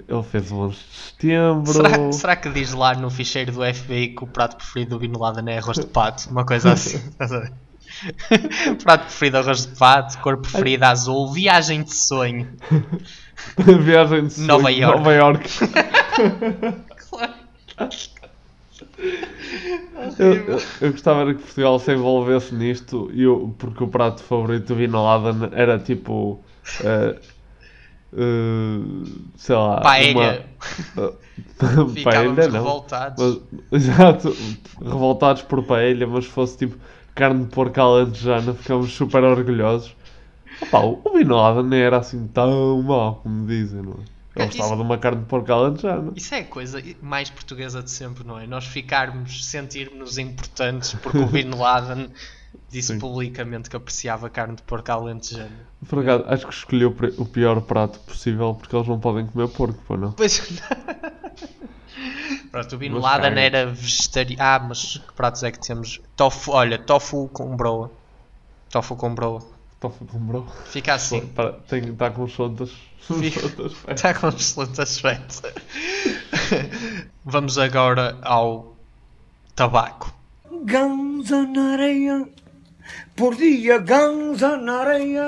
ele 0.08 0.24
fez 0.24 0.52
o 0.52 0.56
11 0.58 0.76
de 0.76 0.82
setembro. 0.82 1.74
Será, 1.74 2.12
será 2.12 2.36
que 2.36 2.50
diz 2.50 2.74
lá 2.74 2.94
no 2.94 3.10
ficheiro 3.10 3.52
do 3.52 3.74
FBI 3.74 4.10
que 4.10 4.24
o 4.24 4.28
prato 4.28 4.56
preferido 4.56 4.92
do 4.92 5.00
Bin 5.00 5.14
Laden 5.18 5.54
é 5.54 5.58
arroz 5.58 5.78
de 5.78 5.88
pato? 5.88 6.30
Uma 6.30 6.46
coisa 6.46 6.74
assim. 6.74 6.98
estás 7.12 7.32
a 7.32 7.40
ver? 7.40 7.54
prato 8.84 9.06
preferido 9.06 9.38
arroz 9.38 9.66
de 9.66 9.76
pato, 9.78 10.18
cor 10.20 10.38
preferida 10.38 10.90
azul, 10.90 11.32
viagem 11.32 11.84
de 11.84 11.94
sonho. 11.94 12.48
Viagem 13.58 14.28
de 14.28 14.34
sonho, 14.34 14.48
Nova 14.48 14.72
York. 14.72 14.98
Nova 14.98 15.14
York. 15.14 15.50
Eu, 20.20 20.34
eu- 20.34 20.60
eu 20.82 20.92
gostava 20.92 21.22
era 21.22 21.34
que 21.34 21.42
Portugal 21.42 21.80
se 21.80 21.94
envolvesse 21.94 22.54
nisto, 22.56 23.10
e 23.14 23.24
eu, 23.24 23.54
porque 23.58 23.84
o 23.84 23.88
prato 23.88 24.24
favorito 24.24 24.68
do 24.68 24.76
Bin 24.76 24.88
Laden 24.88 25.50
era 25.54 25.78
tipo. 25.80 26.40
eh, 26.84 27.16
eh, 28.14 28.80
sei 29.38 29.56
lá. 29.56 29.80
Paella. 29.82 30.46
Uma, 30.96 31.08
uh, 31.08 31.14
Ficávamos 31.94 32.04
paella, 32.04 32.48
não. 32.48 32.52
revoltados. 32.52 33.42
Mas- 33.72 33.82
exato, 33.82 34.36
revoltados 34.82 35.42
por 35.44 35.64
paella, 35.64 36.08
mas 36.08 36.26
se 36.26 36.32
fosse 36.32 36.58
tipo 36.58 36.78
carne 37.16 37.46
de 37.46 37.50
porco 37.52 37.80
alentejana, 37.82 38.54
ficamos 38.54 38.92
super 38.92 39.24
orgulhosos. 39.24 39.96
Opa, 40.62 40.80
o 40.80 41.02
o 41.04 41.14
Bin 41.18 41.26
Laden 41.26 41.64
nem 41.64 41.80
era 41.82 41.98
assim 41.98 42.28
tão 42.28 42.82
mau 42.84 43.16
como 43.16 43.48
dizem, 43.48 43.82
não 43.82 43.94
é? 43.94 44.21
É, 44.36 44.46
gostava 44.46 44.76
de 44.76 44.82
uma 44.82 44.98
carne 44.98 45.22
de 45.22 45.26
porco 45.26 45.52
alentejana. 45.52 46.14
Isso 46.16 46.34
é 46.34 46.40
a 46.40 46.46
coisa 46.46 46.82
mais 47.02 47.30
portuguesa 47.30 47.84
de 47.84 47.92
sempre, 47.92 48.24
não 48.24 48.40
é? 48.40 48.48
Nós 48.48 48.66
ficarmos, 48.66 49.46
sentirmos 49.46 50.18
importantes 50.18 50.94
porque 50.94 51.18
o 51.18 51.26
Bin 51.26 51.50
Laden 51.50 52.10
disse 52.70 52.94
Sim. 52.94 53.00
publicamente 53.00 53.70
que 53.70 53.76
apreciava 53.76 54.30
carne 54.30 54.56
de 54.56 54.62
porco 54.64 54.90
alentejana. 54.90 55.52
Por 55.88 56.00
acaso, 56.00 56.24
acho 56.28 56.48
que 56.48 56.54
escolheu 56.54 56.96
o 57.18 57.26
pior 57.26 57.60
prato 57.62 58.00
possível 58.00 58.54
porque 58.56 58.74
eles 58.74 58.88
não 58.88 59.00
podem 59.00 59.28
comer 59.28 59.50
porco, 59.50 59.80
pô, 59.86 59.98
não? 59.98 60.14
Pois. 60.14 60.42
Pronto, 62.52 62.76
o 62.76 62.78
Bin 62.78 62.90
Mas 62.90 63.04
Laden 63.04 63.40
era 63.40 63.66
vegetariano. 63.66 64.42
Ah, 64.42 64.60
mas 64.60 64.98
que 64.98 65.14
pratos 65.14 65.44
é 65.44 65.52
que 65.52 65.60
temos? 65.60 66.02
Tofu, 66.16 66.52
olha, 66.52 66.78
tofu 66.78 67.30
com 67.30 67.56
broa. 67.56 67.92
Tofu 68.70 68.96
com 68.96 69.14
broa. 69.14 69.42
Tofu 69.82 70.06
com 70.06 70.20
bro. 70.20 70.46
Fica 70.66 70.94
assim. 70.94 71.28
Está 71.72 72.12
com 72.12 72.28
sondas. 72.28 72.72
Está 73.88 74.14
com 74.14 74.28
um 74.28 74.30
excelente 74.30 74.82
aspecto. 74.82 75.42
Vamos 77.26 77.58
agora 77.58 78.18
ao 78.22 78.76
tabaco. 79.56 80.14
Ganza 80.64 81.42
na 81.44 81.74
areia, 81.74 82.28
por 83.16 83.36
dia 83.36 83.80
ganza 83.80 84.58
na 84.58 84.80
areia, 84.82 85.24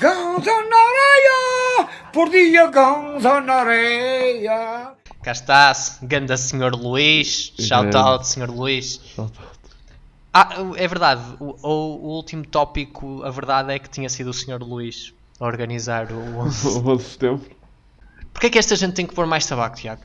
ganza 0.00 0.50
na 0.50 0.76
areia, 0.76 1.88
por 2.12 2.30
dia 2.30 2.66
ganza 2.68 3.40
na 3.40 3.54
areia. 3.54 4.92
Cá 5.22 5.32
está, 5.32 5.72
ganda 6.02 6.36
Sr. 6.36 6.74
Luís. 6.74 7.52
Shout 7.58 7.94
out, 7.96 8.26
Sr. 8.26 8.50
Luís. 8.50 9.00
Ah, 10.34 10.48
é 10.76 10.88
verdade. 10.88 11.22
O, 11.38 11.54
o- 11.62 11.96
o 12.06 12.08
último 12.16 12.44
tópico, 12.46 13.22
a 13.22 13.30
verdade 13.30 13.72
é 13.72 13.78
que 13.78 13.88
tinha 13.88 14.08
sido 14.08 14.30
o 14.30 14.34
Sr. 14.34 14.62
Luís 14.62 15.12
a 15.42 15.46
organizar 15.46 16.10
o 16.12 16.38
11. 16.40 16.68
O 16.68 16.88
11 16.88 17.04
de 17.04 17.10
setembro. 17.10 17.50
Porquê 18.32 18.46
é 18.46 18.50
que 18.50 18.58
esta 18.58 18.76
gente 18.76 18.94
tem 18.94 19.06
que 19.06 19.14
pôr 19.14 19.26
mais 19.26 19.44
tabaco, 19.44 19.76
Tiago? 19.76 20.02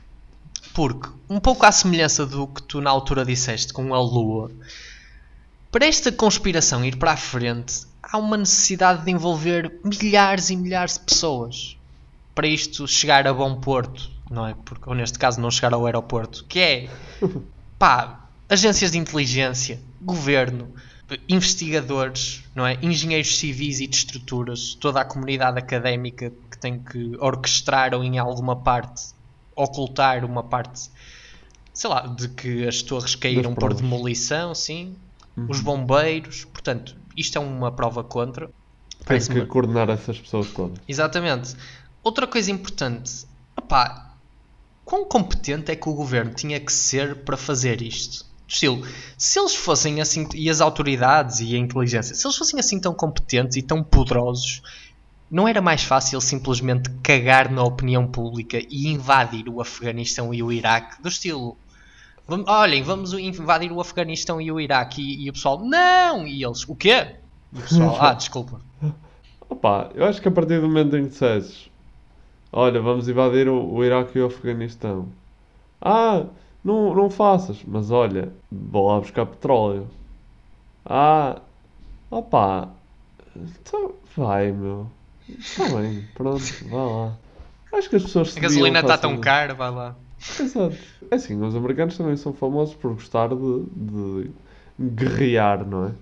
Porque, 0.74 1.08
um 1.28 1.40
pouco 1.40 1.64
à 1.64 1.72
semelhança 1.72 2.26
do 2.26 2.46
que 2.46 2.62
tu 2.62 2.80
na 2.80 2.90
altura 2.90 3.24
disseste 3.24 3.72
com 3.72 3.94
a 3.94 4.00
Lua, 4.00 4.50
para 5.70 5.86
esta 5.86 6.12
conspiração 6.12 6.84
ir 6.84 6.96
para 6.96 7.12
a 7.12 7.16
frente, 7.16 7.86
há 8.02 8.18
uma 8.18 8.36
necessidade 8.36 9.04
de 9.04 9.10
envolver 9.10 9.80
milhares 9.84 10.50
e 10.50 10.56
milhares 10.56 10.94
de 10.94 11.00
pessoas 11.00 11.76
para 12.34 12.46
isto 12.46 12.86
chegar 12.86 13.26
a 13.26 13.32
bom 13.32 13.60
porto, 13.60 14.10
não 14.30 14.46
é? 14.46 14.54
Porque, 14.64 14.88
ou 14.88 14.94
neste 14.94 15.18
caso, 15.18 15.40
não 15.40 15.50
chegar 15.50 15.72
ao 15.72 15.84
aeroporto, 15.86 16.44
que 16.44 16.60
é 16.60 16.88
pá, 17.78 18.28
agências 18.48 18.92
de 18.92 18.98
inteligência, 18.98 19.80
governo, 20.00 20.72
investigadores, 21.28 22.44
não 22.54 22.66
é? 22.66 22.78
Engenheiros 22.82 23.38
civis 23.38 23.80
e 23.80 23.86
de 23.86 23.96
estruturas, 23.96 24.74
toda 24.74 25.00
a 25.00 25.04
comunidade 25.04 25.58
académica 25.58 26.32
que 26.50 26.58
tem 26.58 26.78
que 26.78 27.16
orquestrar 27.18 27.94
ou 27.94 28.04
em 28.04 28.18
alguma 28.18 28.56
parte 28.56 29.18
ocultar 29.58 30.24
uma 30.24 30.44
parte, 30.44 30.88
sei 31.74 31.90
lá, 31.90 32.06
de 32.06 32.28
que 32.28 32.66
as 32.66 32.80
torres 32.82 33.16
caíram 33.16 33.54
por 33.54 33.74
demolição, 33.74 34.54
sim. 34.54 34.94
Uhum. 35.36 35.46
Os 35.48 35.60
bombeiros, 35.60 36.44
portanto, 36.44 36.96
isto 37.16 37.36
é 37.36 37.40
uma 37.40 37.72
prova 37.72 38.04
contra. 38.04 38.50
Tem 39.04 39.20
que 39.20 39.46
coordenar 39.46 39.90
essas 39.90 40.18
pessoas 40.18 40.48
todas. 40.50 40.78
Exatamente. 40.86 41.56
Outra 42.02 42.26
coisa 42.26 42.50
importante, 42.50 43.26
opá, 43.56 44.14
quão 44.84 45.04
competente 45.04 45.72
é 45.72 45.76
que 45.76 45.88
o 45.88 45.94
governo 45.94 46.32
tinha 46.34 46.60
que 46.60 46.72
ser 46.72 47.16
para 47.24 47.36
fazer 47.36 47.82
isto? 47.82 48.27
Do 48.48 48.52
Estilo, 48.52 48.82
se 49.18 49.38
eles 49.38 49.54
fossem 49.54 50.00
assim, 50.00 50.26
e 50.34 50.48
as 50.48 50.62
autoridades 50.62 51.40
e 51.40 51.54
a 51.54 51.58
inteligência, 51.58 52.14
se 52.14 52.26
eles 52.26 52.34
fossem 52.36 52.58
assim 52.58 52.80
tão 52.80 52.94
competentes 52.94 53.58
e 53.58 53.62
tão 53.62 53.84
poderosos, 53.84 54.62
não 55.30 55.46
era 55.46 55.60
mais 55.60 55.82
fácil 55.82 56.18
simplesmente 56.18 56.88
cagar 57.02 57.50
na 57.50 57.62
opinião 57.62 58.06
pública 58.06 58.58
e 58.58 58.88
invadir 58.88 59.46
o 59.50 59.60
Afeganistão 59.60 60.32
e 60.32 60.42
o 60.42 60.50
Iraque? 60.50 61.02
Do 61.02 61.10
estilo, 61.10 61.58
"Vam- 62.26 62.44
olhem, 62.48 62.82
vamos 62.82 63.12
invadir 63.12 63.70
o 63.70 63.82
Afeganistão 63.82 64.40
e 64.40 64.50
o 64.50 64.58
Iraque 64.58 65.02
e, 65.02 65.26
e 65.26 65.28
o 65.28 65.34
pessoal, 65.34 65.60
não! 65.62 66.26
E 66.26 66.42
eles, 66.42 66.66
o 66.66 66.74
quê? 66.74 67.16
E 67.52 67.58
o 67.58 67.60
pessoal, 67.60 67.98
ah, 68.00 68.14
desculpa. 68.14 68.62
Opa, 69.50 69.90
eu 69.94 70.06
acho 70.06 70.22
que 70.22 70.28
a 70.28 70.30
partir 70.30 70.58
do 70.58 70.68
momento 70.68 70.96
em 70.96 71.02
que 71.04 71.10
dissesses 71.10 71.68
Olha, 72.50 72.80
vamos 72.80 73.06
invadir 73.10 73.46
o, 73.46 73.62
o 73.74 73.84
Iraque 73.84 74.18
e 74.18 74.22
o 74.22 74.26
Afeganistão. 74.26 75.08
Ah, 75.82 76.24
não, 76.64 76.94
não 76.94 77.10
faças. 77.10 77.62
Mas 77.66 77.90
olha, 77.90 78.32
vou 78.50 78.88
lá 78.88 79.00
buscar 79.00 79.26
petróleo. 79.26 79.88
Ah, 80.84 81.40
opá. 82.10 82.68
Então, 83.36 83.94
vai, 84.16 84.50
meu. 84.52 84.90
Está 85.28 85.68
bem, 85.68 86.04
pronto, 86.14 86.42
vá 86.70 86.82
lá. 86.82 87.18
Acho 87.72 87.90
que 87.90 87.96
as 87.96 88.02
pessoas 88.02 88.36
A 88.36 88.40
gasolina 88.40 88.80
está 88.80 88.96
tão 88.96 89.18
cara, 89.18 89.54
vai 89.54 89.70
lá. 89.70 89.94
Exato. 90.40 90.76
É 91.10 91.14
assim, 91.14 91.40
os 91.40 91.54
americanos 91.54 91.96
também 91.96 92.16
são 92.16 92.32
famosos 92.32 92.74
por 92.74 92.94
gostar 92.94 93.28
de, 93.28 93.64
de 93.76 94.30
guerrear, 94.80 95.66
não 95.66 95.86
é? 95.86 95.92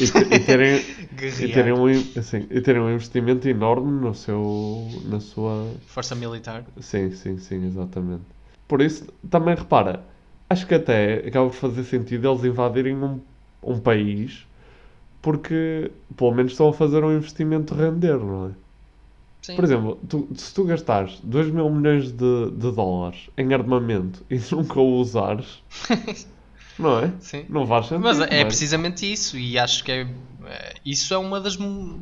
E, 0.00 0.04
e 0.04 0.40
terem, 0.40 0.76
e, 1.40 1.52
terem 1.52 1.72
um, 1.72 1.86
assim, 2.18 2.46
e 2.50 2.60
terem 2.60 2.82
um 2.82 2.92
investimento 2.92 3.48
enorme 3.48 4.00
no 4.00 4.14
seu, 4.14 4.88
na 5.04 5.20
sua... 5.20 5.70
Força 5.86 6.14
militar. 6.14 6.64
Sim, 6.80 7.12
sim, 7.12 7.38
sim, 7.38 7.66
exatamente. 7.66 8.24
Por 8.72 8.80
isso, 8.82 9.06
também 9.30 9.54
repara, 9.54 10.02
acho 10.48 10.66
que 10.66 10.74
até 10.74 11.16
acaba 11.28 11.48
por 11.50 11.56
fazer 11.56 11.84
sentido 11.84 12.28
eles 12.30 12.44
invadirem 12.44 12.96
um, 12.96 13.20
um 13.62 13.78
país 13.80 14.46
porque 15.22 15.92
pelo 16.16 16.32
menos 16.32 16.52
estão 16.52 16.68
a 16.70 16.72
fazer 16.74 17.04
um 17.04 17.16
investimento 17.16 17.74
render, 17.74 18.18
não 18.18 18.48
é? 18.48 18.52
Sim. 19.42 19.56
Por 19.56 19.64
exemplo, 19.64 19.96
tu- 20.08 20.28
se 20.36 20.54
tu 20.54 20.64
gastares 20.64 21.20
2 21.22 21.50
mil 21.50 21.68
milhões 21.70 22.12
de, 22.12 22.50
de 22.52 22.72
dólares 22.72 23.30
em 23.38 23.52
armamento 23.54 24.24
e 24.30 24.38
nunca 24.54 24.80
o 24.80 25.00
usares, 25.00 25.62
não 26.78 26.98
é? 27.00 27.12
Sim. 27.20 27.46
Não 27.48 27.66
faz 27.66 27.86
sentido. 27.86 28.02
Mas 28.02 28.18
não 28.18 28.26
é 28.26 28.44
precisamente 28.44 29.10
isso, 29.10 29.36
e 29.38 29.58
acho 29.58 29.84
que 29.84 29.92
é, 29.92 30.06
é- 30.46 30.74
isso 30.84 31.12
é 31.14 31.18
uma 31.18 31.40
das, 31.40 31.56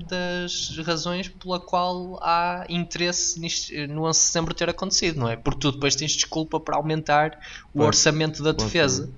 das 0.08 0.76
razões 0.86 1.28
pela 1.28 1.60
qual 1.60 2.18
há 2.22 2.64
interesse 2.68 3.38
nisto, 3.40 3.72
no 3.88 4.04
11 4.04 4.18
de 4.20 4.24
setembro 4.26 4.54
ter 4.54 4.68
acontecido, 4.68 5.18
não 5.20 5.28
é? 5.28 5.36
Porque 5.36 5.60
tu 5.60 5.72
depois 5.72 5.94
tens 5.96 6.12
desculpa 6.12 6.58
para 6.60 6.76
aumentar 6.76 7.38
o 7.74 7.78
Pois, 7.78 7.86
orçamento 7.88 8.42
da 8.42 8.52
defesa. 8.52 9.12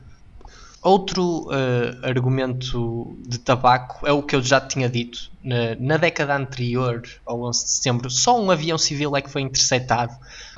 Outro 0.82 1.48
eh, 1.52 2.08
argumento 2.08 3.16
de 3.24 3.38
tabaco 3.38 4.04
é 4.04 4.10
o 4.10 4.20
que 4.20 4.34
eu 4.34 4.42
já 4.42 4.60
tinha 4.60 4.88
dito. 4.88 5.30
Na, 5.44 5.76
na 5.78 5.96
década 5.96 6.36
anterior 6.36 7.02
ao 7.24 7.42
11 7.44 7.64
de 7.64 7.70
setembro, 7.70 8.10
só 8.10 8.40
um 8.40 8.50
avião 8.50 8.76
civil 8.76 9.16
é 9.16 9.22
que 9.22 9.30
foi 9.30 9.42
interceptado. 9.42 10.12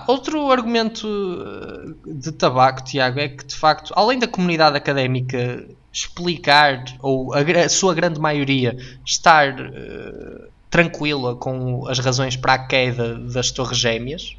Outro 0.06 0.50
argumento 0.50 1.06
eh, 1.06 2.12
de 2.14 2.32
tabaco, 2.32 2.82
Tiago, 2.82 3.20
é 3.20 3.28
que 3.28 3.44
de 3.44 3.54
facto, 3.54 3.92
além 3.94 4.18
da 4.18 4.26
comunidade 4.26 4.76
académica 4.76 5.62
explicar, 5.92 6.82
ou 7.00 7.34
a, 7.34 7.40
a 7.40 7.68
sua 7.68 7.94
grande 7.94 8.18
maioria 8.18 8.76
estar 9.04 9.60
eh, 9.60 10.48
tranquila 10.70 11.36
com 11.36 11.86
as 11.86 11.98
razões 11.98 12.34
para 12.34 12.54
a 12.54 12.66
queda 12.66 13.14
das 13.18 13.50
Torres 13.50 13.76
Gêmeas, 13.78 14.36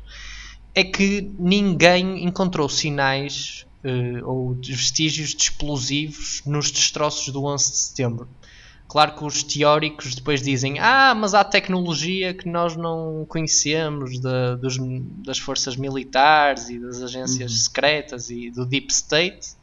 é 0.74 0.84
que 0.84 1.32
ninguém 1.40 2.26
encontrou 2.26 2.68
sinais 2.68 3.66
eh, 3.86 4.24
ou 4.24 4.56
vestígios 4.56 5.30
de 5.30 5.44
explosivos 5.44 6.42
nos 6.46 6.72
destroços 6.72 7.32
do 7.32 7.46
11 7.46 7.72
de 7.72 7.78
setembro. 7.78 8.28
Claro 8.88 9.16
que 9.16 9.24
os 9.26 9.42
teóricos 9.44 10.14
depois 10.16 10.42
dizem: 10.42 10.78
Ah, 10.80 11.14
mas 11.16 11.34
há 11.34 11.44
tecnologia 11.44 12.34
que 12.34 12.48
nós 12.50 12.76
não 12.76 13.26
conhecemos 13.28 14.20
da- 14.20 14.56
dos- 14.56 14.78
das 15.24 15.38
forças 15.40 15.76
militares 15.76 16.70
e 16.70 16.80
das 16.80 17.02
agências 17.02 17.52
Uhum. 17.52 17.58
secretas 17.58 18.30
e 18.30 18.52
do 18.52 18.66
Deep 18.66 18.92
State, 18.92 19.56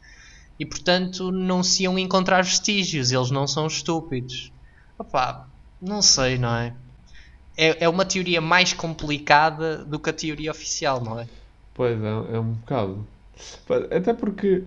e 0.59 0.65
portanto 0.65 1.31
não 1.31 1.63
se 1.63 1.83
iam 1.83 1.97
encontrar 1.97 2.43
vestígios, 2.43 3.11
eles 3.11 3.31
não 3.31 3.47
são 3.47 3.65
estúpidos. 3.67 4.51
Opá, 4.99 5.47
não 5.81 6.01
sei, 6.01 6.37
não 6.37 6.53
é? 6.55 6.75
É, 7.55 7.85
é 7.85 7.89
uma 7.89 8.03
teoria 8.05 8.41
mais 8.41 8.73
complicada 8.73 9.85
do 9.85 9.99
que 9.99 10.09
a 10.09 10.13
teoria 10.13 10.51
oficial, 10.51 11.01
não 11.01 11.19
é? 11.19 11.27
Pois 11.73 11.99
é, 12.01 12.07
é 12.35 12.39
um 12.39 12.53
bocado. 12.53 13.07
Até 13.91 14.13
porque, 14.13 14.63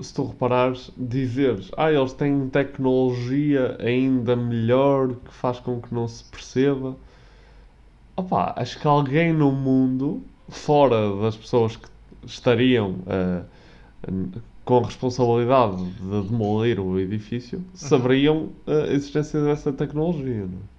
se 0.00 0.14
tu 0.14 0.26
reparares, 0.26 0.90
dizeres, 0.96 1.70
ah, 1.76 1.92
eles 1.92 2.12
têm 2.12 2.48
tecnologia 2.48 3.76
ainda 3.80 4.36
melhor 4.36 5.14
que 5.14 5.32
faz 5.32 5.60
com 5.60 5.80
que 5.80 5.92
não 5.92 6.06
se 6.06 6.24
perceba. 6.24 6.96
Opá, 8.16 8.54
acho 8.56 8.80
que 8.80 8.86
alguém 8.86 9.32
no 9.32 9.52
mundo, 9.52 10.22
fora 10.48 11.16
das 11.20 11.36
pessoas 11.36 11.76
que 11.76 11.88
estariam 12.24 12.96
ah, 13.06 13.44
com 14.64 14.78
a 14.78 14.84
responsabilidade 14.84 15.82
de 15.82 16.28
demolir 16.28 16.78
o 16.78 16.98
edifício, 16.98 17.64
saberiam 17.74 18.50
a 18.66 18.92
existência 18.92 19.42
dessa 19.42 19.72
tecnologia. 19.72 20.46
Não 20.46 20.58
é? 20.58 20.78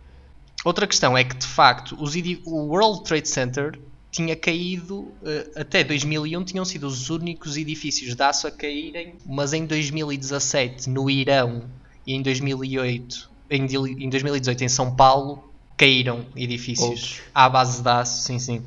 Outra 0.65 0.85
questão 0.85 1.17
é 1.17 1.23
que, 1.23 1.37
de 1.37 1.47
facto, 1.47 1.97
o 1.97 2.65
World 2.67 3.03
Trade 3.03 3.29
Center 3.29 3.79
tinha 4.11 4.35
caído, 4.35 5.13
eh, 5.23 5.51
até 5.61 5.83
2001 5.83 6.43
tinham 6.43 6.65
sido 6.65 6.87
os 6.87 7.09
únicos 7.09 7.57
edifícios 7.57 8.15
de 8.15 8.23
aço 8.23 8.47
a 8.47 8.51
caírem, 8.51 9.15
mas 9.25 9.53
em 9.53 9.65
2017 9.65 10.89
no 10.89 11.09
Irão 11.09 11.69
e 12.05 12.13
em 12.15 12.21
2008, 12.21 13.29
em, 13.49 13.65
dil- 13.65 13.85
em 13.87 14.09
2018 14.09 14.63
em 14.63 14.69
São 14.69 14.95
Paulo, 14.95 15.53
caíram 15.77 16.25
edifícios 16.35 16.89
Outros. 16.89 17.21
à 17.35 17.47
base 17.49 17.81
de 17.83 17.89
aço, 17.89 18.23
sim, 18.23 18.39
sim. 18.39 18.61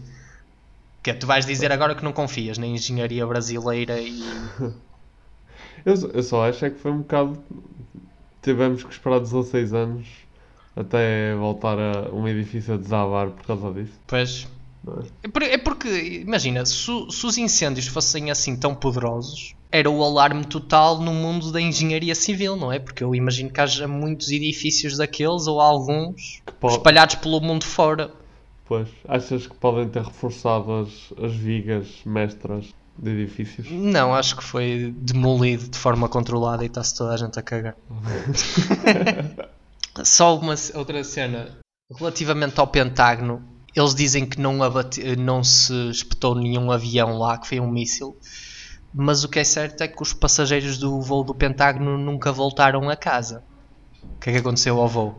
Que 1.02 1.12
tu 1.12 1.26
vais 1.26 1.44
dizer 1.44 1.72
agora 1.72 1.94
que 1.96 2.04
não 2.04 2.12
confias 2.12 2.56
na 2.58 2.66
engenharia 2.66 3.26
brasileira 3.26 4.00
e... 4.00 4.22
Eu, 5.84 5.96
só- 5.96 6.06
eu 6.08 6.22
só 6.22 6.48
acho 6.48 6.64
é 6.64 6.70
que 6.70 6.78
foi 6.78 6.92
um 6.92 6.98
bocado. 6.98 7.42
Tivemos 8.40 8.84
que 8.84 8.92
esperar 8.92 9.18
16 9.18 9.72
anos 9.74 10.06
até 10.76 11.34
voltar 11.34 11.76
a 11.78 12.14
um 12.14 12.26
edifício 12.28 12.74
a 12.74 12.76
desabar 12.76 13.30
por 13.30 13.44
causa 13.44 13.72
disso. 13.72 13.98
Pois. 14.06 14.46
É? 14.86 15.46
É 15.48 15.54
É 15.54 15.58
porque, 15.58 16.22
imagina, 16.26 16.64
se, 16.66 16.86
se 17.10 17.26
os 17.26 17.38
incêndios 17.38 17.86
fossem 17.86 18.30
assim 18.30 18.56
tão 18.56 18.74
poderosos, 18.74 19.54
era 19.70 19.88
o 19.88 20.02
alarme 20.02 20.44
total 20.44 21.00
no 21.00 21.12
mundo 21.12 21.50
da 21.52 21.60
engenharia 21.60 22.14
civil, 22.14 22.56
não 22.56 22.72
é? 22.72 22.78
Porque 22.78 23.02
eu 23.02 23.14
imagino 23.14 23.50
que 23.50 23.60
haja 23.60 23.88
muitos 23.88 24.30
edifícios 24.30 24.96
daqueles, 24.98 25.46
ou 25.46 25.60
alguns, 25.60 26.42
po- 26.60 26.68
espalhados 26.68 27.14
pelo 27.16 27.40
mundo 27.40 27.64
fora. 27.64 28.10
Pois, 28.66 28.88
achas 29.08 29.46
que 29.46 29.54
podem 29.56 29.88
ter 29.88 30.02
reforçado 30.02 30.72
as, 30.72 30.90
as 31.24 31.32
vigas 31.34 31.86
mestras 32.04 32.66
de 32.98 33.10
edifícios? 33.10 33.70
Não, 33.70 34.14
acho 34.14 34.36
que 34.36 34.44
foi 34.44 34.94
demolido 34.98 35.68
de 35.68 35.78
forma 35.78 36.08
controlada 36.08 36.62
e 36.62 36.66
está-se 36.66 36.94
toda 36.96 37.14
a 37.14 37.16
gente 37.16 37.38
a 37.38 37.42
cagar. 37.42 37.74
Só 40.04 40.38
uma 40.38 40.54
outra 40.74 41.04
cena 41.04 41.58
relativamente 41.98 42.58
ao 42.58 42.66
Pentágono. 42.66 43.42
Eles 43.74 43.94
dizem 43.94 44.26
que 44.26 44.40
não, 44.40 44.62
abate, 44.62 45.16
não 45.16 45.42
se 45.42 45.72
espetou 45.90 46.34
nenhum 46.34 46.70
avião 46.70 47.18
lá, 47.18 47.38
que 47.38 47.48
foi 47.48 47.60
um 47.60 47.70
míssil. 47.70 48.16
Mas 48.94 49.24
o 49.24 49.28
que 49.28 49.38
é 49.38 49.44
certo 49.44 49.80
é 49.80 49.88
que 49.88 50.02
os 50.02 50.12
passageiros 50.12 50.76
do 50.76 51.00
voo 51.00 51.24
do 51.24 51.34
Pentágono 51.34 51.96
nunca 51.96 52.30
voltaram 52.30 52.90
a 52.90 52.96
casa. 52.96 53.42
O 54.02 54.20
que 54.20 54.30
é 54.30 54.32
que 54.34 54.38
aconteceu 54.40 54.78
ao 54.78 54.88
voo? 54.88 55.18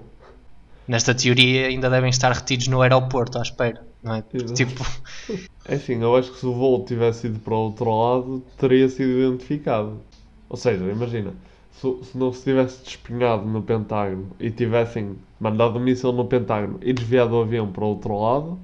Nesta 0.88 1.16
teoria 1.16 1.68
ainda 1.68 1.89
devem 1.89 2.10
estar 2.10 2.32
retidos 2.32 2.68
no 2.68 2.82
aeroporto 2.82 3.39
à 3.39 3.41
espera, 3.41 3.88
não 4.04 4.16
é? 4.16 4.24
Exato. 4.34 4.54
Tipo, 4.54 4.86
É 5.66 5.76
assim, 5.76 6.01
eu 6.01 6.16
acho 6.16 6.32
que 6.32 6.39
se 6.39 6.45
o 6.45 6.54
voo 6.54 6.84
tivesse 6.84 7.28
ido 7.28 7.39
para 7.39 7.54
o 7.54 7.58
outro 7.58 7.89
lado, 7.89 8.43
teria 8.58 8.89
sido 8.89 9.12
identificado. 9.12 10.01
Ou 10.49 10.58
seja, 10.58 10.84
imagina, 10.84 11.34
se, 11.74 12.03
se 12.03 12.17
não 12.17 12.32
se 12.32 12.43
tivesse 12.43 12.84
despenhado 12.84 13.45
no 13.45 13.61
Pentágono 13.61 14.28
e 14.39 14.49
tivessem 14.51 15.17
mandado 15.39 15.78
um 15.78 15.82
míssil 15.82 16.11
no 16.11 16.26
Pentágono 16.26 16.80
e 16.82 16.93
desviado 16.93 17.36
o 17.36 17.41
avião 17.41 17.71
para 17.71 17.84
o 17.84 17.88
outro 17.88 18.19
lado, 18.19 18.59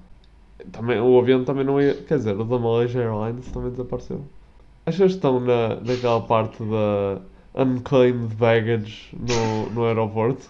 também, 0.72 1.00
o 1.00 1.18
avião 1.18 1.44
também 1.44 1.64
não 1.64 1.82
ia. 1.82 1.96
Quer 1.96 2.18
dizer, 2.18 2.40
o 2.40 2.44
da 2.44 2.60
Malaysia 2.60 3.02
Airlines 3.02 3.48
também 3.52 3.72
desapareceu. 3.72 4.24
Achas 4.86 5.12
que 5.12 5.18
estão 5.18 5.40
na, 5.40 5.76
naquela 5.76 6.22
parte 6.22 6.64
da 6.64 7.22
unclaimed 7.64 8.36
baggage 8.36 9.16
no, 9.18 9.70
no 9.72 9.86
aeroporto? 9.86 10.50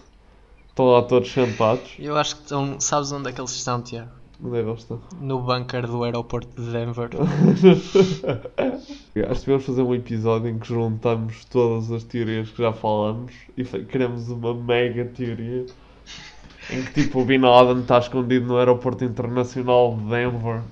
Estão 0.68 0.86
lá 0.86 1.02
todos 1.02 1.30
sentados? 1.30 1.96
eu 1.98 2.16
acho 2.16 2.36
que 2.36 2.42
estão. 2.42 2.80
Sabes 2.80 3.12
onde 3.12 3.28
é 3.28 3.32
que 3.32 3.40
eles 3.40 3.50
estão, 3.50 3.82
Tiago? 3.82 4.19
Onde 4.42 4.58
é 4.58 4.62
que 4.62 4.68
eles 4.68 4.80
estão? 4.80 5.00
No 5.20 5.40
bunker 5.40 5.86
do 5.86 6.02
aeroporto 6.02 6.60
de 6.60 6.72
Denver. 6.72 7.10
Acho 9.28 9.40
que 9.40 9.46
devemos 9.46 9.64
fazer 9.66 9.82
um 9.82 9.94
episódio 9.94 10.48
em 10.48 10.58
que 10.58 10.68
juntamos 10.68 11.44
todas 11.44 11.92
as 11.92 12.04
teorias 12.04 12.48
que 12.50 12.62
já 12.62 12.72
falamos 12.72 13.32
e 13.56 13.64
criamos 13.64 14.30
uma 14.30 14.54
mega 14.54 15.04
teoria 15.04 15.66
em 16.70 16.84
que 16.84 17.02
tipo 17.02 17.20
o 17.20 17.24
Bin 17.24 17.38
Laden 17.38 17.82
está 17.82 17.98
escondido 17.98 18.46
no 18.46 18.58
aeroporto 18.58 19.04
internacional 19.04 19.96
de 19.96 20.04
Denver. 20.04 20.62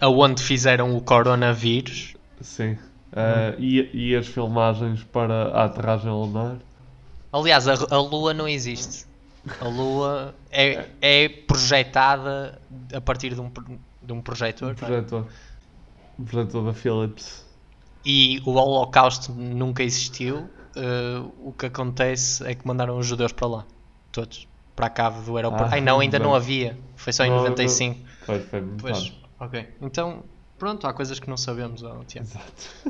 Aonde 0.00 0.42
fizeram 0.42 0.96
o 0.96 1.00
coronavírus. 1.00 2.14
Sim. 2.40 2.72
Uh, 3.12 3.58
e, 3.58 3.90
e 3.92 4.16
as 4.16 4.26
filmagens 4.26 5.02
para 5.04 5.48
a 5.48 5.64
aterragem 5.64 6.10
lunar. 6.10 6.56
Aliás, 7.32 7.68
a, 7.68 7.74
a 7.90 8.00
Lua 8.00 8.32
não 8.32 8.48
existe. 8.48 9.09
A 9.60 9.68
Lua 9.68 10.34
é, 10.50 10.86
é 11.00 11.28
projetada 11.28 12.60
a 12.94 13.00
partir 13.00 13.34
de 13.34 13.40
um, 13.40 13.50
de 14.02 14.12
um 14.12 14.20
projetor. 14.20 14.68
não 14.68 14.72
é? 14.72 14.74
Projetor. 14.74 15.26
Um 16.18 16.24
projetor 16.24 16.64
da 16.66 16.72
Philips. 16.74 17.46
E 18.04 18.40
o 18.44 18.50
Holocausto 18.50 19.32
nunca 19.32 19.82
existiu. 19.82 20.48
eh, 20.76 21.22
o 21.42 21.52
que 21.52 21.66
acontece 21.66 22.46
é 22.46 22.54
que 22.54 22.66
mandaram 22.66 22.96
os 22.98 23.06
judeus 23.06 23.32
para 23.32 23.46
lá. 23.46 23.64
Todos. 24.12 24.46
Para 24.76 24.86
a 24.86 24.90
cave 24.90 25.24
do 25.24 25.36
aeroporto. 25.36 25.64
Ah, 25.64 25.70
Ai 25.72 25.80
não, 25.80 26.00
ainda 26.00 26.18
não 26.18 26.30
bem. 26.30 26.36
havia. 26.36 26.78
Foi 26.96 27.12
só 27.12 27.24
em 27.24 27.30
Não, 27.30 27.38
95. 27.38 27.98
não. 27.98 28.06
Foi, 28.26 28.40
foi 28.40 28.60
muito 28.60 28.80
Pois, 28.82 28.98
tarde. 28.98 29.20
ok. 29.40 29.68
Então, 29.82 30.24
pronto, 30.60 30.86
há 30.86 30.92
coisas 30.92 31.18
que 31.18 31.28
não 31.28 31.36
sabemos, 31.36 31.82
ó, 31.82 32.04
Tiago. 32.06 32.28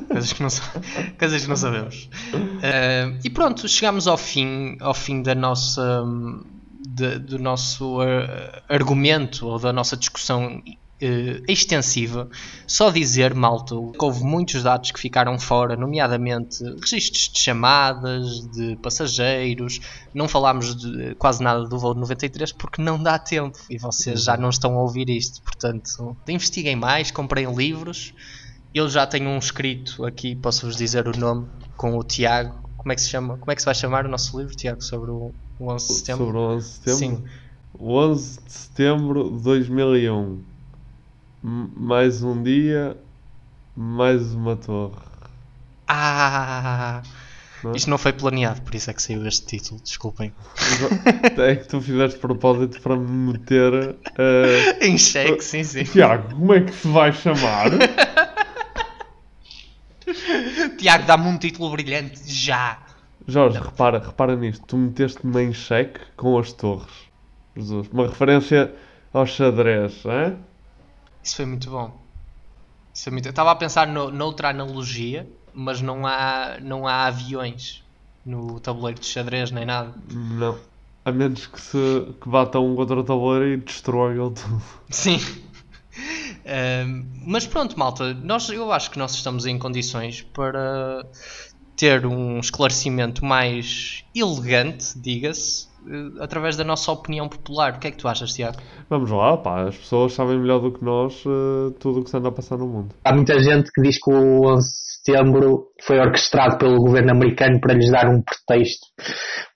Coisas 0.07 0.33
que 0.33 0.43
não, 0.43 0.49
sa- 0.49 0.73
coisas 1.17 1.41
que 1.41 1.47
não 1.49 1.55
sabemos. 1.55 2.09
Eh, 2.61 3.17
e 3.23 3.29
pronto, 3.29 3.67
chegamos 3.67 4.07
ao 4.07 4.17
fim, 4.17 4.77
ao 4.79 4.93
fim 4.93 5.23
da 5.23 5.33
nossa, 5.33 6.03
hum, 6.03 6.43
de- 6.87 7.17
do 7.17 7.39
nosso 7.39 8.03
eh, 8.03 8.61
argumento 8.69 9.47
ou 9.47 9.57
da 9.57 9.73
nossa 9.73 9.97
discussão 9.97 10.61
eh, 11.01 11.41
extensiva. 11.47 12.29
Só 12.67 12.91
dizer, 12.91 13.33
malta, 13.33 13.75
que 13.75 14.05
houve 14.05 14.23
muitos 14.23 14.61
dados 14.61 14.91
que 14.91 14.99
ficaram 14.99 15.39
fora, 15.39 15.75
nomeadamente 15.75 16.63
registros 16.79 17.29
de 17.29 17.39
chamadas, 17.39 18.47
de 18.51 18.75
passageiros. 18.77 19.79
Não 20.13 20.27
falámos 20.27 20.75
de 20.75 21.15
quase 21.15 21.41
nada 21.41 21.65
do 21.65 21.79
voo 21.79 21.95
de 21.95 21.99
93 22.01 22.51
porque 22.51 22.81
não 22.81 23.01
dá 23.01 23.17
tempo 23.17 23.57
e 23.67 23.79
vocês 23.79 24.23
já 24.23 24.37
não 24.37 24.49
estão 24.49 24.77
a 24.77 24.81
ouvir 24.81 25.09
isto. 25.09 25.41
Portanto, 25.41 26.15
investiguem 26.27 26.75
mais, 26.75 27.09
comprem 27.09 27.51
livros. 27.51 28.13
Eu 28.73 28.87
já 28.87 29.07
tenho 29.07 29.29
um 29.29 29.39
escrito 29.39 30.05
aqui, 30.05 30.35
posso-vos 30.35 30.75
dizer 30.75 31.07
o 31.07 31.17
nome, 31.17 31.47
com 31.75 31.97
o 31.97 32.03
Tiago. 32.03 32.69
Como 32.77 32.91
é 32.91 32.95
que 32.95 33.01
se 33.01 33.09
chama? 33.09 33.37
Como 33.37 33.51
é 33.51 33.55
que 33.55 33.61
se 33.61 33.65
vai 33.65 33.75
chamar 33.75 34.05
o 34.05 34.09
nosso 34.09 34.37
livro, 34.39 34.55
Tiago, 34.55 34.83
sobre 34.83 35.09
o, 35.09 35.33
o 35.59 35.71
11 35.71 35.87
de 35.87 35.93
setembro? 35.93 36.25
Sobre 36.25 36.37
o 36.37 36.41
11 36.41 36.67
de 36.67 36.73
setembro? 36.73 37.17
Sim. 37.17 37.23
O 37.73 37.93
11 37.95 38.39
de 38.43 38.53
setembro 38.53 39.31
de 39.31 39.43
2001. 39.43 40.50
Mais 41.43 42.21
um 42.23 42.41
dia, 42.43 42.95
mais 43.75 44.33
uma 44.33 44.55
torre. 44.55 44.95
Ah! 45.87 47.01
Não 47.63 47.71
é? 47.73 47.75
Isto 47.77 47.89
não 47.89 47.97
foi 47.97 48.13
planeado, 48.13 48.61
por 48.61 48.73
isso 48.75 48.89
é 48.89 48.93
que 48.93 49.01
saiu 49.01 49.25
este 49.27 49.45
título, 49.45 49.79
desculpem. 49.81 50.33
É 51.37 51.55
que 51.55 51.67
tu 51.67 51.79
fizeste 51.81 52.19
propósito 52.19 52.79
para 52.81 52.95
me 52.95 53.33
meter. 53.33 53.95
eh, 54.17 54.85
Em 54.87 54.97
xeque, 54.97 55.43
sim, 55.43 55.63
sim. 55.63 55.83
Tiago, 55.83 56.33
como 56.35 56.53
é 56.53 56.61
que 56.61 56.73
se 56.73 56.87
vai 56.87 57.11
chamar? 57.13 57.69
Tiago, 60.77 61.05
dá-me 61.05 61.27
um 61.27 61.37
título 61.37 61.69
brilhante 61.71 62.19
já! 62.25 62.79
Jorge, 63.27 63.59
repara, 63.59 63.99
repara 63.99 64.35
nisto. 64.35 64.65
Tu 64.65 64.77
meteste-me 64.77 65.41
em 65.43 65.53
xeque 65.53 65.99
com 66.17 66.37
as 66.39 66.51
torres. 66.51 66.91
Jesus. 67.55 67.87
Uma 67.93 68.07
referência 68.07 68.73
ao 69.13 69.25
xadrez, 69.27 70.03
é? 70.05 70.33
Isso 71.23 71.35
foi 71.35 71.45
muito 71.45 71.69
bom. 71.69 71.99
Isso 72.93 73.03
foi 73.03 73.13
muito... 73.13 73.25
Eu 73.27 73.31
estava 73.31 73.51
a 73.51 73.55
pensar 73.55 73.87
no, 73.87 74.11
noutra 74.11 74.49
analogia, 74.49 75.29
mas 75.53 75.81
não 75.81 76.05
há, 76.05 76.57
não 76.61 76.87
há 76.87 77.05
aviões 77.05 77.83
no 78.25 78.59
tabuleiro 78.59 78.99
de 78.99 79.05
xadrez 79.05 79.51
nem 79.51 79.65
nada. 79.65 79.93
Não. 80.09 80.57
A 81.03 81.11
menos 81.11 81.47
que 81.47 81.59
se 81.59 82.13
que 82.21 82.29
bata 82.29 82.59
um 82.59 82.75
contra 82.75 82.99
o 82.99 83.03
tabuleiro 83.03 83.47
e 83.47 83.57
destrua 83.57 84.13
tudo. 84.13 84.61
Sim. 84.89 85.19
Mas 87.25 87.45
pronto, 87.45 87.77
malta, 87.77 88.13
nós, 88.13 88.49
eu 88.49 88.71
acho 88.71 88.91
que 88.91 88.99
nós 88.99 89.13
estamos 89.13 89.45
em 89.45 89.57
condições 89.57 90.21
para 90.21 91.05
ter 91.75 92.05
um 92.05 92.39
esclarecimento 92.39 93.23
mais 93.25 94.03
elegante, 94.13 94.97
diga-se, 94.97 95.67
através 96.19 96.55
da 96.55 96.63
nossa 96.63 96.91
opinião 96.91 97.27
popular. 97.27 97.73
O 97.73 97.79
que 97.79 97.87
é 97.87 97.91
que 97.91 97.97
tu 97.97 98.07
achas, 98.07 98.31
Tiago? 98.31 98.57
Vamos 98.89 99.09
lá, 99.09 99.37
pá. 99.37 99.67
As 99.67 99.77
pessoas 99.77 100.13
sabem 100.13 100.39
melhor 100.39 100.59
do 100.59 100.71
que 100.71 100.83
nós 100.83 101.23
eh, 101.25 101.73
tudo 101.79 101.99
o 101.99 102.03
que 102.03 102.09
se 102.09 102.17
anda 102.17 102.29
a 102.29 102.31
passar 102.31 102.57
no 102.57 102.67
mundo. 102.67 102.95
Há 103.03 103.13
muita 103.13 103.39
gente 103.39 103.71
que 103.71 103.81
diz 103.81 103.97
que 104.01 104.11
o 104.11 104.53
11 104.53 104.61
de 104.61 105.11
setembro 105.11 105.67
foi 105.81 105.99
orquestrado 105.99 106.57
pelo 106.57 106.77
governo 106.77 107.11
americano 107.11 107.59
para 107.59 107.73
lhes 107.73 107.91
dar 107.91 108.07
um 108.07 108.21
pretexto 108.21 108.87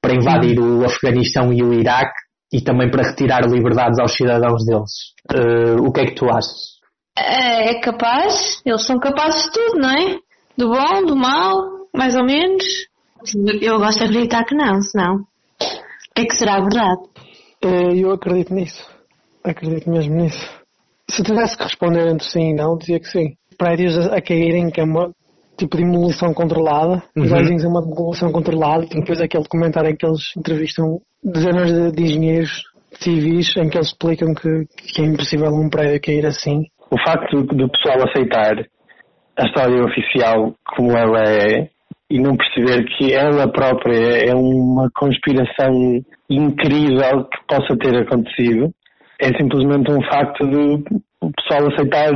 para 0.01 0.15
invadir 0.15 0.59
o 0.59 0.83
Afeganistão 0.85 1.53
e 1.53 1.61
o 1.61 1.73
Iraque 1.73 2.25
e 2.51 2.61
também 2.61 2.89
para 2.89 3.09
retirar 3.09 3.41
liberdades 3.47 3.99
aos 3.99 4.13
cidadãos 4.13 4.65
deles. 4.65 5.13
Eh, 5.31 5.75
o 5.79 5.91
que 5.91 6.01
é 6.01 6.05
que 6.05 6.15
tu 6.15 6.25
achas? 6.25 6.75
É, 7.17 7.71
é 7.71 7.79
capaz, 7.79 8.61
eles 8.65 8.85
são 8.85 8.99
capazes 8.99 9.43
de 9.43 9.51
tudo, 9.51 9.79
não 9.79 9.89
é? 9.89 10.17
Do 10.57 10.69
bom, 10.69 11.05
do 11.05 11.15
mau, 11.15 11.87
mais 11.95 12.15
ou 12.15 12.25
menos. 12.25 12.63
Eu 13.61 13.77
gosto 13.79 13.99
de 13.99 14.05
acreditar 14.05 14.43
que 14.43 14.55
não, 14.55 14.81
senão. 14.81 15.25
É 16.17 16.25
que 16.25 16.35
será 16.35 16.59
verdade? 16.59 17.01
Eh, 17.63 17.97
Eu 18.03 18.11
acredito 18.11 18.53
nisso. 18.53 18.87
Acredito 19.43 19.89
mesmo 19.89 20.15
nisso. 20.15 20.47
Se 21.09 21.21
tivesse 21.23 21.57
que 21.57 21.63
responder 21.63 22.07
entre 22.07 22.25
sim 22.27 22.51
e 22.51 22.53
não, 22.53 22.77
dizia 22.77 22.99
que 22.99 23.07
sim. 23.07 23.35
Prédios 23.57 23.97
a, 23.97 24.15
a 24.17 24.21
caírem, 24.21 24.69
que 24.71 24.81
é 24.81 24.83
uma 24.83 25.11
tipo 25.57 25.77
de 25.77 25.83
demolição 25.83 26.33
controlada. 26.33 27.03
Os 27.15 27.31
Uhum. 27.31 27.37
uhum. 27.37 27.63
é 27.63 27.67
uma 27.67 27.81
demolição 27.81 28.31
controlada. 28.31 28.85
E 28.85 28.99
depois 28.99 29.21
aquele 29.21 29.43
documentário 29.43 29.91
em 29.91 29.95
que 29.95 30.05
eles 30.05 30.31
entrevistam 30.37 30.99
dezenas 31.23 31.71
de, 31.71 31.91
de 31.91 32.03
engenheiros 32.03 32.63
civis 32.99 33.55
em 33.57 33.69
que 33.69 33.77
eles 33.77 33.87
explicam 33.87 34.33
que, 34.33 34.65
que 34.93 35.01
é 35.01 35.05
impossível 35.05 35.49
um 35.49 35.69
prédio 35.69 36.01
cair 36.01 36.25
assim. 36.25 36.63
O 36.91 36.97
facto 37.05 37.43
do 37.43 37.69
pessoal 37.69 37.97
aceitar 38.07 38.65
a 39.37 39.45
história 39.45 39.83
oficial 39.83 40.53
como 40.75 40.91
ela 40.97 41.23
é 41.23 41.69
e 42.09 42.19
não 42.19 42.35
perceber 42.35 42.85
que 42.97 43.13
ela 43.13 43.51
própria 43.51 44.29
é 44.29 44.33
uma 44.35 44.89
conspiração 44.95 46.01
incrível 46.29 47.25
que 47.25 47.37
possa 47.47 47.75
ter 47.77 47.95
acontecido 47.97 48.73
é 49.19 49.27
simplesmente 49.37 49.91
um 49.91 50.01
facto 50.03 50.45
de 50.47 50.83
o 51.21 51.31
pessoal 51.31 51.71
aceitar 51.71 52.11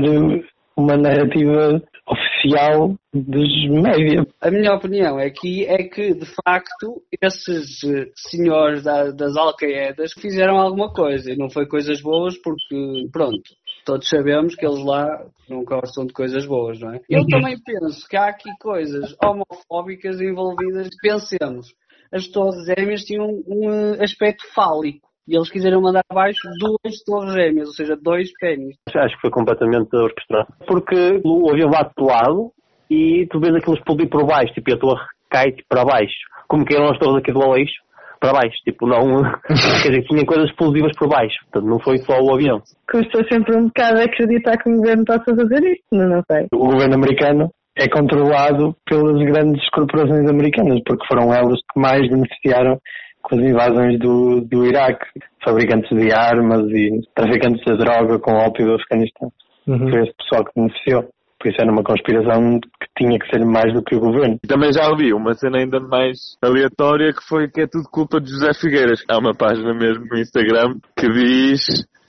uma 0.76 0.98
narrativa 0.98 1.82
oficial 2.08 2.96
dos 3.14 3.70
médias. 3.70 4.26
A 4.42 4.50
minha 4.50 4.74
opinião 4.74 5.18
aqui 5.18 5.66
é 5.66 5.84
que, 5.84 6.14
de 6.14 6.26
facto, 6.44 7.02
esses 7.22 7.84
eh, 7.84 8.08
senhores 8.16 8.84
da- 8.84 9.12
das 9.12 9.36
Al-Qaedas 9.38 10.14
fizeram 10.14 10.58
alguma 10.58 10.92
coisa 10.92 11.32
e 11.32 11.38
não 11.38 11.50
foi 11.50 11.68
coisas 11.68 12.02
boas 12.02 12.36
porque, 12.42 13.08
pronto, 13.12 13.42
todos 13.86 14.07
sabemos 14.07 14.55
que 14.55 14.65
eles 14.65 14.84
lá 14.84 15.25
não 15.49 15.63
gostam 15.63 16.05
de 16.05 16.13
coisas 16.13 16.45
boas, 16.45 16.80
não 16.80 16.93
é? 16.93 17.01
Eu 17.09 17.25
também 17.27 17.57
penso 17.63 18.07
que 18.07 18.17
há 18.17 18.27
aqui 18.27 18.49
coisas 18.59 19.15
homofóbicas 19.23 20.21
envolvidas. 20.21 20.89
Pensemos, 21.01 21.73
as 22.11 22.27
torres 22.27 22.65
gêmeas 22.65 23.03
tinham 23.03 23.27
um 23.47 23.69
eh, 23.69 24.03
aspecto 24.03 24.43
fálico 24.53 25.07
e 25.27 25.36
eles 25.36 25.51
quiseram 25.51 25.82
mandar 25.82 26.03
abaixo 26.09 26.39
duas 26.59 27.03
torres 27.05 27.34
gêmeas, 27.34 27.67
ou 27.67 27.73
seja, 27.73 27.95
dois 27.95 28.32
pênis. 28.39 28.75
Acho 28.95 29.15
que 29.15 29.21
foi 29.21 29.30
completamente 29.30 29.95
orquestrado. 29.95 30.47
Porque 30.65 31.21
o 31.23 31.51
avião 31.51 31.69
bate 31.69 31.93
do 31.95 32.05
lado 32.05 32.51
e 32.89 33.27
tu 33.30 33.39
vês 33.39 33.55
aquilo 33.55 33.75
explodir 33.75 34.09
por 34.09 34.25
baixo, 34.25 34.53
tipo, 34.53 34.71
e 34.71 34.73
a 34.73 34.80
torre 34.80 35.05
cai 35.30 35.51
tipo, 35.51 35.67
para 35.69 35.86
baixo. 35.86 36.17
Como 36.47 36.65
que 36.65 36.75
eram 36.75 36.89
as 36.89 36.97
torres 36.97 37.17
aqui 37.17 37.32
do 37.32 37.43
Aleixo. 37.43 37.80
Para 38.20 38.34
baixo, 38.34 38.57
tipo, 38.63 38.88
não, 38.88 39.24
quer 39.82 39.89
dizer, 39.89 40.03
tinha 40.03 40.26
coisas 40.26 40.49
explosivas 40.49 40.91
por 40.97 41.07
baixo, 41.07 41.38
portanto 41.43 41.70
não 41.70 41.80
foi 41.80 41.97
só 41.99 42.20
o 42.20 42.34
avião. 42.34 42.61
Custa 42.91 43.24
sempre 43.32 43.55
um 43.55 43.67
bocado 43.67 44.01
acreditar 44.01 44.57
que 44.57 44.70
o 44.70 44.76
governo 44.76 45.05
possa 45.05 45.36
fazer 45.36 45.63
isto, 45.63 45.86
não 45.91 46.22
sei. 46.30 46.47
O 46.53 46.67
governo 46.67 46.95
americano 46.95 47.49
é 47.78 47.88
controlado 47.88 48.76
pelas 48.86 49.17
grandes 49.26 49.67
corporações 49.70 50.30
americanas, 50.30 50.82
porque 50.86 51.07
foram 51.07 51.34
elas 51.34 51.59
que 51.72 51.80
mais 51.80 52.07
beneficiaram 52.09 52.78
com 53.22 53.36
as 53.36 53.41
invasões 53.41 53.99
do, 53.99 54.41
do 54.41 54.65
Iraque, 54.65 55.05
fabricantes 55.43 55.89
de 55.97 56.11
armas 56.11 56.70
e 56.72 57.01
traficantes 57.15 57.63
de 57.65 57.78
droga 57.78 58.20
com 58.20 58.34
ópio 58.34 58.65
do 58.65 58.76
Afeganistão. 58.76 59.32
Uhum. 59.67 59.89
Foi 59.89 60.01
esse 60.01 60.13
pessoal 60.17 60.45
que 60.45 60.51
beneficiou. 60.55 61.09
Por 61.40 61.50
isso 61.50 61.62
era 61.62 61.72
uma 61.72 61.84
conspiração 61.84 62.60
que 62.60 62.88
tinha 62.98 63.18
que 63.18 63.30
ser 63.30 63.46
mais 63.46 63.74
do 63.74 63.82
que 63.82 63.96
o 63.96 64.00
governo. 64.00 64.38
Também 64.48 64.74
já 64.74 64.90
ouvi 64.90 65.14
uma 65.14 65.34
cena 65.34 65.60
ainda 65.60 65.80
mais 65.80 66.36
aleatória 66.42 67.14
que 67.14 67.24
foi 67.28 67.50
que 67.50 67.62
é 67.62 67.68
tudo 67.68 67.90
culpa 67.90 68.20
de 68.20 68.30
José 68.30 68.54
Figueiras. 68.54 69.04
Há 69.10 69.18
uma 69.18 69.34
página 69.34 69.74
mesmo 69.74 70.06
no 70.06 70.20
Instagram 70.20 70.76
que 70.98 71.08
diz 71.08 71.66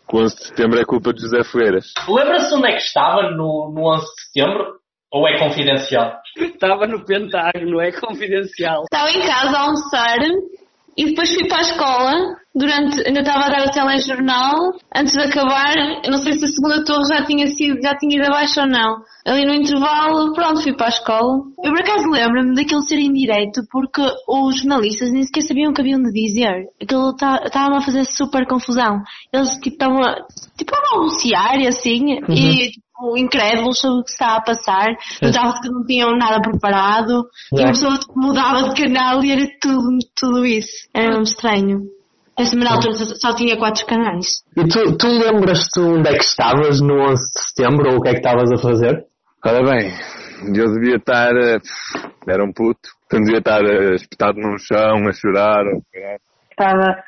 que 0.09 0.17
o 0.17 0.21
11 0.21 0.37
de 0.37 0.45
setembro 0.49 0.81
é 0.81 0.85
culpa 0.85 1.13
de 1.13 1.21
José 1.23 1.45
Figueiras. 1.45 1.93
Lembra-se 2.09 2.55
onde 2.55 2.69
é 2.69 2.73
que 2.73 2.83
estava 2.83 3.31
no, 3.31 3.73
no 3.73 3.89
11 3.95 4.05
de 4.05 4.23
setembro? 4.25 4.81
Ou 5.13 5.27
é 5.27 5.39
confidencial? 5.39 6.21
Estava 6.37 6.87
no 6.87 7.05
Pentágono, 7.05 7.81
é 7.81 7.91
confidencial. 7.93 8.85
Estava 8.85 9.11
em 9.11 9.21
casa 9.21 9.57
a 9.57 9.63
almoçar 9.63 10.19
e 11.01 11.07
depois 11.07 11.33
fui 11.35 11.49
para 11.49 11.59
a 11.59 11.63
escola. 11.63 12.41
Durante, 12.53 13.07
ainda 13.07 13.21
estava 13.21 13.47
a 13.47 13.49
dar 13.49 13.65
o 13.65 13.71
telejornal. 13.71 14.73
Antes 14.95 15.13
de 15.13 15.23
acabar, 15.23 15.73
não 16.11 16.19
sei 16.19 16.33
se 16.33 16.45
a 16.45 16.49
segunda 16.49 16.85
torre 16.85 17.05
já 17.09 17.25
tinha 17.25 17.47
sido, 17.47 17.81
já 17.81 17.97
tinha 17.97 18.17
ido 18.17 18.27
abaixo 18.27 18.61
ou 18.61 18.67
não. 18.67 18.97
Ali 19.25 19.47
no 19.47 19.55
intervalo, 19.55 20.35
pronto, 20.35 20.61
fui 20.61 20.75
para 20.77 20.87
a 20.87 20.89
escola. 20.91 21.45
Eu 21.63 21.73
por 21.73 21.81
acaso 21.81 22.11
lembro-me 22.11 22.55
daquilo 22.57 22.83
ser 22.83 22.99
em 22.99 23.13
direito 23.13 23.63
porque 23.71 24.03
os 24.29 24.59
jornalistas 24.59 25.13
nem 25.13 25.23
sequer 25.23 25.43
sabiam 25.43 25.71
o 25.71 25.75
que 25.75 25.81
haviam 25.81 26.03
de 26.03 26.11
dizer. 26.13 26.67
Aquilo 26.83 27.11
estava 27.11 27.77
a 27.79 27.83
fazer 27.83 28.05
super 28.05 28.45
confusão. 28.49 29.01
Eles 29.33 29.51
tipo 29.61 29.77
estavam 29.77 30.03
a, 30.03 30.17
tipo, 30.59 30.75
a 30.75 30.97
anunciar 30.97 31.57
e 31.61 31.69
assim, 31.69 32.15
Uhum. 32.29 32.35
e 32.35 32.71
tipo, 32.73 32.85
incrédulos 33.17 33.79
sobre 33.81 34.01
o 34.01 34.05
que 34.05 34.11
se 34.11 34.15
estava 34.15 34.37
a 34.39 34.43
passar. 34.43 34.87
Notava-se 35.23 35.61
que 35.63 35.71
não 35.71 35.85
tinham 35.85 36.17
nada 36.17 36.41
preparado. 36.41 37.25
E 37.53 37.57
Yeah. 37.57 37.65
uma 37.65 37.73
pessoa 37.73 37.99
tipo, 37.99 38.13
mudava 38.19 38.69
de 38.69 38.83
canal 38.83 39.25
e 39.25 39.33
era 39.33 39.47
tudo, 39.61 39.99
tudo 40.19 40.47
isso. 40.47 40.89
Era 40.95 41.09
mesmo 41.09 41.23
estranho. 41.23 41.81
Essa 42.39 42.57
na 42.57 42.73
altura 42.73 42.95
só- 42.95 43.35
tinha 43.35 43.57
quatro 43.59 43.85
canais. 43.87 44.27
E 44.57 44.67
tu, 44.67 44.97
tu 44.97 45.07
lembras-te 45.09 45.81
onde 45.81 46.09
é 46.09 46.13
que 46.13 46.25
estavas 46.25 46.81
no 46.81 46.95
11 47.11 47.23
de 47.33 47.41
setembro 47.49 47.91
ou 47.93 47.99
o 47.99 48.01
que 48.01 48.09
é 48.09 48.13
que 48.13 48.19
estavas 48.19 48.51
a 48.53 48.57
fazer? 48.57 49.05
Ora 49.45 49.63
bem, 49.65 49.93
eu 50.55 50.73
devia 50.73 50.97
estar. 50.97 51.31
eh, 51.37 51.59
Era 52.27 52.45
um 52.45 52.53
puto. 52.53 52.89
Então 53.07 53.21
devia 53.21 53.39
estar 53.39 53.61
eh, 53.65 53.95
espetado 53.95 54.39
num 54.39 54.57
chão, 54.59 55.07
a 55.09 55.13
chorar. 55.13 55.65
ou. 55.67 55.83
Estava 56.51 57.03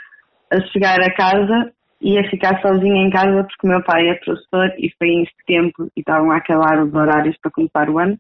a 0.53 0.61
chegar 0.73 1.01
a 1.01 1.15
casa 1.15 1.73
e 2.03 2.19
a 2.19 2.29
ficar 2.29 2.61
sozinha 2.61 3.07
em 3.07 3.11
casa 3.11 3.45
porque 3.45 3.67
o 3.67 3.71
meu 3.71 3.83
pai 3.85 4.09
é 4.09 4.15
professor 4.15 4.75
e 4.77 4.91
foi 4.99 5.09
em 5.09 5.27
setembro 5.39 5.89
e 5.97 6.01
estavam 6.01 6.33
a 6.33 6.37
acabar 6.37 6.83
os 6.83 6.93
horários 6.93 7.37
para 7.41 7.53
começar 7.53 7.89
o 7.89 7.99
ano. 7.99 8.19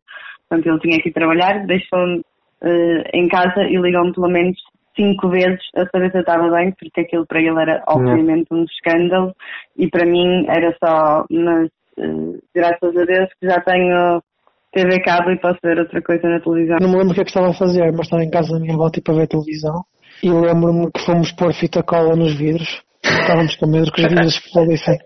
Portanto, 0.49 0.66
ele 0.68 0.80
tinha 0.80 1.03
que 1.03 1.09
ir 1.09 1.12
trabalhar, 1.12 1.66
deixou-me 1.66 2.22
eh, 2.62 3.11
em 3.12 3.26
casa 3.28 3.62
e 3.62 3.76
ligou-me 3.76 4.12
pelo 4.12 4.28
menos 4.28 4.57
cinco 4.95 5.28
vezes 5.30 5.61
a 5.74 5.87
saber 5.87 6.11
se 6.11 6.18
eu 6.18 6.20
estava 6.20 6.49
bem, 6.51 6.72
porque 6.78 7.01
aquilo 7.01 7.26
para 7.26 7.41
ele 7.41 7.61
era 7.61 7.83
obviamente 7.89 8.47
um 8.53 8.64
escândalo 8.64 9.35
e 9.76 9.89
para 9.89 10.07
mim 10.07 10.47
era 10.49 10.76
só, 10.83 11.24
mas 11.30 11.68
eh, 11.99 12.39
graças 12.55 12.97
a 12.97 13.05
Deus 13.05 13.28
que 13.41 13.49
já 13.49 13.61
tenho 13.62 14.22
TV 14.72 15.01
cabo 15.01 15.30
e 15.30 15.39
posso 15.39 15.59
ver 15.62 15.78
outra 15.78 16.01
coisa 16.03 16.28
na 16.28 16.41
televisão. 16.41 16.78
Não 16.80 16.89
me 16.89 16.97
lembro 16.99 17.12
o 17.12 17.14
que 17.14 17.20
é 17.20 17.24
que 17.24 17.30
estava 17.30 17.51
a 17.51 17.55
fazer, 17.55 17.91
mas 17.93 18.07
estava 18.07 18.22
em 18.22 18.30
casa 18.30 18.53
da 18.53 18.61
minha 18.61 18.74
avó 18.74 18.89
tipo 18.91 19.11
a 19.11 19.16
ver 19.16 19.26
televisão. 19.26 19.83
E 20.22 20.30
lembro-me 20.30 20.91
que 20.93 21.05
fomos 21.05 21.33
pôr 21.33 21.53
fita 21.53 21.83
cola 21.83 22.14
nos 22.14 22.35
vidros. 22.39 22.83
Estávamos 23.21 23.57
com 23.57 23.67
medo 23.67 23.93
que 23.93 24.03
os 24.03 24.09
vidros 24.09 24.35
explodissem. 24.35 24.99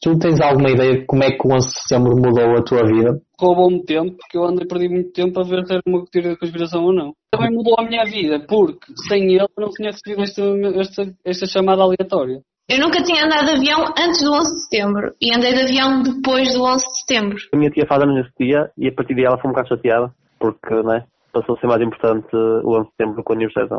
Tu 0.00 0.18
tens 0.18 0.40
alguma 0.40 0.70
ideia 0.70 1.00
de 1.00 1.06
como 1.06 1.24
é 1.24 1.30
que 1.30 1.46
o 1.46 1.52
11 1.52 1.66
de 1.66 1.80
setembro 1.80 2.16
mudou 2.16 2.56
a 2.56 2.62
tua 2.62 2.86
vida? 2.86 3.20
Roubou-me 3.40 3.84
tempo, 3.84 4.16
porque 4.16 4.38
eu 4.38 4.44
andei 4.44 4.66
perdi 4.66 4.88
muito 4.88 5.12
tempo 5.12 5.40
a 5.40 5.42
ver 5.42 5.66
se 5.66 5.72
era 5.72 5.82
uma 5.86 6.04
teoria 6.10 6.30
da 6.30 6.38
conspiração 6.38 6.84
ou 6.84 6.92
não. 6.92 7.12
Também 7.32 7.50
mudou 7.50 7.74
a 7.78 7.82
minha 7.82 8.04
vida, 8.04 8.44
porque 8.48 8.86
sem 9.08 9.24
ele 9.24 9.42
eu 9.42 9.48
não 9.58 9.70
tinha 9.70 9.90
recebido 9.90 10.22
esta, 10.22 10.42
esta, 10.80 11.14
esta 11.24 11.46
chamada 11.46 11.82
aleatória. 11.82 12.40
Eu 12.68 12.78
nunca 12.80 13.02
tinha 13.02 13.24
andado 13.24 13.46
de 13.46 13.52
avião 13.56 13.82
antes 13.98 14.22
do 14.22 14.30
11 14.30 14.54
de 14.54 14.62
setembro 14.64 15.14
e 15.20 15.34
andei 15.34 15.54
de 15.54 15.62
avião 15.62 16.02
depois 16.02 16.52
do 16.52 16.62
11 16.62 16.84
de 16.84 16.98
setembro. 17.00 17.38
A 17.52 17.56
minha 17.56 17.70
tia 17.70 17.86
faz 17.86 18.02
anos 18.02 18.14
nesse 18.14 18.32
dia 18.38 18.70
e 18.78 18.88
a 18.88 18.94
partir 18.94 19.14
daí 19.14 19.24
ela 19.24 19.38
foi 19.40 19.50
um 19.50 19.52
bocado 19.52 19.68
chateada, 19.68 20.12
porque, 20.38 20.74
né, 20.82 21.04
passou 21.40 21.56
a 21.56 21.60
ser 21.60 21.66
mais 21.66 21.82
importante 21.82 22.26
o 22.34 22.78
11 22.78 22.84
de 22.84 22.90
setembro 22.90 23.22
com 23.24 23.32
a 23.32 23.36
Universidade. 23.36 23.70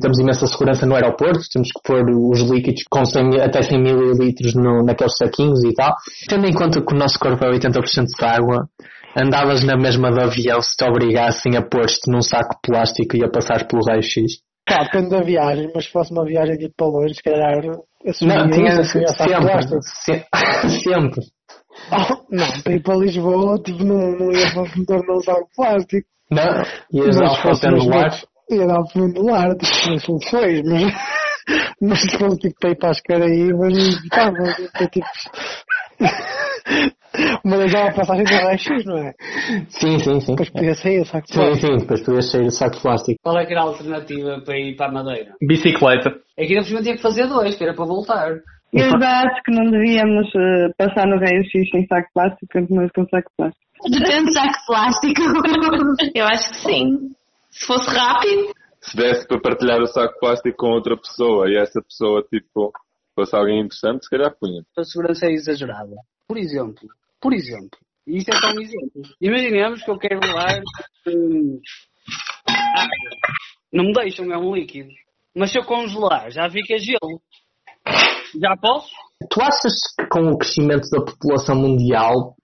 Temos 0.00 0.18
imensa 0.20 0.46
segurança 0.46 0.86
no 0.86 0.94
aeroporto, 0.94 1.40
temos 1.52 1.68
que 1.72 1.80
pôr 1.84 2.02
os 2.30 2.40
líquidos 2.50 2.82
com 2.90 3.04
100 3.04 3.28
mil- 3.28 3.42
até 3.42 3.62
100 3.62 3.78
mililitros 3.82 4.54
no, 4.54 4.82
naqueles 4.84 5.16
saquinhos 5.16 5.62
e 5.64 5.72
tal. 5.74 5.94
Tendo 6.28 6.46
em 6.46 6.52
conta 6.54 6.80
que 6.84 6.94
o 6.94 6.98
nosso 6.98 7.18
corpo 7.18 7.44
é 7.44 7.50
80% 7.50 8.04
de 8.18 8.24
água, 8.24 8.68
andavas 9.16 9.64
na 9.64 9.76
mesma 9.76 10.10
do 10.10 10.20
avião 10.20 10.60
se 10.60 10.76
te 10.76 10.84
obrigassem 10.84 11.56
a 11.56 11.62
pôr-te 11.62 12.10
num 12.10 12.22
saco 12.22 12.54
de 12.54 12.60
plástico 12.72 13.16
e 13.16 13.24
a 13.24 13.30
passar 13.30 13.66
pelo 13.66 13.82
raio-x. 13.86 14.40
Pá, 14.66 14.84
depende 14.84 15.10
da 15.10 15.20
viagem, 15.22 15.70
mas 15.74 15.84
se 15.86 15.90
fosse 15.92 16.12
uma 16.12 16.24
viagem 16.24 16.56
tipo 16.56 16.74
para 16.76 16.86
longe, 16.86 17.14
se 17.14 17.22
calhar 17.22 17.62
Não, 17.64 18.50
tinha 18.50 18.70
de 18.76 18.84
sempre, 18.84 19.82
se- 19.82 20.24
sempre. 20.82 21.20
Oh, 21.90 22.24
não, 22.30 22.46
para 22.62 22.72
ir 22.74 22.82
para 22.82 22.96
Lisboa, 22.96 23.58
tipo, 23.62 23.82
não, 23.82 24.12
não 24.12 24.30
ia 24.32 24.46
meter 24.76 25.00
num 25.08 25.20
saco 25.20 25.48
de 25.48 25.54
plástico. 25.56 26.08
Não, 26.34 26.62
ias 26.92 27.16
Mas 27.16 27.20
ao 27.30 27.36
fosse 27.42 27.68
mesmo- 27.70 27.90
Lar. 27.90 28.10
Ia 28.50 28.66
dar 28.66 28.82
fundo 28.92 29.14
do 29.14 29.26
lar, 29.30 29.48
tipo, 29.56 29.90
nas 29.90 30.02
soluções, 30.02 30.62
mas, 30.68 30.92
mas 31.80 32.00
se 32.02 32.18
fosse 32.18 32.38
tipo 32.38 32.54
para 32.76 32.90
as 32.90 33.00
Caraíbas, 33.00 33.72
estava, 33.78 34.32
tipo, 34.90 35.06
uma 37.44 37.56
das 37.58 37.72
uma 37.74 37.92
passagem 37.92 38.24
do 38.24 38.30
raio-x, 38.30 38.84
não 38.84 38.98
é? 38.98 39.12
Sim, 39.68 39.98
sim, 39.98 40.20
sim. 40.20 40.32
Depois 40.32 40.50
podia 40.50 40.74
sair 40.74 41.00
o 41.00 41.04
saco 41.04 41.26
de 41.26 41.32
Sim, 41.32 41.40
plástico. 41.40 41.66
sim, 41.66 41.76
depois 41.78 42.02
podias 42.04 42.30
sair 42.30 42.46
o 42.46 42.50
saco 42.50 42.76
de 42.76 42.82
plástico. 42.82 43.20
Qual 43.22 43.38
é 43.38 43.46
que 43.46 43.52
era 43.52 43.60
a 43.60 43.64
alternativa 43.64 44.42
para 44.44 44.58
ir 44.58 44.76
para 44.76 44.86
a 44.86 44.92
Madeira? 44.92 45.32
Bicicleta. 45.46 46.14
É 46.36 46.46
que 46.46 46.62
cima 46.62 46.82
tinha 46.82 46.96
que 46.96 47.02
fazer 47.02 47.26
dois, 47.28 47.54
que 47.56 47.64
era 47.64 47.74
para 47.74 47.84
voltar. 47.84 48.32
Eu 48.72 48.88
já 48.88 49.20
acho 49.20 49.42
que 49.44 49.52
não 49.52 49.70
devíamos 49.70 50.28
eh, 50.34 50.68
passar 50.78 51.06
no 51.06 51.18
raio-x 51.18 51.50
sem 51.70 51.86
saco 51.86 52.06
de 52.06 52.12
plástico, 52.14 52.74
mas 52.74 52.90
com 52.92 53.02
saco 53.08 53.28
de 53.30 53.36
plástico. 53.36 53.71
Depende 53.90 54.26
de 54.26 54.32
saco 54.32 54.52
de 54.52 54.66
plástico. 54.66 55.22
Eu 56.14 56.26
acho 56.26 56.50
que 56.50 56.56
sim. 56.56 57.14
Se 57.50 57.66
fosse 57.66 57.90
rápido. 57.90 58.52
Se 58.80 58.96
desse 58.96 59.26
para 59.26 59.40
partilhar 59.40 59.80
o 59.80 59.86
saco 59.86 60.14
de 60.14 60.20
plástico 60.20 60.56
com 60.56 60.70
outra 60.70 60.96
pessoa 60.96 61.48
e 61.48 61.56
essa 61.56 61.80
pessoa, 61.82 62.22
tipo, 62.22 62.72
fosse 63.14 63.36
alguém 63.36 63.60
interessante, 63.60 64.04
se 64.04 64.10
calhar 64.10 64.34
punha. 64.38 64.62
A 64.76 64.84
segurança 64.84 65.26
é 65.26 65.32
exagerada. 65.32 65.94
Por 66.26 66.38
exemplo, 66.38 66.88
por 67.20 67.32
exemplo, 67.32 67.78
e 68.06 68.18
isto 68.18 68.30
é 68.30 68.36
só 68.36 68.48
um 68.48 68.60
exemplo. 68.60 69.02
Imaginemos 69.20 69.82
que 69.82 69.90
eu 69.90 69.98
quero 69.98 70.20
levar 70.20 70.60
hum. 71.06 71.60
Não 73.72 73.84
me 73.84 73.92
deixam, 73.92 74.32
é 74.32 74.36
um 74.36 74.54
líquido. 74.54 74.90
Mas 75.34 75.50
se 75.50 75.58
eu 75.58 75.64
congelar, 75.64 76.30
já 76.30 76.50
fica 76.50 76.76
gelo. 76.78 77.22
Já 78.40 78.56
posso? 78.56 78.90
Tu 79.30 79.40
achas 79.40 79.74
que 79.96 80.06
com 80.08 80.30
o 80.30 80.38
crescimento 80.38 80.88
da 80.90 81.04
população 81.04 81.56
mundial 81.56 82.36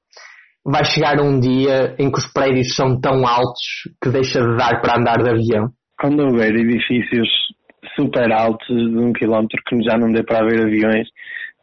vai 0.71 0.85
chegar 0.85 1.19
um 1.19 1.41
dia 1.41 1.95
em 1.99 2.11
que 2.11 2.19
os 2.19 2.31
prédios 2.31 2.75
são 2.75 3.01
tão 3.01 3.27
altos 3.27 3.89
que 4.03 4.11
deixa 4.11 4.39
de 4.41 4.57
dar 4.57 4.83
para 4.83 4.99
andar 4.99 5.16
de 5.16 5.31
avião? 5.31 5.71
Quando 5.99 6.21
houver 6.21 6.55
edifícios 6.55 7.29
super 7.97 8.31
altos 8.31 8.69
de 8.69 8.99
um 8.99 9.12
quilómetro 9.14 9.59
que 9.66 9.83
já 9.83 9.97
não 9.97 10.12
dê 10.12 10.23
para 10.23 10.41
haver 10.41 10.61
aviões, 10.61 11.09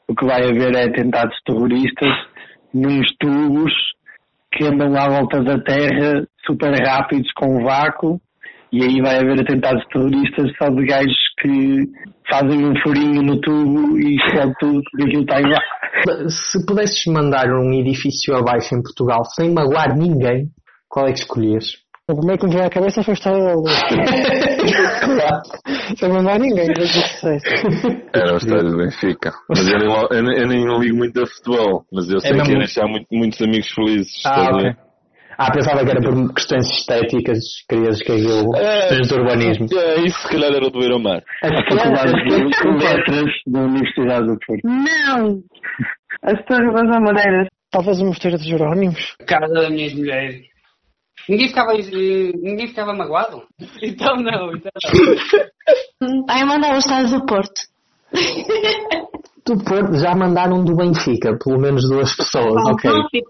o 0.08 0.16
que 0.16 0.26
vai 0.26 0.43
haver 0.43 0.76
é 0.76 0.86
atentados 0.86 1.38
terroristas 1.45 2.10
nos 2.74 3.08
tubos 3.20 3.72
que 4.51 4.66
andam 4.66 4.95
à 4.95 5.08
volta 5.08 5.43
da 5.43 5.60
Terra 5.60 6.28
super 6.45 6.74
rápidos 6.84 7.32
com 7.34 7.64
vácuo 7.64 8.20
e 8.72 8.84
aí 8.84 9.01
vai 9.01 9.18
haver 9.18 9.39
atentados 9.41 9.84
terroristas 9.91 10.51
só 10.57 10.70
de 10.70 10.86
gajos 10.86 11.18
que 11.41 11.84
fazem 12.30 12.66
um 12.66 12.74
furinho 12.84 13.22
no 13.22 13.39
tubo 13.41 13.97
e 13.97 14.16
explode 14.16 14.53
tudo 14.59 14.82
porque 14.91 15.07
aquilo 15.07 15.22
está 15.22 15.39
em 15.39 15.49
vácuo. 15.49 16.30
Se 16.30 16.66
pudesses 16.66 17.05
mandar 17.07 17.47
um 17.49 17.74
edifício 17.74 18.36
abaixo 18.36 18.76
em 18.76 18.82
Portugal 18.82 19.24
sem 19.36 19.53
magoar 19.53 19.95
ninguém, 19.97 20.47
qual 20.89 21.07
é 21.07 21.13
que 21.13 21.20
escolhias? 21.20 21.66
O 22.07 22.16
primeiro 22.16 22.39
que 22.39 22.45
me 22.47 22.53
veio 22.53 22.66
à 22.66 22.70
cabeça 22.70 23.01
foi 23.01 23.13
a 23.13 23.16
história 23.16 23.43
da 23.43 23.53
luz. 23.55 23.74
Sem 25.97 26.09
mandar 26.09 26.39
ninguém, 26.39 26.68
mas 26.78 26.95
isso. 26.95 27.28
Era 28.13 28.34
o 28.34 28.38
estádio 28.38 28.70
do 28.72 28.78
Benfica. 28.78 29.32
Mas 29.49 29.68
eu 29.68 29.80
nem, 29.80 29.89
eu 29.89 30.24
nem, 30.24 30.38
eu 30.39 30.47
nem 30.47 30.80
ligo 30.80 30.97
muito 30.97 31.22
a 31.22 31.26
futebol, 31.26 31.84
mas 31.91 32.07
eu 32.09 32.20
sei 32.20 32.32
mesmo? 32.32 32.45
que 32.45 32.51
ia 32.53 32.57
deixar 32.59 32.88
muito- 32.88 33.07
muitos 33.11 33.41
amigos 33.41 33.68
felizes. 33.74 34.11
Ah, 34.26 34.30
estás 34.30 34.47
a 34.47 34.51
ok. 34.51 34.63
ver? 34.63 34.78
Ah, 35.38 35.51
pensava 35.51 35.83
que 35.83 35.91
era 35.91 36.01
por 36.01 36.33
questões 36.33 36.65
estéticas, 36.69 37.39
querias 37.67 38.01
que 38.01 38.11
aquilo, 38.11 38.51
questões 38.51 39.07
de 39.07 39.13
urbanismo. 39.13 39.67
É, 39.77 40.05
isso 40.05 40.19
se 40.21 40.29
calhar 40.29 40.51
era 40.51 40.69
do 40.69 40.79
Beira-Mar. 40.79 41.21
Faculdade 41.41 42.13
de 42.23 42.36
Letras 42.86 43.31
da 43.47 43.59
Universidade 43.61 44.27
do 44.27 44.38
Porto. 44.39 44.61
Não! 44.63 45.43
As 46.23 46.45
torres 46.45 46.73
das 46.73 46.95
Amoreiras. 46.95 47.47
Talvez 47.69 47.99
o 47.99 48.05
mosteiro 48.05 48.38
de 48.38 48.49
Jerónimos. 48.49 49.15
Casa 49.27 49.53
da 49.53 49.69
minha 49.69 49.93
mulher. 49.93 50.41
Ninguém 51.27 51.47
ficava, 51.47 51.73
eh, 51.73 52.31
ninguém 52.36 52.67
ficava 52.67 52.93
magoado? 52.93 53.43
Então 53.81 54.15
não, 54.15 54.55
então 54.55 54.71
não. 56.01 56.25
Ai, 56.29 56.45
mandar 56.45 56.75
o 56.75 56.77
estádio 56.77 57.19
do 57.19 57.25
Porto. 57.25 57.61
Do 59.47 59.63
Porto 59.63 59.93
já 59.99 60.15
mandaram 60.15 60.63
do 60.63 60.75
Benfica, 60.75 61.37
pelo 61.37 61.59
menos 61.59 61.87
duas 61.87 62.15
pessoas, 62.15 62.55
ok. 62.65 62.89
Não, 62.89 63.07
tipo, 63.09 63.29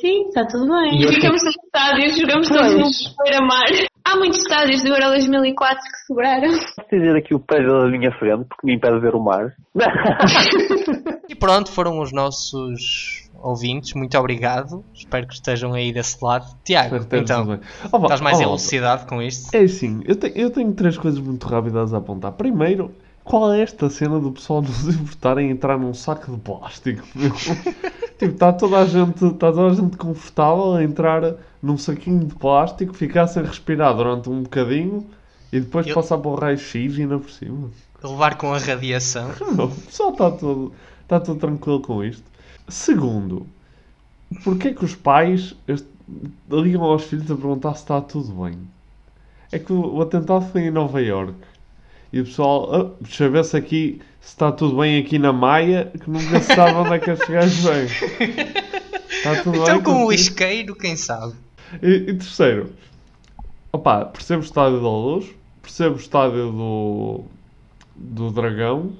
sim, 0.00 0.26
está 0.26 0.44
tudo 0.46 0.66
bem. 0.68 1.00
E 1.00 1.06
Ficamos 1.14 1.40
nos 1.44 1.54
estádios, 1.64 2.18
jogamos 2.18 2.48
Pois. 2.48 2.72
todos 2.72 3.16
no 3.16 3.24
beira-mar. 3.24 3.66
Há 4.04 4.16
muitos 4.16 4.40
estádios 4.40 4.82
do 4.82 4.88
Euro 4.88 5.10
2004 5.10 5.76
que 5.76 6.06
sobraram. 6.06 6.50
Posso 6.50 6.90
dizer 6.90 7.16
aqui 7.16 7.32
o 7.32 7.38
prédio 7.38 7.78
da 7.78 7.88
minha 7.88 8.10
frente, 8.18 8.44
porque 8.48 8.66
me 8.66 8.74
impede 8.74 8.94
de 8.96 9.00
ver 9.00 9.14
o 9.14 9.22
mar. 9.22 9.54
E 11.28 11.34
pronto, 11.34 11.70
foram 11.70 11.98
os 12.00 12.12
nossos 12.12 13.30
ouvintes. 13.40 13.94
Muito 13.94 14.18
obrigado. 14.18 14.84
Espero 14.92 15.26
que 15.26 15.34
estejam 15.34 15.72
aí 15.72 15.92
desse 15.92 16.22
lado. 16.22 16.44
Tiago, 16.62 16.96
então. 16.96 17.58
Oh, 17.90 17.98
estás 18.02 18.20
mais 18.20 18.38
oh, 18.38 18.42
elucidado 18.42 19.06
com 19.06 19.22
isto? 19.22 19.54
É 19.54 19.60
assim, 19.60 20.02
eu, 20.04 20.14
te- 20.16 20.32
eu 20.34 20.50
tenho 20.50 20.72
três 20.74 20.98
coisas 20.98 21.18
muito 21.20 21.46
rápidas 21.46 21.94
a 21.94 21.98
apontar. 21.98 22.32
Primeiro, 22.32 22.92
qual 23.24 23.52
é 23.52 23.62
esta 23.62 23.88
cena 23.88 24.18
do 24.18 24.32
pessoal 24.32 24.62
nos 24.62 24.88
importar 24.88 25.38
em 25.38 25.50
entrar 25.50 25.78
num 25.78 25.94
saco 25.94 26.32
de 26.32 26.38
plástico? 26.38 27.02
tipo, 28.18 28.32
está 28.32 28.52
toda 28.52 28.78
a 28.78 28.86
gente, 28.86 29.24
está 29.24 29.52
toda 29.52 29.68
a 29.68 29.74
gente 29.74 29.96
confortável 29.96 30.74
a 30.74 30.82
entrar 30.82 31.34
num 31.62 31.78
saquinho 31.78 32.26
de 32.26 32.34
plástico, 32.34 32.92
ficar 32.94 33.26
sem 33.26 33.42
respirar 33.42 33.94
durante 33.94 34.28
um 34.28 34.42
bocadinho 34.42 35.06
e 35.52 35.60
depois 35.60 35.86
Eu- 35.86 35.94
passar 35.94 36.18
para 36.18 36.30
o 36.30 36.34
raio-x 36.34 36.96
e 36.96 37.02
ainda 37.02 37.18
por 37.18 37.30
cima. 37.30 37.70
Levar 38.02 38.36
com 38.36 38.52
a 38.52 38.58
radiação. 38.58 39.30
Não, 39.56 39.66
o 39.66 39.70
pessoal 39.70 40.10
está 40.10 40.30
todo, 40.30 40.72
está 41.02 41.20
todo 41.20 41.38
tranquilo 41.38 41.80
com 41.80 42.02
isto. 42.02 42.24
Segundo, 42.68 43.46
porquê 44.42 44.72
que 44.74 44.84
os 44.84 44.94
pais 44.94 45.54
ligam 46.50 46.82
aos 46.82 47.04
filhos 47.04 47.30
a 47.30 47.36
perguntar 47.36 47.74
se 47.74 47.82
está 47.82 48.00
tudo 48.00 48.32
bem? 48.42 48.58
É 49.52 49.58
que 49.58 49.72
o, 49.72 49.96
o 49.96 50.02
atentado 50.02 50.44
foi 50.46 50.62
em 50.62 50.70
Nova 50.70 51.00
York 51.00 51.34
e 52.12 52.20
o 52.20 52.24
pessoal, 52.24 52.74
ah, 52.74 52.90
deixa 53.00 53.24
eu 53.24 53.32
ver 53.32 53.44
se 53.44 53.56
aqui 53.56 54.00
se 54.20 54.28
está 54.28 54.52
tudo 54.52 54.76
bem 54.76 55.00
aqui 55.00 55.18
na 55.18 55.32
Maia, 55.32 55.90
que 55.98 56.08
nunca 56.08 56.40
se 56.40 56.54
sabe 56.54 56.74
onde 56.74 56.94
é 56.94 56.98
que 56.98 57.10
estes 57.10 57.28
gajos 57.28 57.64
vêm. 57.64 57.86
Está 59.08 59.42
tudo 59.42 59.56
Então 59.62 59.74
bem 59.76 59.82
com 59.82 60.04
o 60.04 60.12
isqueiro, 60.12 60.76
quem 60.76 60.96
sabe? 60.96 61.34
E, 61.82 61.88
e 61.88 62.14
terceiro, 62.14 62.72
opá, 63.72 64.04
percebo 64.04 64.42
o 64.42 64.44
estádio 64.44 64.80
da 64.80 64.88
Luz, 64.88 65.26
percebo 65.62 65.96
o 65.96 65.98
estádio 65.98 66.52
do, 66.52 67.24
do 67.96 68.30
Dragão, 68.30 68.92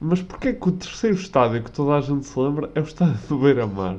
mas 0.00 0.22
porquê 0.22 0.48
é 0.48 0.52
que 0.52 0.68
o 0.68 0.72
terceiro 0.72 1.16
estádio 1.16 1.62
que 1.62 1.70
toda 1.70 1.96
a 1.96 2.00
gente 2.00 2.26
se 2.26 2.38
lembra 2.38 2.70
é 2.74 2.80
o 2.80 2.84
estádio 2.84 3.18
do 3.28 3.38
Beira-Mar? 3.38 3.96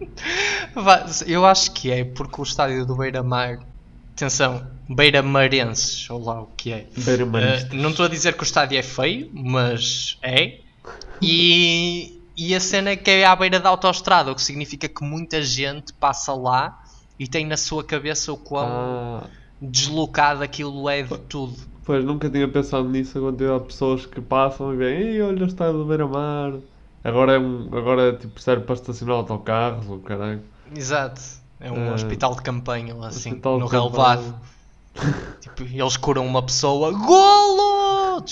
Eu 1.26 1.46
acho 1.46 1.72
que 1.72 1.90
é 1.90 2.04
porque 2.04 2.40
o 2.40 2.44
estádio 2.44 2.86
do 2.86 2.96
Beira-Mar. 2.96 3.58
Atenção, 4.12 4.66
Beira-Marenses, 4.94 6.08
ou 6.10 6.22
lá 6.24 6.42
o 6.42 6.46
que 6.56 6.72
é. 6.72 6.86
Eh, 6.96 7.68
não 7.74 7.90
estou 7.90 8.06
a 8.06 8.08
dizer 8.08 8.34
que 8.34 8.42
o 8.42 8.44
estádio 8.44 8.78
é 8.78 8.82
feio, 8.82 9.30
mas 9.32 10.18
é. 10.22 10.58
E, 11.22 12.20
e 12.36 12.54
a 12.54 12.60
cena 12.60 12.90
é 12.90 12.96
que 12.96 13.10
é 13.10 13.24
à 13.24 13.36
beira 13.36 13.60
da 13.60 13.68
autoestrada, 13.68 14.32
o 14.32 14.34
que 14.34 14.42
significa 14.42 14.88
que 14.88 15.04
muita 15.04 15.40
gente 15.42 15.92
passa 15.92 16.32
lá 16.34 16.82
e 17.18 17.28
tem 17.28 17.46
na 17.46 17.56
sua 17.56 17.84
cabeça 17.84 18.32
o 18.32 18.36
quão 18.36 18.66
Ah, 18.66 19.26
deslocado 19.60 20.42
aquilo 20.42 20.88
é 20.88 21.02
de 21.02 21.18
tudo. 21.18 21.54
pois 21.84 22.04
nunca 22.04 22.28
tinha 22.30 22.48
pensado 22.48 22.88
nisso, 22.88 23.18
a 23.18 23.20
quantidade 23.20 23.60
de 23.60 23.66
pessoas 23.66 24.06
que 24.06 24.20
passam 24.20 24.72
e 24.72 24.76
veem, 24.76 24.98
ei, 25.08 25.22
olha 25.22 25.44
o 25.44 25.46
estádio 25.46 25.78
do 25.78 25.84
Beira-Mar. 25.84 26.54
Agora 27.04 27.32
é, 27.34 27.38
um, 27.38 27.68
agora 27.76 28.08
é 28.08 28.12
tipo 28.12 28.40
serve 28.40 28.64
para 28.64 28.74
estacionar 28.74 29.16
autocarros, 29.16 29.86
ou 29.88 29.98
caralho. 30.00 30.42
Exato. 30.74 31.20
É 31.58 31.70
um 31.70 31.86
Eh, 31.88 31.92
hospital 31.92 32.34
de 32.34 32.42
campanha 32.42 32.94
lá 32.94 33.08
assim, 33.08 33.30
hospital 33.30 33.58
no 33.58 33.68
campanha. 33.68 34.34
Tipo, 35.40 35.62
eles 35.62 35.96
curam 35.96 36.26
uma 36.26 36.42
pessoa. 36.42 36.92
Golo! 36.92 38.24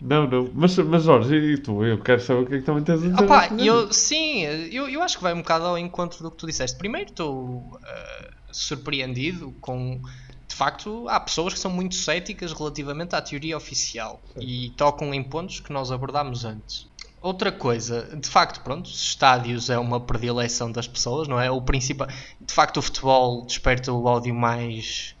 Não, 0.00 0.28
não. 0.28 0.50
Mas, 0.52 0.76
mas 0.76 1.04
Jorge, 1.04 1.34
e 1.34 1.56
tu? 1.56 1.82
Eu 1.82 1.98
quero 1.98 2.20
saber 2.20 2.42
o 2.42 2.46
que 2.46 2.54
é 2.56 2.58
que 2.58 2.64
também 2.64 2.84
tens 2.84 3.02
a 3.02 3.08
dizer. 3.08 3.24
Opa, 3.24 3.48
eu, 3.58 3.90
sim, 3.90 4.42
eu, 4.42 4.86
eu 4.86 5.02
acho 5.02 5.16
que 5.16 5.22
vai 5.22 5.32
um 5.32 5.38
bocado 5.38 5.64
ao 5.64 5.78
encontro 5.78 6.22
do 6.22 6.30
que 6.30 6.36
tu 6.36 6.46
disseste. 6.46 6.76
Primeiro 6.76 7.10
estou 7.10 7.80
eh, 7.82 8.30
surpreendido 8.52 9.54
com. 9.60 10.00
De 10.46 10.54
facto, 10.54 11.08
há 11.08 11.18
pessoas 11.18 11.54
que 11.54 11.58
são 11.58 11.70
muito 11.70 11.94
céticas 11.94 12.52
relativamente 12.52 13.16
à 13.16 13.22
teoria 13.22 13.56
oficial 13.56 14.22
e 14.38 14.70
tocam 14.76 15.12
em 15.12 15.22
pontos 15.22 15.58
que 15.58 15.72
nós 15.72 15.90
abordámos 15.90 16.44
antes. 16.44 16.86
Outra 17.24 17.50
coisa, 17.50 18.14
de 18.20 18.28
facto, 18.28 18.60
pronto, 18.62 18.86
os 18.86 19.00
estádios 19.00 19.70
é 19.70 19.78
uma 19.78 19.98
predileção 19.98 20.70
das 20.70 20.86
pessoas, 20.86 21.26
não 21.26 21.40
é? 21.40 21.50
O 21.50 21.62
principal, 21.62 22.06
de 22.40 22.52
facto, 22.52 22.76
o 22.76 22.82
futebol 22.82 23.46
desperta 23.46 23.90
o 23.92 24.04
ódio 24.04 24.34
mais 24.34 25.14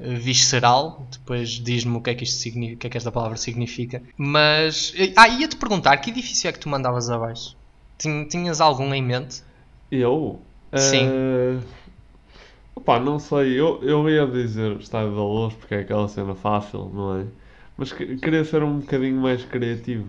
eh, 0.00 0.14
visceral. 0.14 1.06
Depois 1.10 1.50
diz-me 1.50 1.96
o 1.96 2.00
que 2.02 2.10
é 2.10 2.14
que 2.14 2.24
isto 2.24 2.38
significa, 2.40 2.76
o 2.76 2.78
que 2.80 2.86
é 2.86 2.90
que 2.90 2.96
esta 2.98 3.12
palavra 3.12 3.36
significa. 3.36 4.02
Mas, 4.16 4.92
eh, 4.96 5.12
ah, 5.16 5.28
ia-te 5.28 5.56
perguntar, 5.56 5.96
que 5.98 6.10
edifício 6.10 6.48
é 6.48 6.52
que 6.52 6.60
tu 6.60 6.68
mandavas 6.68 7.10
abaixo? 7.10 7.56
Tin- 7.98 8.26
Tinhas 8.28 8.60
algum 8.60 8.94
em 8.94 9.02
mente? 9.02 9.42
Eu? 9.90 10.40
Sim. 10.76 11.06
Opá, 12.74 12.98
não 13.00 13.18
sei. 13.18 13.58
Eu, 13.58 13.82
eu 13.82 14.08
ia 14.08 14.26
dizer 14.26 14.78
Estádio 14.80 15.14
da 15.14 15.22
Luz 15.22 15.54
porque 15.54 15.74
é 15.74 15.80
aquela 15.80 16.08
cena 16.08 16.34
fácil, 16.34 16.90
não 16.92 17.20
é? 17.20 17.26
Mas 17.76 17.92
que- 17.92 18.16
queria 18.16 18.44
ser 18.44 18.62
um 18.62 18.78
bocadinho 18.80 19.20
mais 19.20 19.44
criativo. 19.44 20.08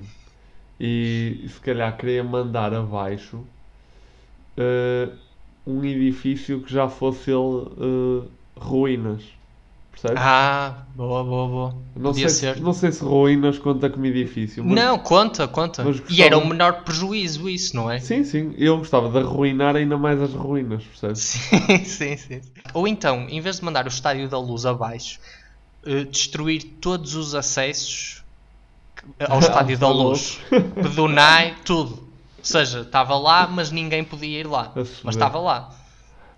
E 0.84 1.46
se 1.48 1.60
calhar 1.60 1.96
queria 1.96 2.24
mandar 2.24 2.74
abaixo 2.74 3.46
eh, 4.58 5.10
um 5.68 5.84
edifício 5.86 6.60
que 6.62 6.74
já 6.74 6.90
fosse 6.90 7.30
ele 7.30 7.68
eh, 8.26 8.28
ruínas. 8.60 9.22
Percebes? 9.92 10.18
Ah, 10.24 10.86
boa, 10.96 11.24
boa, 11.24 11.48
boa. 11.48 11.76
não, 11.96 12.12
Podia 12.12 12.30
sei 12.30 12.50
ser. 12.50 12.56
Se, 12.56 12.62
não 12.62 12.74
sei 12.74 12.92
se 12.92 13.04
ruínas 13.04 13.60
conta 13.60 13.90
como 13.92 14.06
edifício. 14.08 14.64
mas- 14.66 14.74
Não, 14.74 14.98
conta, 14.98 15.48
conta. 15.48 15.84
mas 15.84 16.02
E 16.10 16.24
era 16.24 16.36
o 16.36 16.40
gostava- 16.40 16.46
menor 16.56 16.84
prejuízo 16.84 17.48
isso, 17.48 17.76
não 17.76 17.92
é? 17.92 18.00
Sim, 18.00 18.24
sim. 18.24 18.56
Eu 18.58 18.78
gostava 18.80 19.10
de 19.10 19.20
arruinar 19.20 19.76
ainda 19.76 19.98
mais 19.98 20.20
as 20.20 20.34
ruínas, 20.34 20.84
percebes? 20.84 21.20
sim, 21.86 21.86
sim, 21.86 22.18
sim. 22.18 22.42
Ou 22.74 22.88
então, 22.88 23.28
em 23.30 23.40
vez 23.40 23.58
de 23.60 23.66
mandar 23.66 23.86
o 23.86 23.90
Estádio 23.90 24.28
da 24.28 24.40
Luz 24.40 24.66
abaixo, 24.66 25.20
eh, 25.86 26.06
destruir 26.06 26.64
todos 26.82 27.14
os 27.14 27.36
acessos 27.36 28.24
ao 29.28 29.40
Estádio 29.40 29.78
da 29.78 29.90
Luz. 29.90 30.40
Pedonai, 30.50 31.56
tudo. 31.66 31.92
Ou 32.40 32.46
seja, 32.46 32.82
estava 32.82 33.16
lá, 33.18 33.48
mas 33.48 33.72
ninguém 33.72 34.04
podia 34.04 34.40
ir 34.40 34.48
lá. 34.48 34.72
Mas 34.76 35.16
estava 35.16 35.40
lá. 35.40 35.70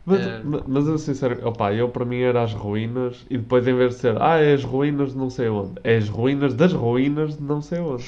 Mas, 0.05 0.43
ma- 0.43 0.63
mas 0.67 0.85
eu 0.85 0.97
sincero, 0.97 1.47
opá, 1.47 1.73
eu 1.73 1.87
para 1.87 2.03
mim 2.03 2.17
era 2.19 2.43
as 2.43 2.53
ruínas 2.53 3.25
e 3.29 3.37
depois 3.37 3.65
em 3.65 3.73
vez 3.73 3.95
de 3.95 4.01
ser, 4.01 4.21
ah, 4.21 4.37
é 4.37 4.53
as 4.53 4.61
ruínas 4.61 5.13
de 5.13 5.17
não 5.17 5.29
sei 5.29 5.47
onde, 5.47 5.79
é 5.81 5.95
as 5.95 6.09
ruínas 6.09 6.53
das 6.53 6.73
ruínas 6.73 7.37
de 7.37 7.41
não 7.41 7.61
sei 7.61 7.79
onde. 7.79 8.03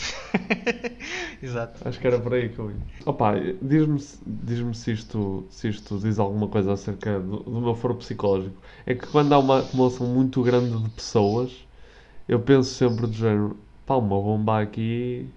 Exato. 1.41 1.87
Acho 1.87 1.97
que 1.97 2.07
era 2.07 2.19
por 2.19 2.33
aí 2.33 2.49
que 2.49 2.59
eu 2.59 2.71
ia. 2.71 2.77
Opá, 3.05 3.35
diz-me 3.61 3.99
se- 3.99 4.19
diz-me 4.25 4.75
se 4.75 4.91
isto, 4.91 5.45
se 5.49 5.69
isto 5.69 5.97
diz 5.99 6.19
alguma 6.19 6.49
coisa 6.49 6.73
acerca 6.73 7.17
do, 7.17 7.37
do 7.37 7.61
meu 7.61 7.75
foro 7.75 7.95
psicológico. 7.95 8.55
É 8.85 8.93
que 8.93 9.07
quando 9.07 9.31
há 9.31 9.37
uma 9.39 9.59
acumulação 9.59 10.05
muito 10.05 10.41
grande 10.43 10.77
de 10.77 10.89
pessoas, 10.89 11.51
eu 12.27 12.39
penso 12.39 12.73
sempre 12.73 13.07
do 13.07 13.13
género, 13.13 13.57
pá, 13.85 13.95
uma 13.95 14.09
bomba 14.21 14.61
aqui, 14.61 15.29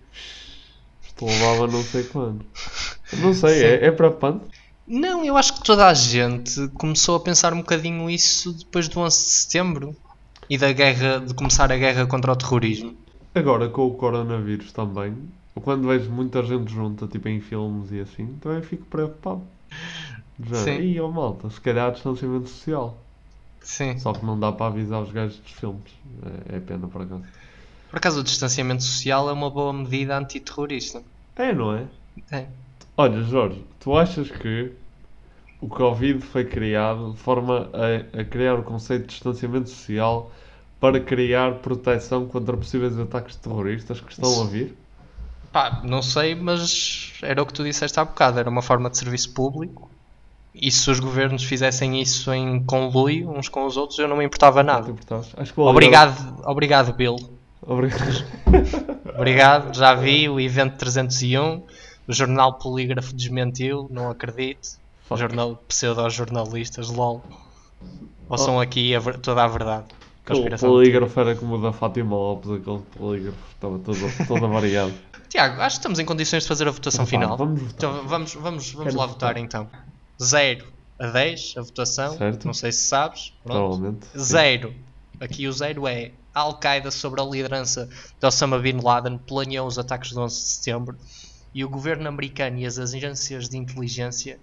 isto 1.02 1.24
levava 1.24 1.66
não 1.66 1.82
sei 1.82 2.04
quando. 2.04 2.44
Não 3.18 3.32
sei, 3.32 3.62
é, 3.64 3.86
é 3.86 3.90
preocupante. 3.90 4.44
Não, 4.86 5.24
eu 5.24 5.36
acho 5.36 5.54
que 5.54 5.64
toda 5.64 5.86
a 5.86 5.94
gente 5.94 6.68
começou 6.68 7.16
a 7.16 7.20
pensar 7.20 7.52
um 7.52 7.58
bocadinho 7.58 8.08
isso 8.08 8.52
depois 8.54 8.88
do 8.88 9.00
11 9.00 9.16
de 9.16 9.22
setembro 9.22 9.96
e 10.48 10.56
da 10.56 10.72
guerra, 10.72 11.20
de 11.20 11.34
começar 11.34 11.70
a 11.70 11.76
guerra 11.76 12.06
contra 12.06 12.32
o 12.32 12.36
terrorismo. 12.36 12.96
Agora 13.34 13.68
com 13.68 13.86
o 13.86 13.94
coronavírus 13.94 14.72
também, 14.72 15.14
quando 15.62 15.86
vejo 15.86 16.10
muita 16.10 16.42
gente 16.42 16.72
junta, 16.72 17.06
tipo 17.06 17.28
em 17.28 17.40
filmes 17.40 17.92
e 17.92 18.00
assim, 18.00 18.26
também 18.40 18.62
fico 18.62 18.86
preocupado. 18.86 19.42
Já, 20.42 20.56
Sim. 20.56 20.78
Ih, 20.78 21.00
ó 21.00 21.08
malta, 21.08 21.50
se 21.50 21.60
calhar 21.60 21.92
distanciamento 21.92 22.48
social. 22.48 22.96
Sim. 23.60 23.98
Só 23.98 24.12
que 24.12 24.24
não 24.24 24.38
dá 24.38 24.50
para 24.52 24.66
avisar 24.66 25.02
os 25.02 25.12
gajos 25.12 25.38
dos 25.38 25.52
filmes. 25.52 25.92
É, 26.48 26.56
é 26.56 26.60
pena 26.60 26.86
por 26.88 27.02
acaso. 27.02 27.22
Por 27.90 27.96
acaso, 27.96 28.20
o 28.20 28.24
distanciamento 28.24 28.82
social 28.82 29.28
é 29.28 29.32
uma 29.32 29.50
boa 29.50 29.72
medida 29.72 30.16
antiterrorista. 30.16 31.02
É, 31.36 31.52
não 31.52 31.74
é? 31.74 31.84
É. 32.30 32.46
Olha, 32.96 33.22
Jorge, 33.22 33.64
tu 33.80 33.96
achas 33.96 34.30
que 34.30 34.72
o 35.60 35.68
Covid 35.68 36.20
foi 36.20 36.44
criado 36.44 37.12
de 37.12 37.18
forma 37.18 37.70
a, 37.72 38.20
a 38.20 38.24
criar 38.24 38.54
o 38.54 38.62
conceito 38.62 39.02
de 39.02 39.08
distanciamento 39.08 39.70
social 39.70 40.30
para 40.80 41.00
criar 41.00 41.54
proteção 41.56 42.26
contra 42.26 42.56
possíveis 42.56 42.98
ataques 42.98 43.36
terroristas 43.36 44.00
que 44.00 44.12
estão 44.12 44.42
a 44.42 44.44
vir? 44.46 44.76
Pá, 45.52 45.80
não 45.82 46.02
sei, 46.02 46.34
mas 46.34 47.14
era 47.22 47.42
o 47.42 47.46
que 47.46 47.52
tu 47.52 47.64
disseste 47.64 47.98
há 47.98 48.04
bocado. 48.04 48.38
Era 48.38 48.50
uma 48.50 48.62
forma 48.62 48.90
de 48.90 48.98
serviço 48.98 49.32
público. 49.32 49.90
E 50.54 50.70
se 50.70 50.90
os 50.90 50.98
governos 50.98 51.44
fizessem 51.44 52.00
isso 52.00 52.32
em 52.32 52.62
conluio 52.64 53.30
uns 53.30 53.48
com 53.48 53.64
os 53.64 53.76
outros, 53.76 53.98
eu 53.98 54.08
não 54.08 54.16
me 54.16 54.24
importava 54.24 54.62
nada. 54.62 54.92
Acho 55.36 55.54
que 55.54 55.60
Obrigado, 55.60 56.42
obrigado, 56.44 56.92
Bill. 56.92 57.16
Obrigado. 57.68 58.24
Obrigado, 59.16 59.76
já 59.76 59.94
vi 59.94 60.28
o 60.28 60.40
evento 60.40 60.76
301. 60.78 61.62
O 62.06 62.12
jornal 62.12 62.54
Polígrafo 62.58 63.14
desmentiu, 63.14 63.86
não 63.90 64.10
acredito. 64.10 64.78
Jornal, 65.14 65.56
pseudo-jornalistas, 65.68 66.88
lol. 66.90 67.22
Ou 68.28 68.38
são 68.38 68.56
Oh. 68.56 68.60
aqui 68.60 68.94
a 68.94 69.00
toda 69.00 69.44
a 69.44 69.46
verdade? 69.48 69.84
Conspiração. 70.26 70.68
polígrafo 70.70 71.20
era 71.20 71.34
como 71.34 71.54
o 71.56 71.62
da 71.62 71.72
Fátima 71.72 72.14
Lopes, 72.14 72.50
aquele 72.50 72.78
polígrafo 72.96 73.38
estava 73.54 73.78
todo, 73.78 73.98
todo 74.26 74.48
variado. 74.48 74.92
Tiago, 75.28 75.60
acho 75.60 75.76
que 75.76 75.80
estamos 75.80 75.98
em 75.98 76.04
condições 76.04 76.42
de 76.44 76.48
fazer 76.48 76.68
a 76.68 76.70
votação 76.70 77.04
Vamos 77.06 77.10
final. 77.10 77.36
vamos 77.36 77.60
votar. 77.60 77.74
Então 77.76 77.92
vamos, 78.06 78.34
vamos, 78.34 78.72
vamos 78.72 78.84
Quero 78.88 78.98
lá 78.98 79.06
votar. 79.06 79.34
votar 79.34 79.42
então. 79.42 79.68
0 80.22 80.66
a 80.98 81.06
10 81.06 81.54
a 81.58 81.62
votação. 81.62 82.16
Certo. 82.18 82.44
Não 82.46 82.54
sei 82.54 82.72
se 82.72 82.84
sabes. 82.88 83.32
Pronto. 83.44 83.58
Provavelmente, 83.58 84.06
sim. 84.12 84.18
0. 84.18 84.74
Aqui 85.20 85.46
o 85.48 85.52
0 85.52 85.86
é 85.88 86.12
a 86.34 86.40
Al-Qaeda 86.40 86.90
sobre 86.90 87.20
a 87.20 87.24
liderança 87.24 87.88
de 88.20 88.26
Osama 88.26 88.58
Bin 88.58 88.80
Laden 88.82 89.18
planeou 89.18 89.66
os 89.66 89.78
ataques 89.78 90.10
de 90.10 90.18
11 90.18 90.34
de 90.34 90.42
setembro 90.42 90.98
e 91.54 91.64
o 91.64 91.68
governo 91.68 92.08
americano 92.08 92.58
e 92.58 92.66
as 92.66 92.78
agências 92.78 93.48
de 93.48 93.56
inteligência 93.56 94.38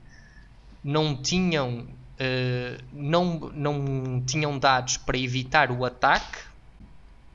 não 0.83 1.15
tinham 1.15 1.87
eh, 2.17 2.77
não, 2.93 3.51
não 3.53 4.21
tinham 4.25 4.57
dados 4.57 4.97
para 4.97 5.17
evitar 5.17 5.71
o 5.71 5.83
ataque 5.83 6.39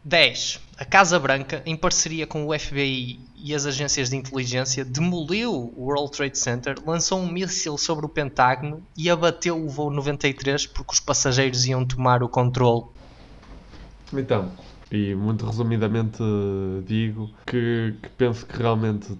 10. 0.02 0.60
A 0.78 0.84
Casa 0.86 1.18
Branca, 1.18 1.62
em 1.66 1.76
parceria 1.76 2.26
com 2.26 2.46
o 2.46 2.58
FBI 2.58 3.20
e 3.36 3.54
as 3.54 3.66
agências 3.66 4.08
de 4.08 4.16
inteligência, 4.16 4.82
demoliu 4.82 5.52
o 5.76 5.84
World 5.84 6.10
Trade 6.10 6.38
Center, 6.38 6.76
lançou 6.86 7.20
um 7.20 7.30
míssil 7.30 7.76
sobre 7.76 8.06
o 8.06 8.08
Pentágono 8.08 8.82
e 8.96 9.10
abateu 9.10 9.62
o 9.62 9.68
voo 9.68 9.90
93 9.90 10.66
porque 10.66 10.94
os 10.94 11.00
passageiros 11.00 11.66
iam 11.66 11.84
tomar 11.84 12.22
o 12.22 12.28
controle. 12.30 12.86
Então, 14.12 14.58
e 14.90 15.14
muito 15.14 15.46
resumidamente 15.46 16.20
eh, 16.22 16.82
digo 16.84 17.30
que, 17.46 17.94
que 18.02 18.08
penso 18.10 18.44
que 18.46 18.56
realmente 18.58 19.12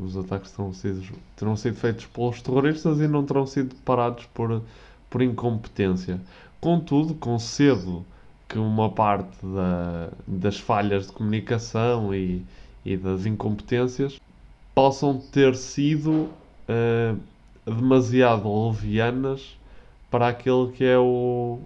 os 0.00 0.16
ataques 0.16 0.50
terão 0.52 0.72
sido, 0.72 1.22
terão 1.36 1.56
sido 1.56 1.76
feitos 1.76 2.06
pelos 2.06 2.42
terroristas 2.42 2.98
e 3.00 3.06
não 3.06 3.24
terão 3.24 3.46
sido 3.46 3.76
parados 3.84 4.26
por, 4.26 4.62
por 5.08 5.22
incompetência. 5.22 6.20
Contudo, 6.60 7.14
concedo 7.14 8.04
que 8.48 8.58
uma 8.58 8.90
parte 8.90 9.36
da- 9.46 10.10
das 10.26 10.58
falhas 10.58 11.06
de 11.06 11.12
comunicação 11.12 12.12
e, 12.14 12.44
e 12.84 12.96
das 12.96 13.26
incompetências 13.26 14.16
possam 14.74 15.18
ter 15.20 15.54
sido 15.56 16.30
eh, 16.68 17.14
demasiado 17.66 18.48
levianas 18.68 19.58
para 20.10 20.28
aquele 20.28 20.72
que 20.72 20.84
é 20.84 20.98
o 20.98 21.60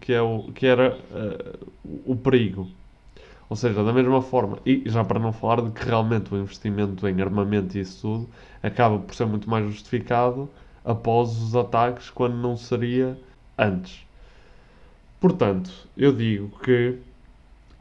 que 0.00 0.12
é 0.12 0.22
o 0.22 0.50
que 0.54 0.66
era 0.66 0.98
eh, 1.12 1.58
o 2.06 2.16
perigo. 2.16 2.68
Ou 3.48 3.56
seja, 3.56 3.82
da 3.82 3.92
mesma 3.92 4.22
forma, 4.22 4.58
e 4.64 4.82
já 4.86 5.04
para 5.04 5.18
não 5.18 5.32
falar 5.32 5.60
de 5.62 5.70
que 5.72 5.84
realmente 5.84 6.32
o 6.32 6.38
investimento 6.38 7.08
em 7.08 7.20
armamento 7.20 7.76
e 7.76 7.80
isso 7.80 8.00
tudo 8.02 8.28
acaba 8.62 8.98
por 8.98 9.14
ser 9.14 9.26
muito 9.26 9.50
mais 9.50 9.66
justificado 9.66 10.48
após 10.84 11.30
os 11.30 11.56
ataques 11.56 12.10
quando 12.10 12.36
não 12.36 12.56
seria 12.56 13.18
antes. 13.58 14.06
Portanto, 15.20 15.70
eu 15.96 16.12
digo 16.14 16.48
que 16.60 16.98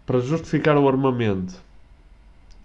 para 0.06 0.20
justificar 0.20 0.76
o 0.76 0.88
armamento, 0.88 1.62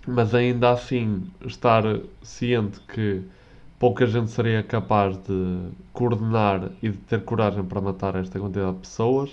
mas 0.06 0.34
ainda 0.34 0.70
assim 0.70 1.30
estar 1.44 1.84
ciente 2.22 2.80
que 2.88 3.22
pouca 3.78 4.06
gente 4.06 4.30
seria 4.30 4.62
capaz 4.62 5.16
de 5.18 5.68
coordenar 5.92 6.70
e 6.82 6.90
de 6.90 6.98
ter 6.98 7.24
coragem 7.24 7.64
para 7.64 7.80
matar 7.80 8.14
esta 8.16 8.38
quantidade 8.38 8.74
de 8.74 8.80
pessoas, 8.80 9.30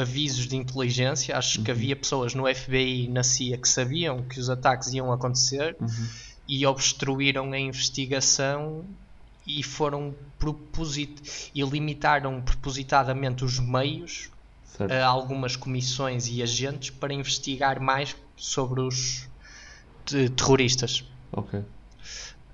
avisos 0.00 0.46
de 0.46 0.56
inteligência. 0.56 1.36
Acho 1.36 1.58
Uhum. 1.58 1.64
que 1.64 1.70
havia 1.70 1.94
pessoas 1.96 2.34
no 2.34 2.44
FBI 2.52 3.04
e 3.04 3.08
na 3.08 3.22
CIA 3.22 3.58
que 3.58 3.68
sabiam 3.68 4.22
que 4.22 4.38
os 4.40 4.48
ataques 4.50 4.92
iam 4.92 5.12
acontecer 5.12 5.76
Uhum. 5.80 6.06
e 6.48 6.66
obstruíram 6.66 7.52
a 7.52 7.58
investigação 7.58 8.84
e 9.46 9.62
foram 9.62 10.14
proposit 10.38 11.50
e 11.54 11.62
limitaram 11.62 12.40
propositadamente 12.40 13.44
os 13.44 13.58
meios 13.58 14.28
Certo. 14.76 14.92
a 14.92 15.06
algumas 15.06 15.56
comissões 15.56 16.28
e 16.28 16.42
agentes 16.42 16.90
para 16.90 17.12
investigar 17.12 17.80
mais 17.80 18.16
sobre 18.36 18.80
os 18.80 19.28
te- 20.04 20.28
terroristas. 20.30 21.04
Ok. 21.32 21.60